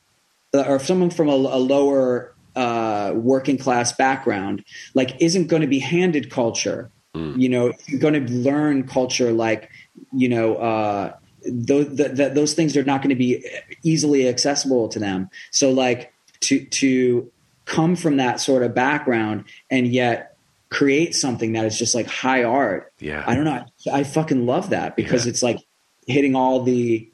uh, 0.54 0.64
or 0.68 0.80
someone 0.80 1.10
from 1.10 1.30
a, 1.30 1.34
a 1.34 1.60
lower 1.60 2.34
uh, 2.56 3.14
working 3.16 3.58
class 3.58 3.94
background 3.94 4.64
like 4.94 5.16
isn't 5.22 5.48
going 5.48 5.62
to 5.62 5.68
be 5.68 5.80
handed 5.80 6.30
culture. 6.30 6.92
You 7.38 7.50
know 7.50 7.74
you're 7.88 8.00
going 8.00 8.26
to 8.26 8.34
learn 8.34 8.88
culture 8.88 9.32
like 9.32 9.70
you 10.14 10.30
know 10.30 10.56
uh, 10.56 11.16
those 11.46 11.96
th- 11.96 12.16
th- 12.16 12.34
those 12.34 12.54
things 12.54 12.76
are 12.76 12.84
not 12.84 13.02
going 13.02 13.10
to 13.10 13.16
be 13.16 13.46
easily 13.84 14.28
accessible 14.28 14.90
to 14.90 15.00
them. 15.00 15.30
So 15.52 15.72
like 15.72 16.14
to 16.42 16.66
to 16.66 17.32
come 17.76 17.96
from 17.96 18.18
that 18.18 18.40
sort 18.40 18.64
of 18.64 18.76
background 18.76 19.46
and 19.70 19.88
yet 19.88 20.36
create 20.70 21.16
something 21.16 21.54
that 21.54 21.66
is 21.66 21.78
just 21.78 21.96
like 21.96 22.08
high 22.08 22.44
art 22.44 22.92
Yeah. 23.00 23.24
i 23.26 23.34
don't 23.36 23.46
know 23.46 23.64
i, 23.94 24.00
I 24.00 24.04
fucking 24.04 24.46
love 24.46 24.70
that 24.72 24.96
because 24.96 25.26
Yeah. 25.26 25.30
it's 25.32 25.42
like 25.44 25.60
hitting 26.08 26.36
all 26.36 26.64
the 26.64 27.08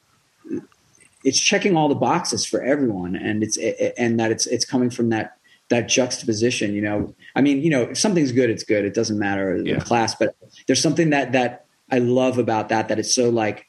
it's 1.24 1.40
checking 1.40 1.76
all 1.78 1.90
the 1.90 1.96
boxes 1.96 2.46
for 2.46 2.62
everyone 2.64 3.16
and 3.16 3.44
it's 3.44 3.58
and 3.98 4.20
that 4.20 4.32
it's 4.32 4.46
it's 4.48 4.66
coming 4.66 4.90
from 4.90 5.10
that 5.10 5.38
that 5.70 5.90
juxtaposition 5.90 6.74
you 6.74 6.82
know 6.82 7.14
i 7.36 7.42
mean 7.42 7.62
you 7.62 7.70
know 7.70 7.84
if 7.84 7.98
something's 7.98 8.32
good 8.32 8.50
it's 8.50 8.64
good 8.64 8.86
it 8.86 8.94
doesn't 8.94 9.20
matter 9.20 9.58
Yeah. 9.64 9.80
the 9.80 9.86
class 9.86 10.16
but 10.16 10.36
there's 10.68 10.82
something 10.82 11.10
that 11.12 11.32
that 11.34 11.66
i 11.92 12.00
love 12.00 12.38
about 12.38 12.70
that 12.70 12.88
that 12.90 12.98
it's 13.00 13.14
so 13.14 13.30
like 13.30 13.68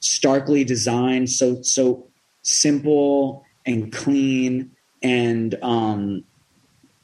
starkly 0.00 0.64
designed 0.64 1.28
so 1.30 1.60
so 1.62 2.06
simple 2.42 3.44
and 3.64 3.92
clean 3.92 4.70
and 5.02 5.56
um 5.62 6.24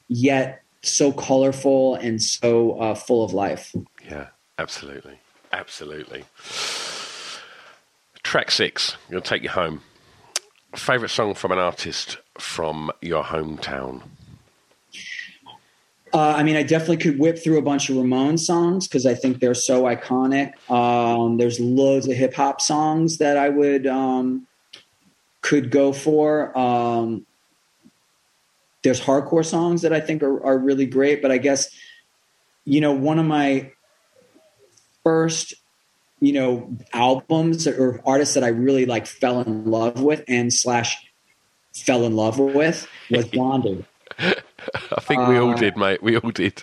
yet 0.09 0.63
so 0.83 1.13
colorful 1.13 1.95
and 1.97 2.21
so 2.21 2.73
uh, 2.81 2.95
full 2.95 3.25
of 3.25 3.33
life 3.33 3.75
Yeah, 4.09 4.29
absolutely. 4.59 5.19
Absolutely. 5.53 6.25
Track 8.23 8.51
six, 8.51 8.97
you'll 9.11 9.21
take 9.21 9.43
you 9.43 9.51
home. 9.51 9.83
Favorite 10.75 11.11
song 11.11 11.35
from 11.35 11.53
an 11.53 11.59
artist 11.59 12.17
from 12.39 12.91
your 13.03 13.23
hometown? 13.23 14.03
Uh, 16.15 16.35
I 16.37 16.43
mean, 16.43 16.57
I 16.57 16.63
definitely 16.63 16.99
could 16.99 17.19
whip 17.19 17.39
through 17.43 17.59
a 17.59 17.63
bunch 17.63 17.89
of 17.89 17.97
Ramones 17.97 18.41
songs 18.41 18.87
because 18.87 19.07
I 19.07 19.15
think 19.15 19.41
they're 19.41 19.55
so 19.55 19.85
iconic. 19.85 20.53
Um, 20.71 21.39
there's 21.39 21.59
loads 21.59 22.07
of 22.07 22.15
hip 22.15 22.35
hop 22.35 22.61
songs 22.61 23.19
that 23.19 23.37
I 23.37 23.49
would 23.49 23.87
um, 23.87 24.47
could 25.41 25.71
go 25.71 25.93
for. 25.93 26.57
Um, 26.57 27.27
there's 28.83 29.01
hardcore 29.01 29.45
songs 29.45 29.83
that 29.83 29.93
I 29.93 30.01
think 30.01 30.23
are, 30.23 30.45
are 30.45 30.59
really 30.59 30.87
great, 30.87 31.23
but 31.23 31.31
I 31.31 31.39
guess 31.39 31.71
you 32.65 32.81
know 32.81 32.93
one 32.93 33.19
of 33.19 33.27
my 33.27 33.73
first 35.05 35.55
you 36.21 36.33
know 36.33 36.77
albums 36.93 37.67
or 37.67 38.01
artists 38.07 38.35
that 38.35 38.45
I 38.45 38.49
really 38.49 38.87
like 38.87 39.07
fell 39.07 39.41
in 39.41 39.67
love 39.67 40.01
with 40.01 40.23
and 40.29 40.53
slash 40.53 40.97
fell 41.75 42.05
in 42.05 42.17
love 42.17 42.39
with 42.39 42.87
was 43.11 43.27
Blondie. 43.33 43.85
I 44.19 45.01
think 45.01 45.27
we 45.27 45.37
all 45.39 45.53
Uh, 45.53 45.57
did, 45.57 45.77
mate. 45.77 46.03
We 46.03 46.17
all 46.17 46.31
did. 46.31 46.63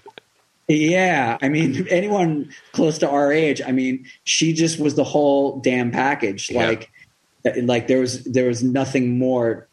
Yeah, 0.67 1.38
I 1.41 1.49
mean, 1.49 1.88
anyone 1.89 2.51
close 2.74 2.99
to 2.99 3.09
our 3.09 3.32
age, 3.34 3.61
I 3.65 3.72
mean, 3.72 4.05
she 4.24 4.53
just 4.53 4.80
was 4.80 4.95
the 4.95 5.03
whole 5.03 5.59
damn 5.59 5.91
package. 5.91 6.49
Yeah. 6.49 6.67
Like, 6.67 6.91
like 7.63 7.88
there 7.88 7.99
was 7.99 8.24
there 8.26 8.47
was 8.47 8.63
nothing 8.63 9.17
more. 9.17 9.67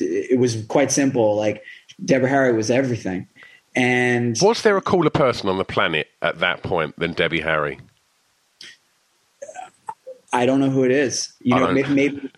It 0.00 0.38
was 0.38 0.64
quite 0.66 0.90
simple. 0.90 1.36
Like 1.36 1.62
Deborah 2.04 2.28
Harry 2.28 2.52
was 2.52 2.70
everything, 2.70 3.28
and 3.74 4.36
Was 4.40 4.62
there 4.62 4.76
a 4.76 4.82
cooler 4.82 5.10
person 5.10 5.48
on 5.48 5.58
the 5.58 5.64
planet 5.64 6.08
at 6.22 6.40
that 6.40 6.62
point 6.62 6.98
than 6.98 7.12
Debbie 7.12 7.40
Harry? 7.40 7.78
I 10.32 10.46
don't 10.46 10.60
know 10.60 10.70
who 10.70 10.84
it 10.84 10.92
is. 10.92 11.32
You 11.40 11.56
know, 11.56 11.72
maybe, 11.72 11.92
maybe 11.92 12.30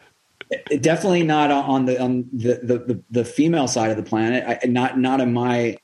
definitely 0.80 1.22
not 1.22 1.50
on 1.50 1.86
the 1.86 2.00
on 2.00 2.28
the, 2.32 2.60
the 2.62 2.78
the 2.78 3.02
the 3.10 3.24
female 3.24 3.68
side 3.68 3.90
of 3.90 3.96
the 3.96 4.02
planet. 4.02 4.44
I, 4.46 4.66
not 4.66 4.98
not 4.98 5.20
in 5.20 5.32
my 5.32 5.76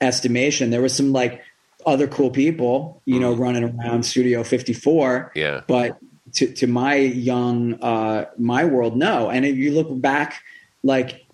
estimation. 0.00 0.70
There 0.70 0.82
was 0.82 0.94
some 0.94 1.12
like 1.12 1.42
other 1.84 2.06
cool 2.06 2.30
people, 2.30 3.00
you 3.04 3.20
know, 3.20 3.32
running 3.32 3.64
around 3.64 4.04
Studio 4.04 4.42
54. 4.42 5.18
Mm. 5.18 5.30
Yeah. 5.36 5.60
But 5.66 5.98
to 6.34 6.52
to 6.52 6.66
my 6.66 6.96
young 6.96 7.74
uh, 7.74 8.26
my 8.38 8.64
world, 8.64 8.96
no. 8.96 9.30
And 9.30 9.44
if 9.44 9.56
you 9.56 9.72
look 9.72 10.00
back, 10.00 10.42
like 10.86 11.26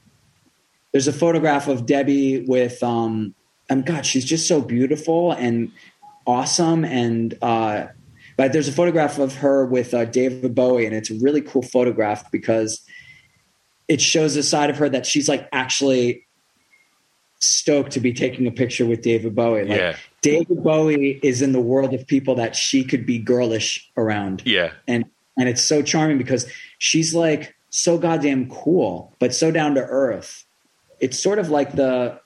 there's 0.92 1.09
a 1.09 1.12
photograph 1.12 1.68
of 1.68 1.86
Debbie 1.86 2.44
with 2.46 2.82
um, 2.82 3.34
and 3.68 3.86
God, 3.86 4.05
she's 4.05 4.24
just 4.24 4.48
so 4.48 4.61
beautiful 4.61 5.32
and 5.32 5.70
awesome 6.26 6.84
and. 6.84 7.36
uh 7.42 7.86
but 8.36 8.53
there's 8.53 8.66
a 8.66 8.72
photograph 8.72 9.18
of 9.18 9.36
her 9.36 9.66
with 9.66 9.92
uh, 9.92 10.07
David 10.07 10.55
Bowie, 10.55 10.86
and 10.86 10.94
it's 10.96 11.11
a 11.11 11.14
really 11.16 11.42
cool 11.42 11.62
photograph 11.62 12.30
because 12.32 12.80
it 13.88 14.00
shows 14.00 14.36
a 14.36 14.42
side 14.42 14.70
of 14.70 14.78
her 14.78 14.88
that 14.88 15.05
she's 15.05 15.28
like 15.28 15.48
actually 15.53 16.26
stoked 17.40 17.92
to 17.92 18.00
be 18.00 18.12
taking 18.12 18.46
a 18.46 18.50
picture 18.50 18.86
with 18.86 19.03
David 19.03 19.34
Bowie. 19.34 19.64
Like 19.64 19.78
Yeah. 19.78 19.96
David 20.22 20.62
Bowie 20.62 21.20
is 21.22 21.42
in 21.42 21.53
the 21.53 21.61
world 21.61 21.92
of 21.92 22.07
people 22.07 22.36
that 22.36 22.57
she 22.57 22.84
could 22.84 23.05
be 23.05 23.18
girlish 23.18 23.90
around. 23.96 24.42
Yeah. 24.46 24.72
And 24.88 25.05
and 25.36 25.48
it's 25.48 25.62
so 25.62 25.82
charming 25.82 26.18
because 26.18 26.50
she's 26.78 27.14
like 27.14 27.55
so 27.73 27.99
goddamn 27.99 28.49
cool, 28.51 29.12
but 29.18 29.35
so 29.35 29.51
down 29.51 29.75
to 29.75 29.81
earth. 29.81 30.45
It's 31.01 31.18
sort 31.18 31.39
of 31.41 31.49
like 31.51 31.73
the 31.73 32.20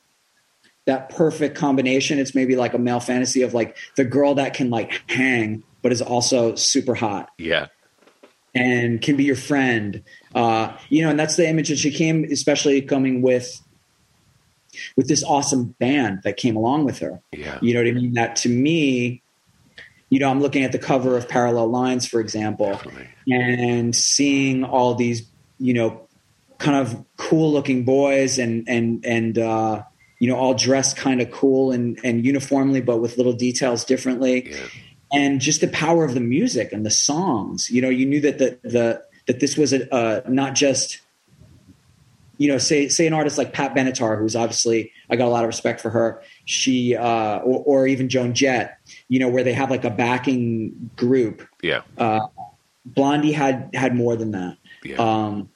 that 0.84 1.09
perfect 1.11 1.57
combination. 1.57 2.18
It's 2.18 2.34
maybe 2.34 2.55
like 2.57 2.74
a 2.74 2.78
male 2.78 3.01
fantasy 3.01 3.42
of 3.42 3.55
like 3.55 3.76
the 3.97 4.05
girl 4.05 4.34
that 4.34 4.53
can 4.55 4.68
like 4.70 5.01
hang, 5.09 5.62
but 5.82 5.92
is 5.92 6.03
also 6.03 6.55
super 6.57 6.94
hot 6.94 7.30
Yeah. 7.38 7.66
and 8.55 9.01
can 9.01 9.16
be 9.16 9.24
your 9.24 9.34
friend. 9.36 10.03
Uh, 10.34 10.76
you 10.90 11.03
know, 11.03 11.11
and 11.11 11.18
that's 11.18 11.36
the 11.36 11.49
image 11.49 11.68
that 11.70 11.78
she 11.78 11.90
came, 11.90 12.24
especially 12.24 12.82
coming 12.82 13.22
with 13.22 13.61
with 14.97 15.09
this 15.09 15.24
awesome 15.24 15.74
band 15.78 16.20
that 16.24 16.36
came 16.36 16.55
along 16.57 16.84
with 16.84 16.99
her. 16.99 17.20
Yeah. 17.32 17.59
You 17.62 17.72
know 17.72 17.80
what 17.80 17.88
I 17.88 17.92
mean? 17.92 18.12
That 18.14 18.36
to 18.36 18.49
me, 18.51 19.22
you 20.11 20.18
know, 20.20 20.28
I'm 20.30 20.40
looking 20.40 20.64
at 20.64 20.72
the 20.72 20.78
cover 20.78 21.16
of 21.16 21.28
Parallel 21.28 21.68
Lines, 21.68 22.07
for 22.07 22.20
example, 22.20 22.72
Definitely. 22.72 23.09
and 23.32 23.97
seeing 23.97 24.62
all 24.64 24.94
these, 24.94 25.26
you 25.59 25.74
know, 25.74 26.07
kind 26.59 26.76
of 26.76 27.04
cool 27.16 27.52
looking 27.52 27.84
boys 27.84 28.38
and 28.38 28.68
and 28.68 29.04
and 29.04 29.38
uh, 29.38 29.82
you 30.18 30.28
know, 30.28 30.36
all 30.36 30.54
dressed 30.54 30.96
kind 30.96 31.20
of 31.20 31.30
cool 31.30 31.72
and 31.72 31.98
and 32.04 32.24
uniformly, 32.24 32.80
but 32.80 32.98
with 32.98 33.16
little 33.16 33.32
details 33.34 33.84
differently 33.84 34.50
Yeah. 34.50 34.66
and 35.12 35.40
just 35.40 35.61
the 35.61 35.68
power 35.68 36.04
of 36.04 36.14
the 36.14 36.20
music 36.20 36.72
and 36.72 36.84
the 36.86 36.90
songs. 36.90 37.70
You 37.70 37.82
know, 37.82 37.88
you 37.90 38.07
knew 38.07 38.20
that 38.20 38.38
the 38.38 38.59
the 38.62 39.02
that 39.26 39.40
this 39.40 39.57
was 39.57 39.72
a 39.72 39.92
uh, 39.94 40.20
not 40.28 40.54
just 40.54 41.00
you 42.38 42.48
know 42.48 42.59
say 42.59 42.88
say 42.88 43.07
an 43.07 43.12
artist 43.12 43.38
like 43.38 43.52
Pat 43.52 43.74
Benatar, 43.74 44.18
who's 44.18 44.36
obviously 44.36 44.92
I 45.11 45.16
got 45.16 45.26
a 45.26 45.30
lot 45.30 45.44
of 45.44 45.48
respect 45.48 45.80
for 45.80 45.90
her. 45.90 46.22
She 46.44 46.94
uh, 46.96 47.38
or, 47.38 47.62
or 47.64 47.86
even 47.86 48.09
Joan 48.09 48.34
Jett, 48.34 48.78
you 49.09 49.18
know, 49.18 49.28
where 49.28 49.42
they 49.44 49.52
have 49.54 49.70
like 49.70 49.84
a 49.84 49.90
backing 49.90 50.90
group 50.96 51.46
Yeah. 51.62 51.82
uh, 51.98 52.26
Blondie 52.84 53.32
had 53.32 53.70
had 53.74 53.94
more 53.94 54.16
than 54.16 54.30
that. 54.32 54.57
Yeah. 54.91 54.97
Um, 54.97 55.51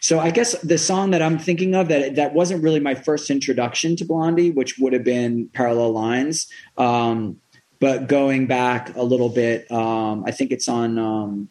so 0.00 0.18
I 0.18 0.30
guess 0.30 0.58
the 0.62 0.78
song 0.78 1.10
that 1.10 1.20
I'm 1.20 1.38
thinking 1.38 1.74
of 1.74 1.88
that 1.88 2.16
that 2.16 2.32
wasn't 2.32 2.62
really 2.62 2.80
my 2.80 2.94
first 2.94 3.30
introduction 3.30 3.94
to 3.96 4.04
Blondie, 4.04 4.50
which 4.50 4.78
would 4.78 4.92
have 4.92 5.04
been 5.04 5.48
Parallel 5.48 5.92
Lines. 5.92 6.46
Um, 6.78 7.40
but 7.78 8.08
going 8.08 8.46
back 8.46 8.96
a 8.96 9.02
little 9.02 9.28
bit, 9.28 9.70
um, 9.70 10.24
I 10.26 10.30
think 10.30 10.50
it's 10.50 10.68
on. 10.68 10.98
Um, 10.98 11.48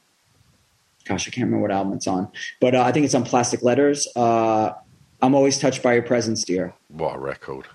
gosh, 1.05 1.27
I 1.27 1.31
can't 1.31 1.45
remember 1.45 1.61
what 1.61 1.71
album 1.71 1.93
it's 1.93 2.07
on, 2.07 2.31
but 2.59 2.73
uh, 2.73 2.81
I 2.81 2.91
think 2.91 3.05
it's 3.05 3.13
on 3.13 3.23
Plastic 3.23 3.61
Letters. 3.61 4.07
Uh, 4.15 4.73
I'm 5.21 5.35
always 5.35 5.59
touched 5.59 5.83
by 5.83 5.93
your 5.93 6.03
presence, 6.03 6.43
dear. 6.43 6.73
What 6.87 7.15
a 7.15 7.19
record! 7.19 7.67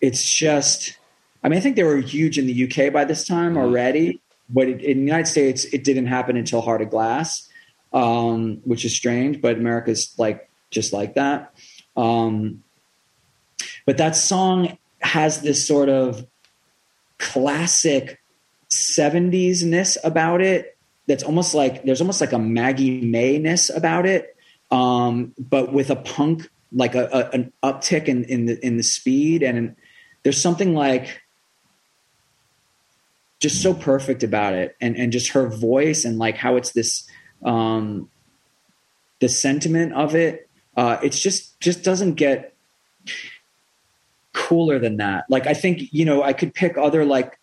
It's 0.00 0.32
just, 0.32 0.96
I 1.42 1.48
mean, 1.48 1.58
I 1.58 1.60
think 1.60 1.76
they 1.76 1.82
were 1.82 1.98
huge 1.98 2.38
in 2.38 2.46
the 2.46 2.64
UK 2.64 2.92
by 2.92 3.04
this 3.04 3.26
time 3.26 3.50
Mm-hmm. 3.54 3.58
already, 3.58 4.20
but 4.48 4.68
it, 4.68 4.80
in 4.82 4.98
the 4.98 5.04
United 5.04 5.26
States, 5.26 5.64
it 5.66 5.84
didn't 5.84 6.06
happen 6.06 6.36
until 6.36 6.60
Heart 6.60 6.82
of 6.82 6.90
Glass, 6.90 7.47
um, 7.92 8.60
which 8.64 8.84
is 8.84 8.94
strange. 8.94 9.40
But 9.40 9.56
America's 9.56 10.14
like 10.18 10.48
just 10.70 10.92
like 10.92 11.14
that. 11.14 11.54
Um, 11.96 12.62
but 13.86 13.96
that 13.98 14.14
song 14.16 14.78
has 15.00 15.40
this 15.42 15.66
sort 15.66 15.88
of 15.88 16.26
classic 17.18 18.20
70s 18.70 19.64
ness 19.64 19.96
about 20.04 20.40
it 20.40 20.76
that's 21.06 21.22
almost 21.22 21.54
like 21.54 21.84
there's 21.84 22.00
almost 22.00 22.20
like 22.20 22.32
a 22.32 22.38
Maggie 22.38 23.00
May 23.00 23.38
ness 23.38 23.70
about 23.70 24.06
it, 24.06 24.36
um, 24.70 25.34
but 25.38 25.72
with 25.72 25.90
a 25.90 25.96
punk 25.96 26.48
like 26.72 26.94
a, 26.94 27.06
a 27.06 27.30
an 27.34 27.52
uptick 27.62 28.06
in 28.06 28.24
in 28.24 28.44
the 28.44 28.64
in 28.64 28.76
the 28.76 28.82
speed 28.82 29.42
and 29.42 29.74
there's 30.22 30.40
something 30.40 30.74
like 30.74 31.22
just 33.40 33.62
so 33.62 33.72
perfect 33.72 34.22
about 34.22 34.52
it 34.52 34.76
and 34.80 34.96
and 34.96 35.12
just 35.12 35.30
her 35.30 35.48
voice 35.48 36.04
and 36.04 36.18
like 36.18 36.36
how 36.36 36.56
it's 36.56 36.72
this 36.72 37.08
um 37.44 38.08
the 39.20 39.28
sentiment 39.28 39.92
of 39.92 40.14
it 40.14 40.48
uh 40.76 40.98
it's 41.02 41.18
just 41.20 41.58
just 41.60 41.82
doesn't 41.84 42.14
get 42.14 42.54
cooler 44.32 44.78
than 44.78 44.96
that. 44.98 45.24
Like 45.28 45.46
i 45.46 45.54
think 45.54 45.92
you 45.92 46.04
know 46.04 46.22
i 46.22 46.32
could 46.32 46.54
pick 46.54 46.76
other 46.78 47.04
like 47.04 47.38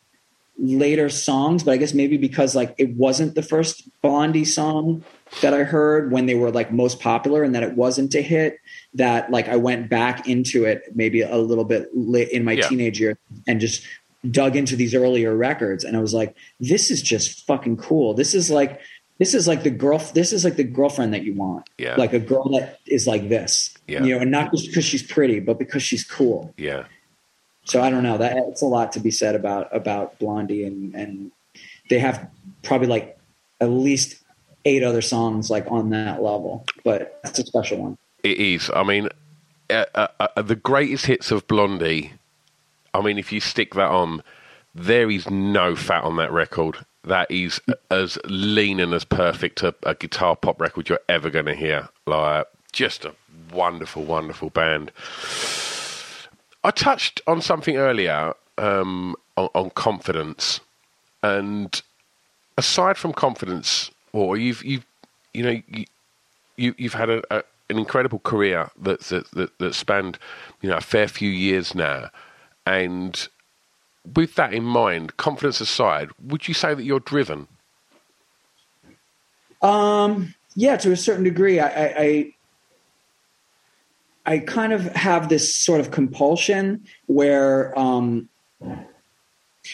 later 0.57 1.09
songs 1.09 1.63
but 1.65 1.71
i 1.71 1.77
guess 1.77 1.93
maybe 1.93 2.15
because 2.15 2.55
like 2.55 2.73
it 2.77 2.89
wasn't 2.95 3.35
the 3.35 3.41
first 3.43 3.89
blondie 4.01 4.45
song 4.45 5.03
that 5.41 5.53
i 5.53 5.63
heard 5.63 6.13
when 6.13 6.27
they 6.27 6.35
were 6.35 6.49
like 6.49 6.71
most 6.71 7.01
popular 7.01 7.43
and 7.43 7.53
that 7.53 7.61
it 7.61 7.73
wasn't 7.73 8.15
a 8.15 8.21
hit 8.21 8.57
that 8.93 9.29
like 9.29 9.49
i 9.49 9.57
went 9.57 9.89
back 9.89 10.29
into 10.29 10.63
it 10.63 10.83
maybe 10.95 11.19
a 11.21 11.35
little 11.35 11.65
bit 11.65 11.89
late 11.93 12.29
in 12.29 12.45
my 12.45 12.53
Yeah. 12.53 12.69
teenage 12.69 13.01
year 13.01 13.17
and 13.45 13.59
just 13.59 13.85
dug 14.31 14.55
into 14.55 14.75
these 14.75 14.95
earlier 14.95 15.35
records. 15.35 15.83
And 15.83 15.97
i 15.97 15.99
was 15.99 16.13
like 16.13 16.35
this 16.61 16.89
is 16.89 17.01
just 17.01 17.45
fucking 17.45 17.75
cool. 17.77 18.13
This 18.13 18.33
is 18.33 18.49
like 18.49 18.79
this 19.17 19.33
is 19.33 19.47
like 19.47 19.63
the 19.63 19.69
girl 19.69 19.99
this 20.13 20.33
is 20.33 20.43
like 20.43 20.55
the 20.55 20.63
girlfriend 20.63 21.13
that 21.13 21.23
you 21.23 21.33
want 21.33 21.69
Yeah. 21.77 21.95
like 21.95 22.13
a 22.13 22.19
girl 22.19 22.49
that 22.49 22.79
is 22.85 23.07
like 23.07 23.29
this 23.29 23.73
Yeah. 23.87 24.03
you 24.03 24.13
know 24.15 24.21
and 24.21 24.31
not 24.31 24.51
just 24.51 24.67
because 24.67 24.85
she's 24.85 25.03
pretty 25.03 25.39
but 25.39 25.57
because 25.59 25.83
she's 25.83 26.03
cool 26.03 26.53
Yeah. 26.57 26.85
so 27.65 27.81
I 27.81 27.89
don't 27.89 28.03
know. 28.03 28.17
That 28.17 28.37
it's 28.49 28.61
a 28.61 28.65
lot 28.67 28.91
to 28.93 28.99
be 28.99 29.11
said 29.11 29.35
about 29.35 29.75
about 29.75 30.19
Blondie, 30.19 30.63
and 30.65 30.93
and 30.93 31.31
they 31.89 31.99
have 31.99 32.27
probably 32.63 32.87
like 32.87 33.17
at 33.59 33.69
least 33.69 34.21
eight 34.65 34.83
other 34.83 35.01
songs 35.01 35.49
like 35.49 35.65
on 35.71 35.89
that 35.89 36.21
level. 36.21 36.65
But 36.83 37.19
that's 37.23 37.39
a 37.39 37.45
special 37.45 37.77
one. 37.79 37.97
It 38.23 38.37
is. 38.37 38.69
I 38.75 38.83
mean, 38.83 39.09
uh, 39.69 39.85
uh, 39.95 40.07
uh, 40.19 40.41
the 40.41 40.55
greatest 40.55 41.05
hits 41.07 41.31
of 41.31 41.47
Blondie. 41.47 42.13
I 42.93 43.01
mean, 43.01 43.17
if 43.17 43.31
you 43.31 43.39
stick 43.39 43.73
that 43.75 43.89
on, 43.89 44.21
there 44.75 45.09
is 45.09 45.29
no 45.29 45.75
fat 45.75 46.03
on 46.03 46.17
that 46.17 46.31
record. 46.31 46.77
That 47.05 47.29
is 47.29 47.61
as 47.91 48.17
lean 48.25 48.79
and 48.79 48.93
as 48.93 49.05
perfect 49.05 49.61
a, 49.63 49.75
a 49.83 49.93
guitar 49.93 50.35
pop 50.35 50.59
record 50.59 50.89
you're 50.89 50.99
ever 51.07 51.29
going 51.29 51.45
to 51.45 51.55
hear. 51.55 51.89
Like, 52.07 52.47
just 52.71 53.05
a 53.05 53.13
wonderful, 53.53 54.03
wonderful 54.03 54.49
band. 54.49 54.91
I 56.63 56.71
touched 56.71 57.21
on 57.27 57.41
something 57.41 57.77
earlier 57.77 58.33
um, 58.57 59.15
on, 59.37 59.49
on 59.53 59.69
confidence, 59.71 60.59
and 61.21 61.81
aside 62.57 62.97
from 62.97 63.13
confidence, 63.13 63.91
or 64.13 64.35
you've 64.37 64.63
you've 64.63 64.85
you 65.33 65.43
know 65.43 65.61
you, 65.67 65.85
you 66.57 66.75
you've 66.77 66.95
had 66.95 67.09
a, 67.09 67.21
a, 67.29 67.43
an 67.69 67.77
incredible 67.77 68.19
career 68.19 68.69
that 68.81 69.01
that, 69.01 69.29
that 69.31 69.57
that 69.59 69.75
spanned 69.75 70.17
you 70.61 70.69
know 70.69 70.77
a 70.77 70.81
fair 70.81 71.07
few 71.07 71.29
years 71.29 71.75
now, 71.75 72.09
and 72.65 73.27
with 74.13 74.35
that 74.35 74.53
in 74.53 74.63
mind, 74.63 75.17
confidence 75.17 75.59
aside, 75.61 76.09
would 76.21 76.47
you 76.47 76.53
say 76.53 76.73
that 76.73 76.83
you're 76.83 76.99
driven? 76.99 77.47
Um, 79.61 80.35
yeah, 80.55 80.77
to 80.77 80.91
a 80.91 80.97
certain 80.97 81.23
degree, 81.23 81.59
I, 81.59 81.85
I, 81.87 82.33
I 84.25 84.39
kind 84.39 84.73
of 84.73 84.83
have 84.95 85.29
this 85.29 85.55
sort 85.57 85.79
of 85.79 85.91
compulsion 85.91 86.85
where, 87.07 87.77
um, 87.77 88.29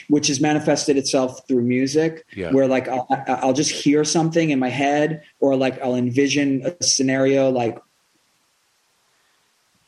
which 0.07 0.27
has 0.27 0.39
manifested 0.39 0.95
itself 0.97 1.45
through 1.47 1.63
music, 1.63 2.25
Yeah. 2.34 2.51
where 2.51 2.67
like 2.67 2.88
I'll, 2.88 3.07
I'll 3.27 3.53
just 3.53 3.71
hear 3.71 4.05
something 4.05 4.49
in 4.49 4.59
my 4.59 4.69
head, 4.69 5.23
or 5.41 5.55
like 5.57 5.82
I'll 5.82 5.95
envision 5.95 6.65
a 6.79 6.84
scenario, 6.84 7.49
like 7.49 7.77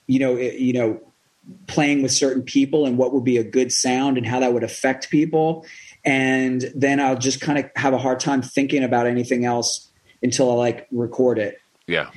you 0.07 0.19
know, 0.19 0.35
it- 0.35 0.55
you 0.59 0.73
know, 0.73 0.99
playing 1.67 2.01
with 2.01 2.11
certain 2.11 2.43
people 2.43 2.85
and 2.85 2.97
what 2.97 3.13
would 3.13 3.23
be 3.23 3.37
a 3.37 3.43
good 3.43 3.71
sound 3.71 4.17
and 4.17 4.25
how 4.25 4.39
that 4.39 4.53
would 4.53 4.63
affect 4.63 5.09
people, 5.09 5.65
and 6.05 6.65
then 6.75 6.99
I'll 6.99 7.17
just 7.17 7.41
kind 7.41 7.59
of 7.59 7.69
have 7.75 7.93
a 7.93 7.97
hard 7.97 8.19
time 8.19 8.41
thinking 8.41 8.83
about 8.83 9.07
anything 9.07 9.45
else 9.45 9.89
until 10.21 10.51
I 10.51 10.55
like 10.55 10.87
record 10.91 11.37
it 11.37 11.57
Yeah, 11.87 12.09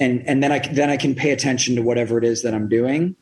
and 0.00 0.26
and 0.26 0.42
then 0.42 0.52
I 0.52 0.58
then 0.58 0.90
I 0.90 0.96
can 0.96 1.14
pay 1.14 1.30
attention 1.30 1.76
to 1.76 1.82
whatever 1.82 2.18
it 2.18 2.24
is 2.24 2.42
that 2.42 2.54
I'm 2.54 2.68
doing. 2.68 3.16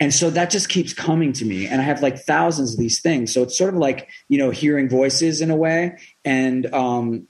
And 0.00 0.14
so 0.14 0.30
that 0.30 0.50
just 0.50 0.68
keeps 0.68 0.92
coming 0.92 1.32
to 1.34 1.44
me, 1.44 1.66
and 1.66 1.80
I 1.80 1.84
have 1.84 2.02
like 2.02 2.18
thousands 2.18 2.74
of 2.74 2.78
these 2.78 3.00
things. 3.00 3.32
So 3.32 3.42
it's 3.42 3.58
sort 3.58 3.74
of 3.74 3.80
like 3.80 4.08
you 4.28 4.38
know 4.38 4.50
hearing 4.50 4.88
voices 4.88 5.40
in 5.40 5.50
a 5.50 5.56
way. 5.56 5.98
And 6.24 6.72
um, 6.72 7.26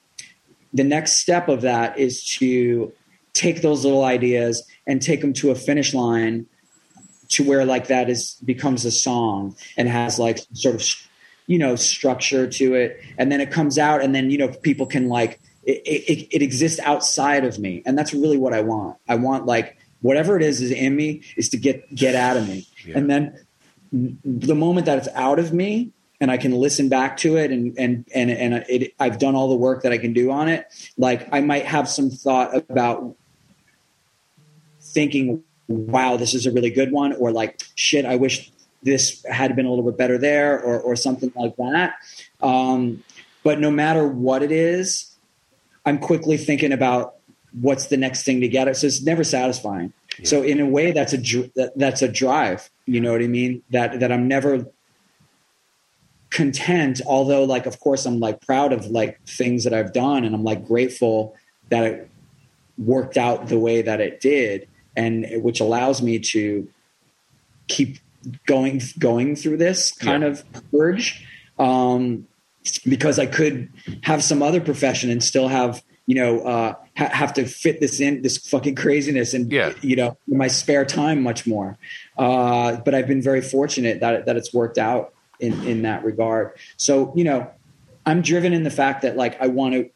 the 0.73 0.85
next 0.85 1.19
step 1.19 1.49
of 1.49 1.63
that 1.63 1.99
is 1.99 2.25
to 2.37 2.93
take 3.33 3.63
those 3.63 3.85
little 3.85 4.05
ideas 4.05 4.65
and 4.87 5.01
take 5.01 5.21
them 5.21 5.33
to 5.35 5.51
a 5.51 5.55
finish 5.55 5.95
line, 5.95 6.47
to 7.29 7.45
where 7.45 7.65
like 7.65 7.89
that 7.89 8.09
is 8.09 8.35
becomes 8.45 8.85
a 8.85 8.91
song 8.91 9.57
and 9.77 9.89
has 9.89 10.19
like 10.19 10.39
sort 10.53 10.75
of 10.75 10.85
you 11.47 11.59
know 11.59 11.77
structure 11.77 12.47
to 12.47 12.75
it, 12.75 13.03
and 13.17 13.31
then 13.31 13.41
it 13.41 13.51
comes 13.51 13.79
out, 13.79 14.03
and 14.03 14.15
then 14.15 14.31
you 14.31 14.39
know 14.39 14.49
people 14.49 14.87
can 14.87 15.09
like 15.09 15.41
it, 15.65 15.83
it, 15.85 16.37
it 16.37 16.43
exists 16.43 16.81
outside 16.81 17.45
of 17.45 17.59
me. 17.59 17.83
And 17.85 17.97
that's 17.97 18.15
really 18.15 18.39
what 18.39 18.55
i 18.55 18.63
want. 18.63 18.97
I 19.07 19.17
want 19.17 19.47
like 19.47 19.77
whatever 20.01 20.37
it 20.37 20.43
is 20.43 20.63
is 20.63 20.71
in 20.71 20.97
me 20.97 21.23
is 21.37 21.51
to 21.51 21.57
get 21.57 21.95
get 21.95 22.15
out 22.15 22.37
of 22.37 22.49
me. 22.49 22.67
And 22.95 23.11
then 23.11 23.39
the 23.93 24.55
moment 24.55 24.87
that 24.87 24.99
it's 24.99 25.09
out 25.15 25.39
of 25.39 25.53
me 25.53 25.91
and 26.21 26.31
i 26.31 26.37
can 26.37 26.53
listen 26.53 26.89
back 26.89 27.17
to 27.17 27.37
it 27.37 27.51
and 27.51 27.79
and 27.79 28.05
and 28.15 28.31
and 28.31 28.65
it, 28.69 28.93
i've 28.99 29.19
done 29.19 29.35
all 29.35 29.49
the 29.49 29.57
work 29.57 29.83
that 29.83 29.93
i 29.93 29.99
can 29.99 30.13
do 30.13 30.31
on 30.31 30.49
it 30.49 30.67
like 30.99 31.27
i 31.33 31.41
might 31.41 31.65
have 31.65 31.89
some 31.89 32.11
thought 32.11 32.55
about 32.55 33.17
thinking 34.81 35.43
wow 35.69 36.17
this 36.17 36.35
is 36.35 36.47
a 36.47 36.53
really 36.53 36.71
good 36.71 36.91
one 36.91 37.13
or 37.15 37.31
like 37.31 37.63
shit 37.75 38.05
i 38.05 38.17
wish 38.17 38.51
this 38.83 39.25
had 39.29 39.55
been 39.55 39.67
a 39.67 39.69
little 39.71 39.85
bit 39.85 39.97
better 39.97 40.19
there 40.19 40.61
or 40.61 40.81
or 40.81 40.97
something 40.97 41.33
like 41.37 41.55
that 41.57 41.95
um 42.41 43.03
but 43.43 43.61
no 43.61 43.71
matter 43.71 44.07
what 44.07 44.43
it 44.43 44.53
is 44.53 45.09
I'm 45.89 45.99
quickly 45.99 46.37
thinking 46.37 46.73
about 46.73 47.15
what's 47.59 47.87
the 47.87 47.97
next 47.97 48.25
thing 48.25 48.43
to 48.43 48.49
get 48.49 48.69
it. 48.69 48.77
So 48.77 48.87
it's 48.87 49.03
never 49.03 49.25
satisfying. 49.25 49.95
So 50.25 50.43
in 50.43 50.61
a 50.61 50.67
way, 50.67 50.91
that's 50.91 51.13
a 51.13 51.19
dr- 51.19 51.51
that, 51.55 51.79
that's 51.79 52.03
a 52.03 52.09
drive. 52.09 52.69
You 52.87 53.01
know 53.01 53.13
what 53.13 53.23
I 53.23 53.29
mean? 53.29 53.63
That 53.71 54.01
that 54.01 54.11
I'm 54.13 54.27
never 54.29 54.67
content. 56.31 57.01
Although, 57.07 57.45
like, 57.45 57.67
of 57.67 57.79
course, 57.79 58.05
I'm 58.05 58.19
like 58.19 58.45
proud 58.45 58.73
of 58.73 58.87
like 58.87 59.23
things 59.27 59.65
that 59.65 59.73
I've 59.73 59.93
done, 59.93 60.25
and 60.25 60.35
I'm 60.35 60.43
like 60.43 60.67
grateful 60.67 61.37
that 61.71 61.85
it 61.85 62.11
worked 62.77 63.17
out 63.17 63.47
the 63.47 63.59
way 63.59 63.81
that 63.81 64.01
it 64.01 64.21
did, 64.21 64.69
and 64.99 65.25
which 65.43 65.61
allows 65.61 66.03
me 66.03 66.19
to 66.19 66.69
keep 67.69 67.99
going 68.47 68.83
going 68.99 69.37
through 69.37 69.57
this 69.57 69.93
kind 69.93 70.23
Yeah. 70.23 70.31
of 70.31 70.45
purge. 70.73 71.25
Um, 71.59 72.27
because 72.85 73.19
I 73.19 73.27
could 73.27 73.69
have 74.03 74.23
some 74.23 74.43
other 74.43 74.61
profession 74.61 75.09
and 75.11 75.23
still 75.25 75.49
have 75.49 75.83
you 76.07 76.15
know 76.17 76.41
uh, 76.41 76.75
ha- 76.97 77.11
have 77.13 77.33
to 77.35 77.45
fit 77.47 77.81
this 77.81 78.01
in 78.01 78.23
this 78.23 78.37
fucking 78.37 78.75
craziness 78.75 79.33
and 79.35 79.51
Yeah. 79.51 79.73
you 79.81 79.97
know 79.97 80.17
in 80.31 80.37
my 80.37 80.49
spare 80.49 80.85
time 80.85 81.23
much 81.23 81.47
more. 81.47 81.79
Uh, 82.19 82.77
but 82.85 82.95
I've 82.95 83.07
been 83.07 83.23
very 83.23 83.41
fortunate 83.41 84.01
that 84.01 84.27
that 84.27 84.37
it's 84.37 84.53
worked 84.53 84.79
out 84.79 85.15
in 85.41 85.53
in 85.65 85.83
that 85.83 86.05
regard. 86.05 86.53
So 86.77 87.13
you 87.17 87.25
know, 87.25 87.49
I'm 88.05 88.21
driven 88.23 88.53
in 88.53 88.65
the 88.65 88.71
fact 88.71 89.03
that 89.03 89.17
like 89.17 89.41
I 89.41 89.47
want 89.47 89.75
to. 89.75 89.89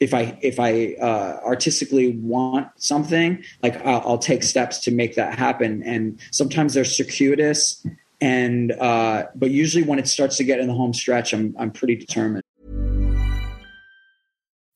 If 0.00 0.14
I 0.14 0.38
if 0.40 0.58
I 0.58 0.94
uh, 0.94 1.40
artistically 1.44 2.16
want 2.16 2.68
something, 2.76 3.44
like 3.62 3.76
I'll, 3.84 4.02
I'll 4.06 4.18
take 4.18 4.42
steps 4.42 4.78
to 4.80 4.90
make 4.90 5.14
that 5.16 5.38
happen, 5.38 5.82
and 5.82 6.18
sometimes 6.30 6.74
they're 6.74 6.86
circuitous, 6.86 7.86
and 8.20 8.72
uh, 8.72 9.26
but 9.34 9.50
usually 9.50 9.84
when 9.84 9.98
it 9.98 10.08
starts 10.08 10.38
to 10.38 10.44
get 10.44 10.58
in 10.58 10.68
the 10.68 10.74
home 10.74 10.94
stretch, 10.94 11.34
I'm 11.34 11.54
I'm 11.58 11.70
pretty 11.70 11.96
determined. 11.96 12.42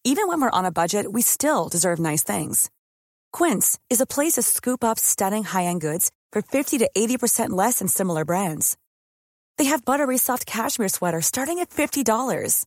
Even 0.07 0.29
when 0.29 0.39
we're 0.43 0.51
on 0.51 0.67
a 0.67 0.71
budget, 0.71 1.13
we 1.13 1.23
still 1.23 1.71
deserve 1.71 1.99
nice 1.99 2.23
things. 2.23 2.71
Quince 3.33 3.79
is 3.89 4.03
a 4.03 4.07
place 4.07 4.35
to 4.35 4.43
scoop 4.43 4.85
up 4.85 4.99
stunning 4.99 5.45
high-end 5.45 5.81
goods 5.81 6.13
for 6.31 6.43
50 6.43 6.79
to 6.79 6.91
80% 6.97 7.51
less 7.51 7.79
than 7.79 7.89
similar 7.89 8.25
brands. 8.27 8.77
They 9.57 9.65
have 9.65 9.85
buttery 9.85 10.19
soft 10.19 10.45
cashmere 10.45 10.89
sweaters 10.89 11.27
starting 11.27 11.59
at 11.61 11.71
$50, 11.71 12.67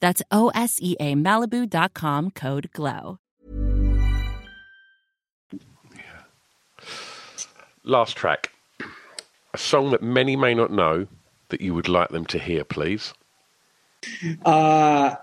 That's 0.00 0.22
O 0.30 0.50
S 0.54 0.78
E 0.80 0.96
A 1.00 1.14
Malibu.com 1.14 2.30
code 2.30 2.70
GLOW. 2.72 3.18
Last 7.82 8.16
track. 8.16 8.52
A 9.54 9.58
song 9.58 9.92
that 9.92 10.02
many 10.02 10.34
may 10.34 10.54
not 10.54 10.72
know 10.72 11.06
that 11.48 11.60
you 11.60 11.72
would 11.72 11.88
like 11.88 12.08
them 12.08 12.26
to 12.26 12.38
hear, 12.38 12.64
please. 12.64 13.14
Uh, 14.44 15.14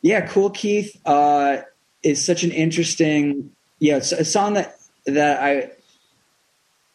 yeah, 0.00 0.26
Kool 0.26 0.50
Keith 0.50 0.98
uh, 1.06 1.58
is 2.02 2.24
such 2.24 2.42
an 2.42 2.50
interesting, 2.50 3.50
yeah, 3.78 3.96
it's 3.96 4.12
a 4.12 4.24
song 4.24 4.54
that 4.54 4.76
that 5.06 5.42
I 5.42 5.70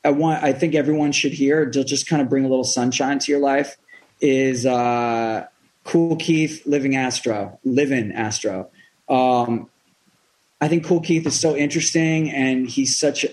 I 0.04 0.12
want 0.12 0.44
I 0.44 0.54
think 0.54 0.76
everyone 0.76 1.12
should 1.12 1.34
hear 1.34 1.70
to 1.70 1.84
just 1.84 2.08
kind 2.08 2.22
of 2.22 2.30
bring 2.30 2.46
a 2.46 2.48
little 2.48 2.64
sunshine 2.64 3.20
to 3.20 3.32
your 3.32 3.42
life 3.42 3.78
is 4.22 4.66
uh, 4.66 5.46
Kool 5.90 6.18
Keith 6.18 6.62
Living 6.68 6.96
Astro, 6.96 7.60
Living 7.64 8.12
Astro. 8.12 8.70
Um, 9.10 9.68
I 10.62 10.68
think 10.68 10.86
Kool 10.86 11.02
Keith 11.02 11.26
is 11.26 11.40
so 11.40 11.56
interesting, 11.56 12.30
and 12.30 12.70
he's 12.70 12.96
such 12.96 13.24
a, 13.24 13.30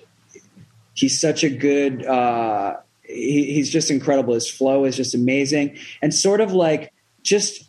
he's 0.94 1.20
such 1.20 1.44
a 1.44 1.50
good. 1.50 2.06
Uh, 2.06 2.76
he, 3.02 3.52
he's 3.52 3.68
just 3.68 3.90
incredible. 3.90 4.32
His 4.32 4.48
flow 4.48 4.86
is 4.86 4.96
just 4.96 5.14
amazing, 5.14 5.76
and 6.00 6.14
sort 6.14 6.40
of 6.40 6.54
like 6.54 6.94
just 7.22 7.68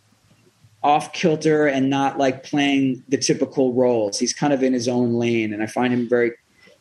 off 0.82 1.12
kilter 1.12 1.68
and 1.68 1.90
not 1.90 2.18
like 2.18 2.44
playing 2.44 3.04
the 3.10 3.18
typical 3.18 3.74
roles. 3.74 4.18
He's 4.18 4.32
kind 4.32 4.54
of 4.54 4.64
in 4.64 4.72
his 4.72 4.88
own 4.88 5.16
lane, 5.16 5.52
and 5.52 5.62
I 5.62 5.66
find 5.66 5.94
him 5.94 6.08
very 6.08 6.32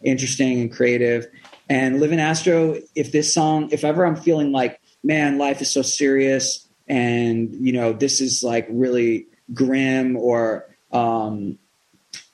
interesting 0.05 0.61
and 0.61 0.73
creative. 0.73 1.27
And 1.69 1.99
Living 1.99 2.21
Astro, 2.21 2.77
if 2.95 3.11
this 3.11 3.35
song, 3.35 3.69
if 3.73 3.83
ever 3.83 4.07
I'm 4.07 4.15
feeling 4.15 4.53
like, 4.53 4.81
man, 5.03 5.39
life 5.39 5.61
is 5.61 5.73
so 5.73 5.83
serious, 5.83 6.66
and 6.89 7.55
you 7.55 7.73
know, 7.73 7.93
this 7.93 8.21
is 8.21 8.43
like 8.43 8.67
really 8.71 9.27
grim, 9.53 10.17
or 10.17 10.69
um, 10.93 11.59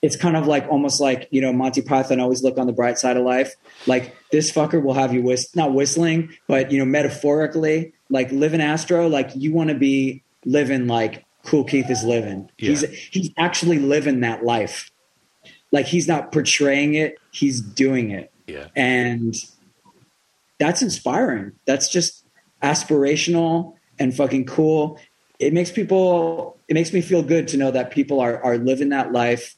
it's 0.01 0.15
kind 0.15 0.35
of 0.35 0.47
like 0.47 0.67
almost 0.69 0.99
like 1.01 1.27
you 1.31 1.41
know 1.41 1.53
Monty 1.53 1.81
Python 1.81 2.19
always 2.19 2.43
look 2.43 2.57
on 2.57 2.67
the 2.67 2.73
bright 2.73 2.99
side 2.99 3.17
of 3.17 3.23
life. 3.23 3.55
Like 3.87 4.15
this 4.31 4.51
fucker 4.51 4.81
will 4.81 4.93
have 4.93 5.13
you 5.13 5.21
whist- 5.21 5.55
not 5.55 5.73
whistling, 5.73 6.33
but 6.47 6.71
you 6.71 6.77
know 6.79 6.85
metaphorically, 6.85 7.93
like 8.09 8.31
living 8.31 8.61
Astro. 8.61 9.07
Like 9.07 9.31
you 9.35 9.53
want 9.53 9.69
to 9.69 9.75
be 9.75 10.23
living 10.45 10.87
like 10.87 11.25
Kool 11.45 11.63
Keith 11.63 11.89
is 11.89 12.03
living. 12.03 12.49
Yeah. 12.57 12.69
He's 12.69 12.81
he's 13.11 13.29
actually 13.37 13.79
living 13.79 14.21
that 14.21 14.43
life. 14.43 14.89
Like 15.71 15.85
he's 15.87 16.07
not 16.07 16.31
portraying 16.31 16.93
it; 16.93 17.17
he's 17.31 17.59
doing 17.59 18.11
it, 18.11 18.31
Yeah. 18.45 18.67
and 18.75 19.35
that's 20.59 20.81
inspiring. 20.83 21.53
That's 21.65 21.89
just 21.89 22.23
aspirational 22.61 23.73
and 23.99 24.15
fucking 24.15 24.45
cool. 24.45 24.99
It 25.39 25.53
makes 25.53 25.71
people. 25.71 26.57
It 26.67 26.73
makes 26.73 26.93
me 26.93 27.01
feel 27.01 27.23
good 27.23 27.47
to 27.49 27.57
know 27.57 27.71
that 27.71 27.91
people 27.91 28.19
are 28.19 28.41
are 28.43 28.57
living 28.57 28.89
that 28.89 29.11
life 29.11 29.55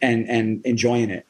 and 0.00 0.28
and 0.28 0.64
enjoying 0.64 1.10
it. 1.10 1.26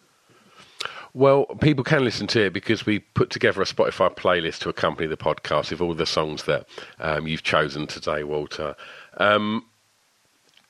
Well, 1.12 1.46
people 1.60 1.84
can 1.84 2.02
listen 2.02 2.26
to 2.28 2.46
it 2.46 2.52
because 2.52 2.86
we 2.86 2.98
put 2.98 3.30
together 3.30 3.62
a 3.62 3.64
Spotify 3.64 4.14
playlist 4.16 4.58
to 4.60 4.68
accompany 4.68 5.06
the 5.06 5.16
podcast 5.16 5.70
with 5.70 5.80
all 5.80 5.94
the 5.94 6.06
songs 6.06 6.42
that 6.44 6.66
um, 6.98 7.28
you've 7.28 7.44
chosen 7.44 7.86
today, 7.86 8.24
Walter. 8.24 8.74
Um, 9.18 9.64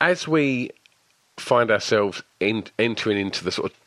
as 0.02 0.28
we 0.28 0.70
find 1.38 1.70
ourselves 1.70 2.22
in, 2.40 2.64
entering 2.78 3.18
into 3.18 3.42
the 3.42 3.52
sort 3.52 3.72
of 3.72 3.78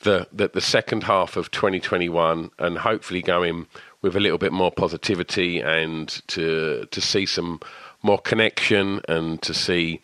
the, 0.00 0.28
the 0.32 0.48
the 0.54 0.60
second 0.60 1.02
half 1.02 1.36
of 1.36 1.50
2021, 1.50 2.52
and 2.60 2.78
hopefully 2.78 3.20
going 3.20 3.66
with 4.02 4.16
a 4.16 4.20
little 4.20 4.38
bit 4.38 4.52
more 4.52 4.70
positivity 4.70 5.60
and 5.60 6.08
to 6.28 6.86
to 6.90 7.00
see 7.00 7.26
some 7.26 7.60
more 8.02 8.18
connection 8.18 9.00
and 9.08 9.42
to 9.42 9.52
see 9.52 10.00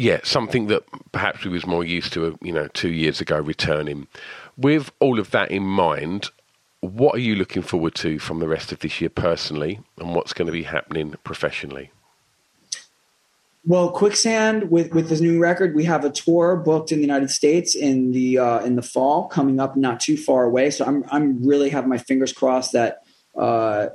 yeah, 0.00 0.20
something 0.22 0.68
that 0.68 0.82
perhaps 1.12 1.44
we 1.44 1.50
was 1.50 1.66
more 1.66 1.84
used 1.84 2.14
to, 2.14 2.38
you 2.40 2.52
know, 2.52 2.68
two 2.68 2.90
years 2.90 3.20
ago 3.20 3.38
returning. 3.38 4.06
With 4.56 4.90
all 4.98 5.18
of 5.18 5.30
that 5.32 5.50
in 5.50 5.62
mind, 5.62 6.30
what 6.80 7.16
are 7.16 7.20
you 7.20 7.34
looking 7.34 7.60
forward 7.60 7.94
to 7.96 8.18
from 8.18 8.38
the 8.38 8.48
rest 8.48 8.72
of 8.72 8.78
this 8.78 9.02
year 9.02 9.10
personally, 9.10 9.80
and 9.98 10.14
what's 10.14 10.32
going 10.32 10.46
to 10.46 10.52
be 10.52 10.62
happening 10.62 11.14
professionally? 11.22 11.90
Well, 13.64 13.90
Quicksand 13.90 14.70
with 14.70 14.94
with 14.94 15.10
this 15.10 15.20
new 15.20 15.38
record, 15.38 15.74
we 15.74 15.84
have 15.84 16.04
a 16.04 16.10
tour 16.10 16.56
booked 16.56 16.92
in 16.92 16.98
the 16.98 17.02
United 17.02 17.30
States 17.30 17.74
in 17.74 18.12
the 18.12 18.38
uh, 18.38 18.60
in 18.60 18.76
the 18.76 18.82
fall, 18.82 19.28
coming 19.28 19.60
up 19.60 19.76
not 19.76 20.00
too 20.00 20.16
far 20.16 20.44
away. 20.44 20.70
So 20.70 20.84
I'm 20.86 21.04
I'm 21.10 21.46
really 21.46 21.68
have 21.68 21.86
my 21.86 21.98
fingers 21.98 22.32
crossed 22.32 22.72
that 22.72 23.02
uh, 23.36 23.88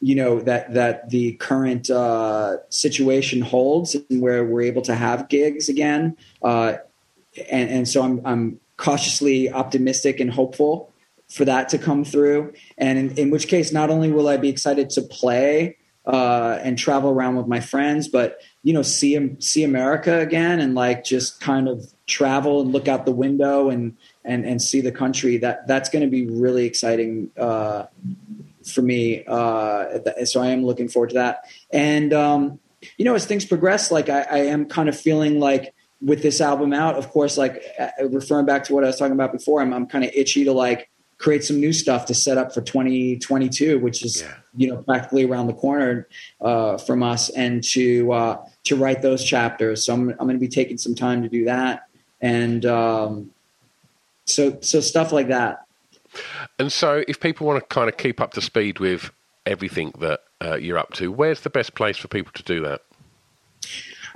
you 0.00 0.14
know 0.14 0.38
that 0.40 0.74
that 0.74 1.08
the 1.08 1.32
current 1.36 1.88
uh, 1.88 2.58
situation 2.68 3.40
holds 3.40 3.94
and 3.94 4.20
where 4.20 4.44
we're 4.44 4.62
able 4.62 4.82
to 4.82 4.94
have 4.94 5.30
gigs 5.30 5.70
again. 5.70 6.18
Uh, 6.42 6.74
and, 7.50 7.70
and 7.70 7.88
so 7.88 8.02
I'm 8.02 8.20
I'm 8.26 8.60
cautiously 8.76 9.50
optimistic 9.50 10.20
and 10.20 10.30
hopeful 10.30 10.92
for 11.30 11.46
that 11.46 11.70
to 11.70 11.78
come 11.78 12.04
through. 12.04 12.52
And 12.76 12.98
in, 12.98 13.16
in 13.16 13.30
which 13.30 13.48
case, 13.48 13.72
not 13.72 13.88
only 13.88 14.12
will 14.12 14.28
I 14.28 14.36
be 14.36 14.50
excited 14.50 14.90
to 14.90 15.02
play 15.02 15.78
uh, 16.06 16.58
and 16.62 16.78
travel 16.78 17.10
around 17.10 17.36
with 17.36 17.46
my 17.46 17.60
friends, 17.60 18.08
but 18.08 18.40
you 18.62 18.72
know, 18.72 18.82
see 18.82 19.36
see 19.38 19.64
America 19.64 20.20
again 20.20 20.60
and 20.60 20.74
like 20.74 21.04
just 21.04 21.40
kind 21.40 21.68
of 21.68 21.92
travel 22.06 22.60
and 22.60 22.72
look 22.72 22.88
out 22.88 23.06
the 23.06 23.12
window 23.12 23.70
and 23.70 23.96
and 24.24 24.44
and 24.44 24.60
see 24.60 24.80
the 24.80 24.92
country. 24.92 25.38
That 25.38 25.66
that's 25.66 25.88
going 25.88 26.04
to 26.04 26.10
be 26.10 26.26
really 26.26 26.66
exciting 26.66 27.30
uh, 27.38 27.86
for 28.66 28.82
me. 28.82 29.24
Uh, 29.26 29.98
so 30.24 30.42
I 30.42 30.48
am 30.48 30.64
looking 30.64 30.88
forward 30.88 31.10
to 31.10 31.14
that. 31.14 31.44
And 31.72 32.12
um, 32.12 32.58
you 32.98 33.04
know, 33.04 33.14
as 33.14 33.24
things 33.24 33.46
progress, 33.46 33.90
like 33.90 34.08
I, 34.08 34.26
I 34.30 34.38
am 34.38 34.66
kind 34.66 34.88
of 34.88 34.98
feeling 34.98 35.40
like 35.40 35.74
with 36.02 36.22
this 36.22 36.40
album 36.40 36.74
out, 36.74 36.96
of 36.96 37.08
course, 37.10 37.38
like 37.38 37.62
uh, 37.78 37.88
referring 38.08 38.44
back 38.44 38.64
to 38.64 38.74
what 38.74 38.84
I 38.84 38.88
was 38.88 38.98
talking 38.98 39.14
about 39.14 39.32
before, 39.32 39.62
I'm, 39.62 39.72
I'm 39.72 39.86
kind 39.86 40.04
of 40.04 40.10
itchy 40.14 40.44
to 40.44 40.52
like 40.52 40.90
create 41.18 41.44
some 41.44 41.60
new 41.60 41.72
stuff 41.72 42.06
to 42.06 42.14
set 42.14 42.38
up 42.38 42.52
for 42.52 42.60
2022, 42.60 43.78
which 43.78 44.04
is 44.04 44.22
Yeah. 44.22 44.34
you 44.56 44.68
know 44.68 44.78
practically 44.82 45.24
around 45.24 45.46
the 45.46 45.54
corner 45.54 46.08
uh, 46.40 46.78
from 46.78 47.02
us, 47.02 47.30
and 47.30 47.62
to 47.64 48.12
uh, 48.12 48.44
to 48.64 48.76
write 48.76 49.02
those 49.02 49.24
chapters. 49.24 49.84
So 49.84 49.94
I'm 49.94 50.10
I'm 50.10 50.16
going 50.26 50.36
to 50.36 50.38
be 50.38 50.48
taking 50.48 50.78
some 50.78 50.94
time 50.94 51.22
to 51.22 51.28
do 51.28 51.44
that, 51.46 51.86
and 52.20 52.64
um, 52.66 53.30
so 54.26 54.58
so 54.60 54.80
stuff 54.80 55.12
like 55.12 55.28
that. 55.28 55.60
And 56.58 56.70
so, 56.70 57.02
if 57.08 57.18
people 57.18 57.46
want 57.46 57.60
to 57.60 57.74
kind 57.74 57.88
of 57.88 57.96
keep 57.96 58.20
up 58.20 58.34
to 58.34 58.40
speed 58.40 58.78
with 58.78 59.10
everything 59.46 59.92
that 59.98 60.20
uh, 60.40 60.54
you're 60.54 60.78
up 60.78 60.92
to, 60.94 61.10
where's 61.10 61.40
the 61.40 61.50
best 61.50 61.74
place 61.74 61.96
for 61.96 62.06
people 62.08 62.32
to 62.34 62.42
do 62.44 62.60
that? 62.62 62.82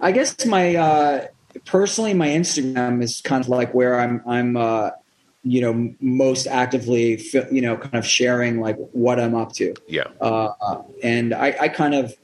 I 0.01 0.12
guess 0.12 0.46
my 0.46 0.76
uh, 0.76 1.26
personally 1.64 2.14
my 2.14 2.28
Instagram 2.28 3.03
is 3.03 3.20
kind 3.20 3.42
of 3.42 3.49
like 3.49 3.74
where 3.74 3.99
I'm 3.99 4.22
I'm 4.26 4.57
uh, 4.57 4.90
you 5.49 5.61
know 5.61 5.94
most 6.01 6.46
actively 6.46 7.22
you 7.51 7.62
know 7.62 7.76
kind 7.76 7.94
of 7.94 8.07
sharing 8.07 8.61
like 8.61 8.76
what 8.92 9.18
I'm 9.18 9.34
up 9.34 9.53
to. 9.55 9.74
Yeah. 9.86 10.09
uh, 10.20 10.82
and 11.03 11.32
I, 11.32 11.57
I 11.61 11.68
kind 11.68 11.94
of 11.94 12.14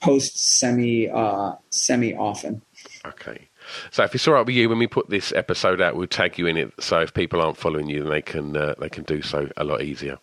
post 0.00 0.58
semi 0.58 1.08
uh, 1.08 1.54
semi 1.70 2.14
often. 2.14 2.62
Okay. 3.04 3.48
So 3.90 4.02
if 4.02 4.14
it's 4.14 4.26
all 4.26 4.34
right 4.34 4.44
with 4.44 4.54
you, 4.54 4.68
when 4.68 4.78
we 4.78 4.86
put 4.86 5.08
this 5.08 5.32
episode 5.32 5.80
out, 5.80 5.94
we'll 5.94 6.08
tag 6.08 6.38
you 6.38 6.46
in 6.46 6.56
it. 6.56 6.72
So 6.80 7.00
if 7.00 7.14
people 7.14 7.40
aren't 7.40 7.56
following 7.56 7.88
you, 7.88 8.02
then 8.02 8.10
they 8.10 8.22
can 8.22 8.56
uh, 8.56 8.74
they 8.78 8.88
can 8.88 9.04
do 9.04 9.22
so 9.22 9.48
a 9.56 9.64
lot 9.64 9.82
easier. 9.82 10.18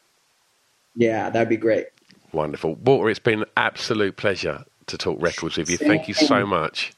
Yeah, 0.96 1.30
that'd 1.30 1.50
be 1.50 1.58
great. 1.58 1.88
Wonderful, 2.32 2.76
Walter. 2.76 3.10
It's 3.10 3.20
been 3.20 3.42
an 3.42 3.50
absolute 3.56 4.18
pleasure 4.18 4.66
to 4.88 4.98
talk 4.98 5.22
records 5.22 5.58
with 5.58 5.70
you. 5.70 5.78
Same. 5.78 5.88
Thank 5.88 6.08
you 6.08 6.14
so 6.14 6.46
much. 6.46 6.94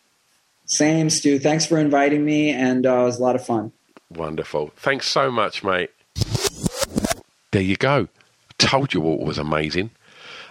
Same, 0.66 1.10
Stu. 1.10 1.38
Thanks 1.38 1.66
for 1.66 1.78
inviting 1.78 2.24
me, 2.24 2.52
and 2.52 2.86
uh, 2.86 3.02
it 3.02 3.04
was 3.04 3.20
a 3.20 3.22
lot 3.22 3.36
of 3.36 3.46
fun. 3.46 3.72
Wonderful. 4.16 4.72
Thanks 4.76 5.08
so 5.08 5.32
much, 5.32 5.64
mate. 5.64 5.90
There 7.52 7.62
you 7.62 7.76
go. 7.76 8.08
Told 8.58 8.94
you 8.94 9.02
Walter 9.02 9.26
was 9.26 9.38
amazing. 9.38 9.92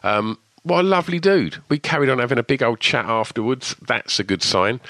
Um, 0.03 0.39
what 0.63 0.81
a 0.81 0.83
lovely 0.83 1.19
dude. 1.19 1.57
We 1.69 1.79
carried 1.79 2.11
on 2.11 2.19
having 2.19 2.39
a 2.39 2.43
big 2.43 2.63
old 2.63 2.81
chat 2.81 3.07
afterwards. 3.07 3.75
That's 3.81 4.21
a 4.21 4.25
good 4.25 4.43
sign. 4.43 4.81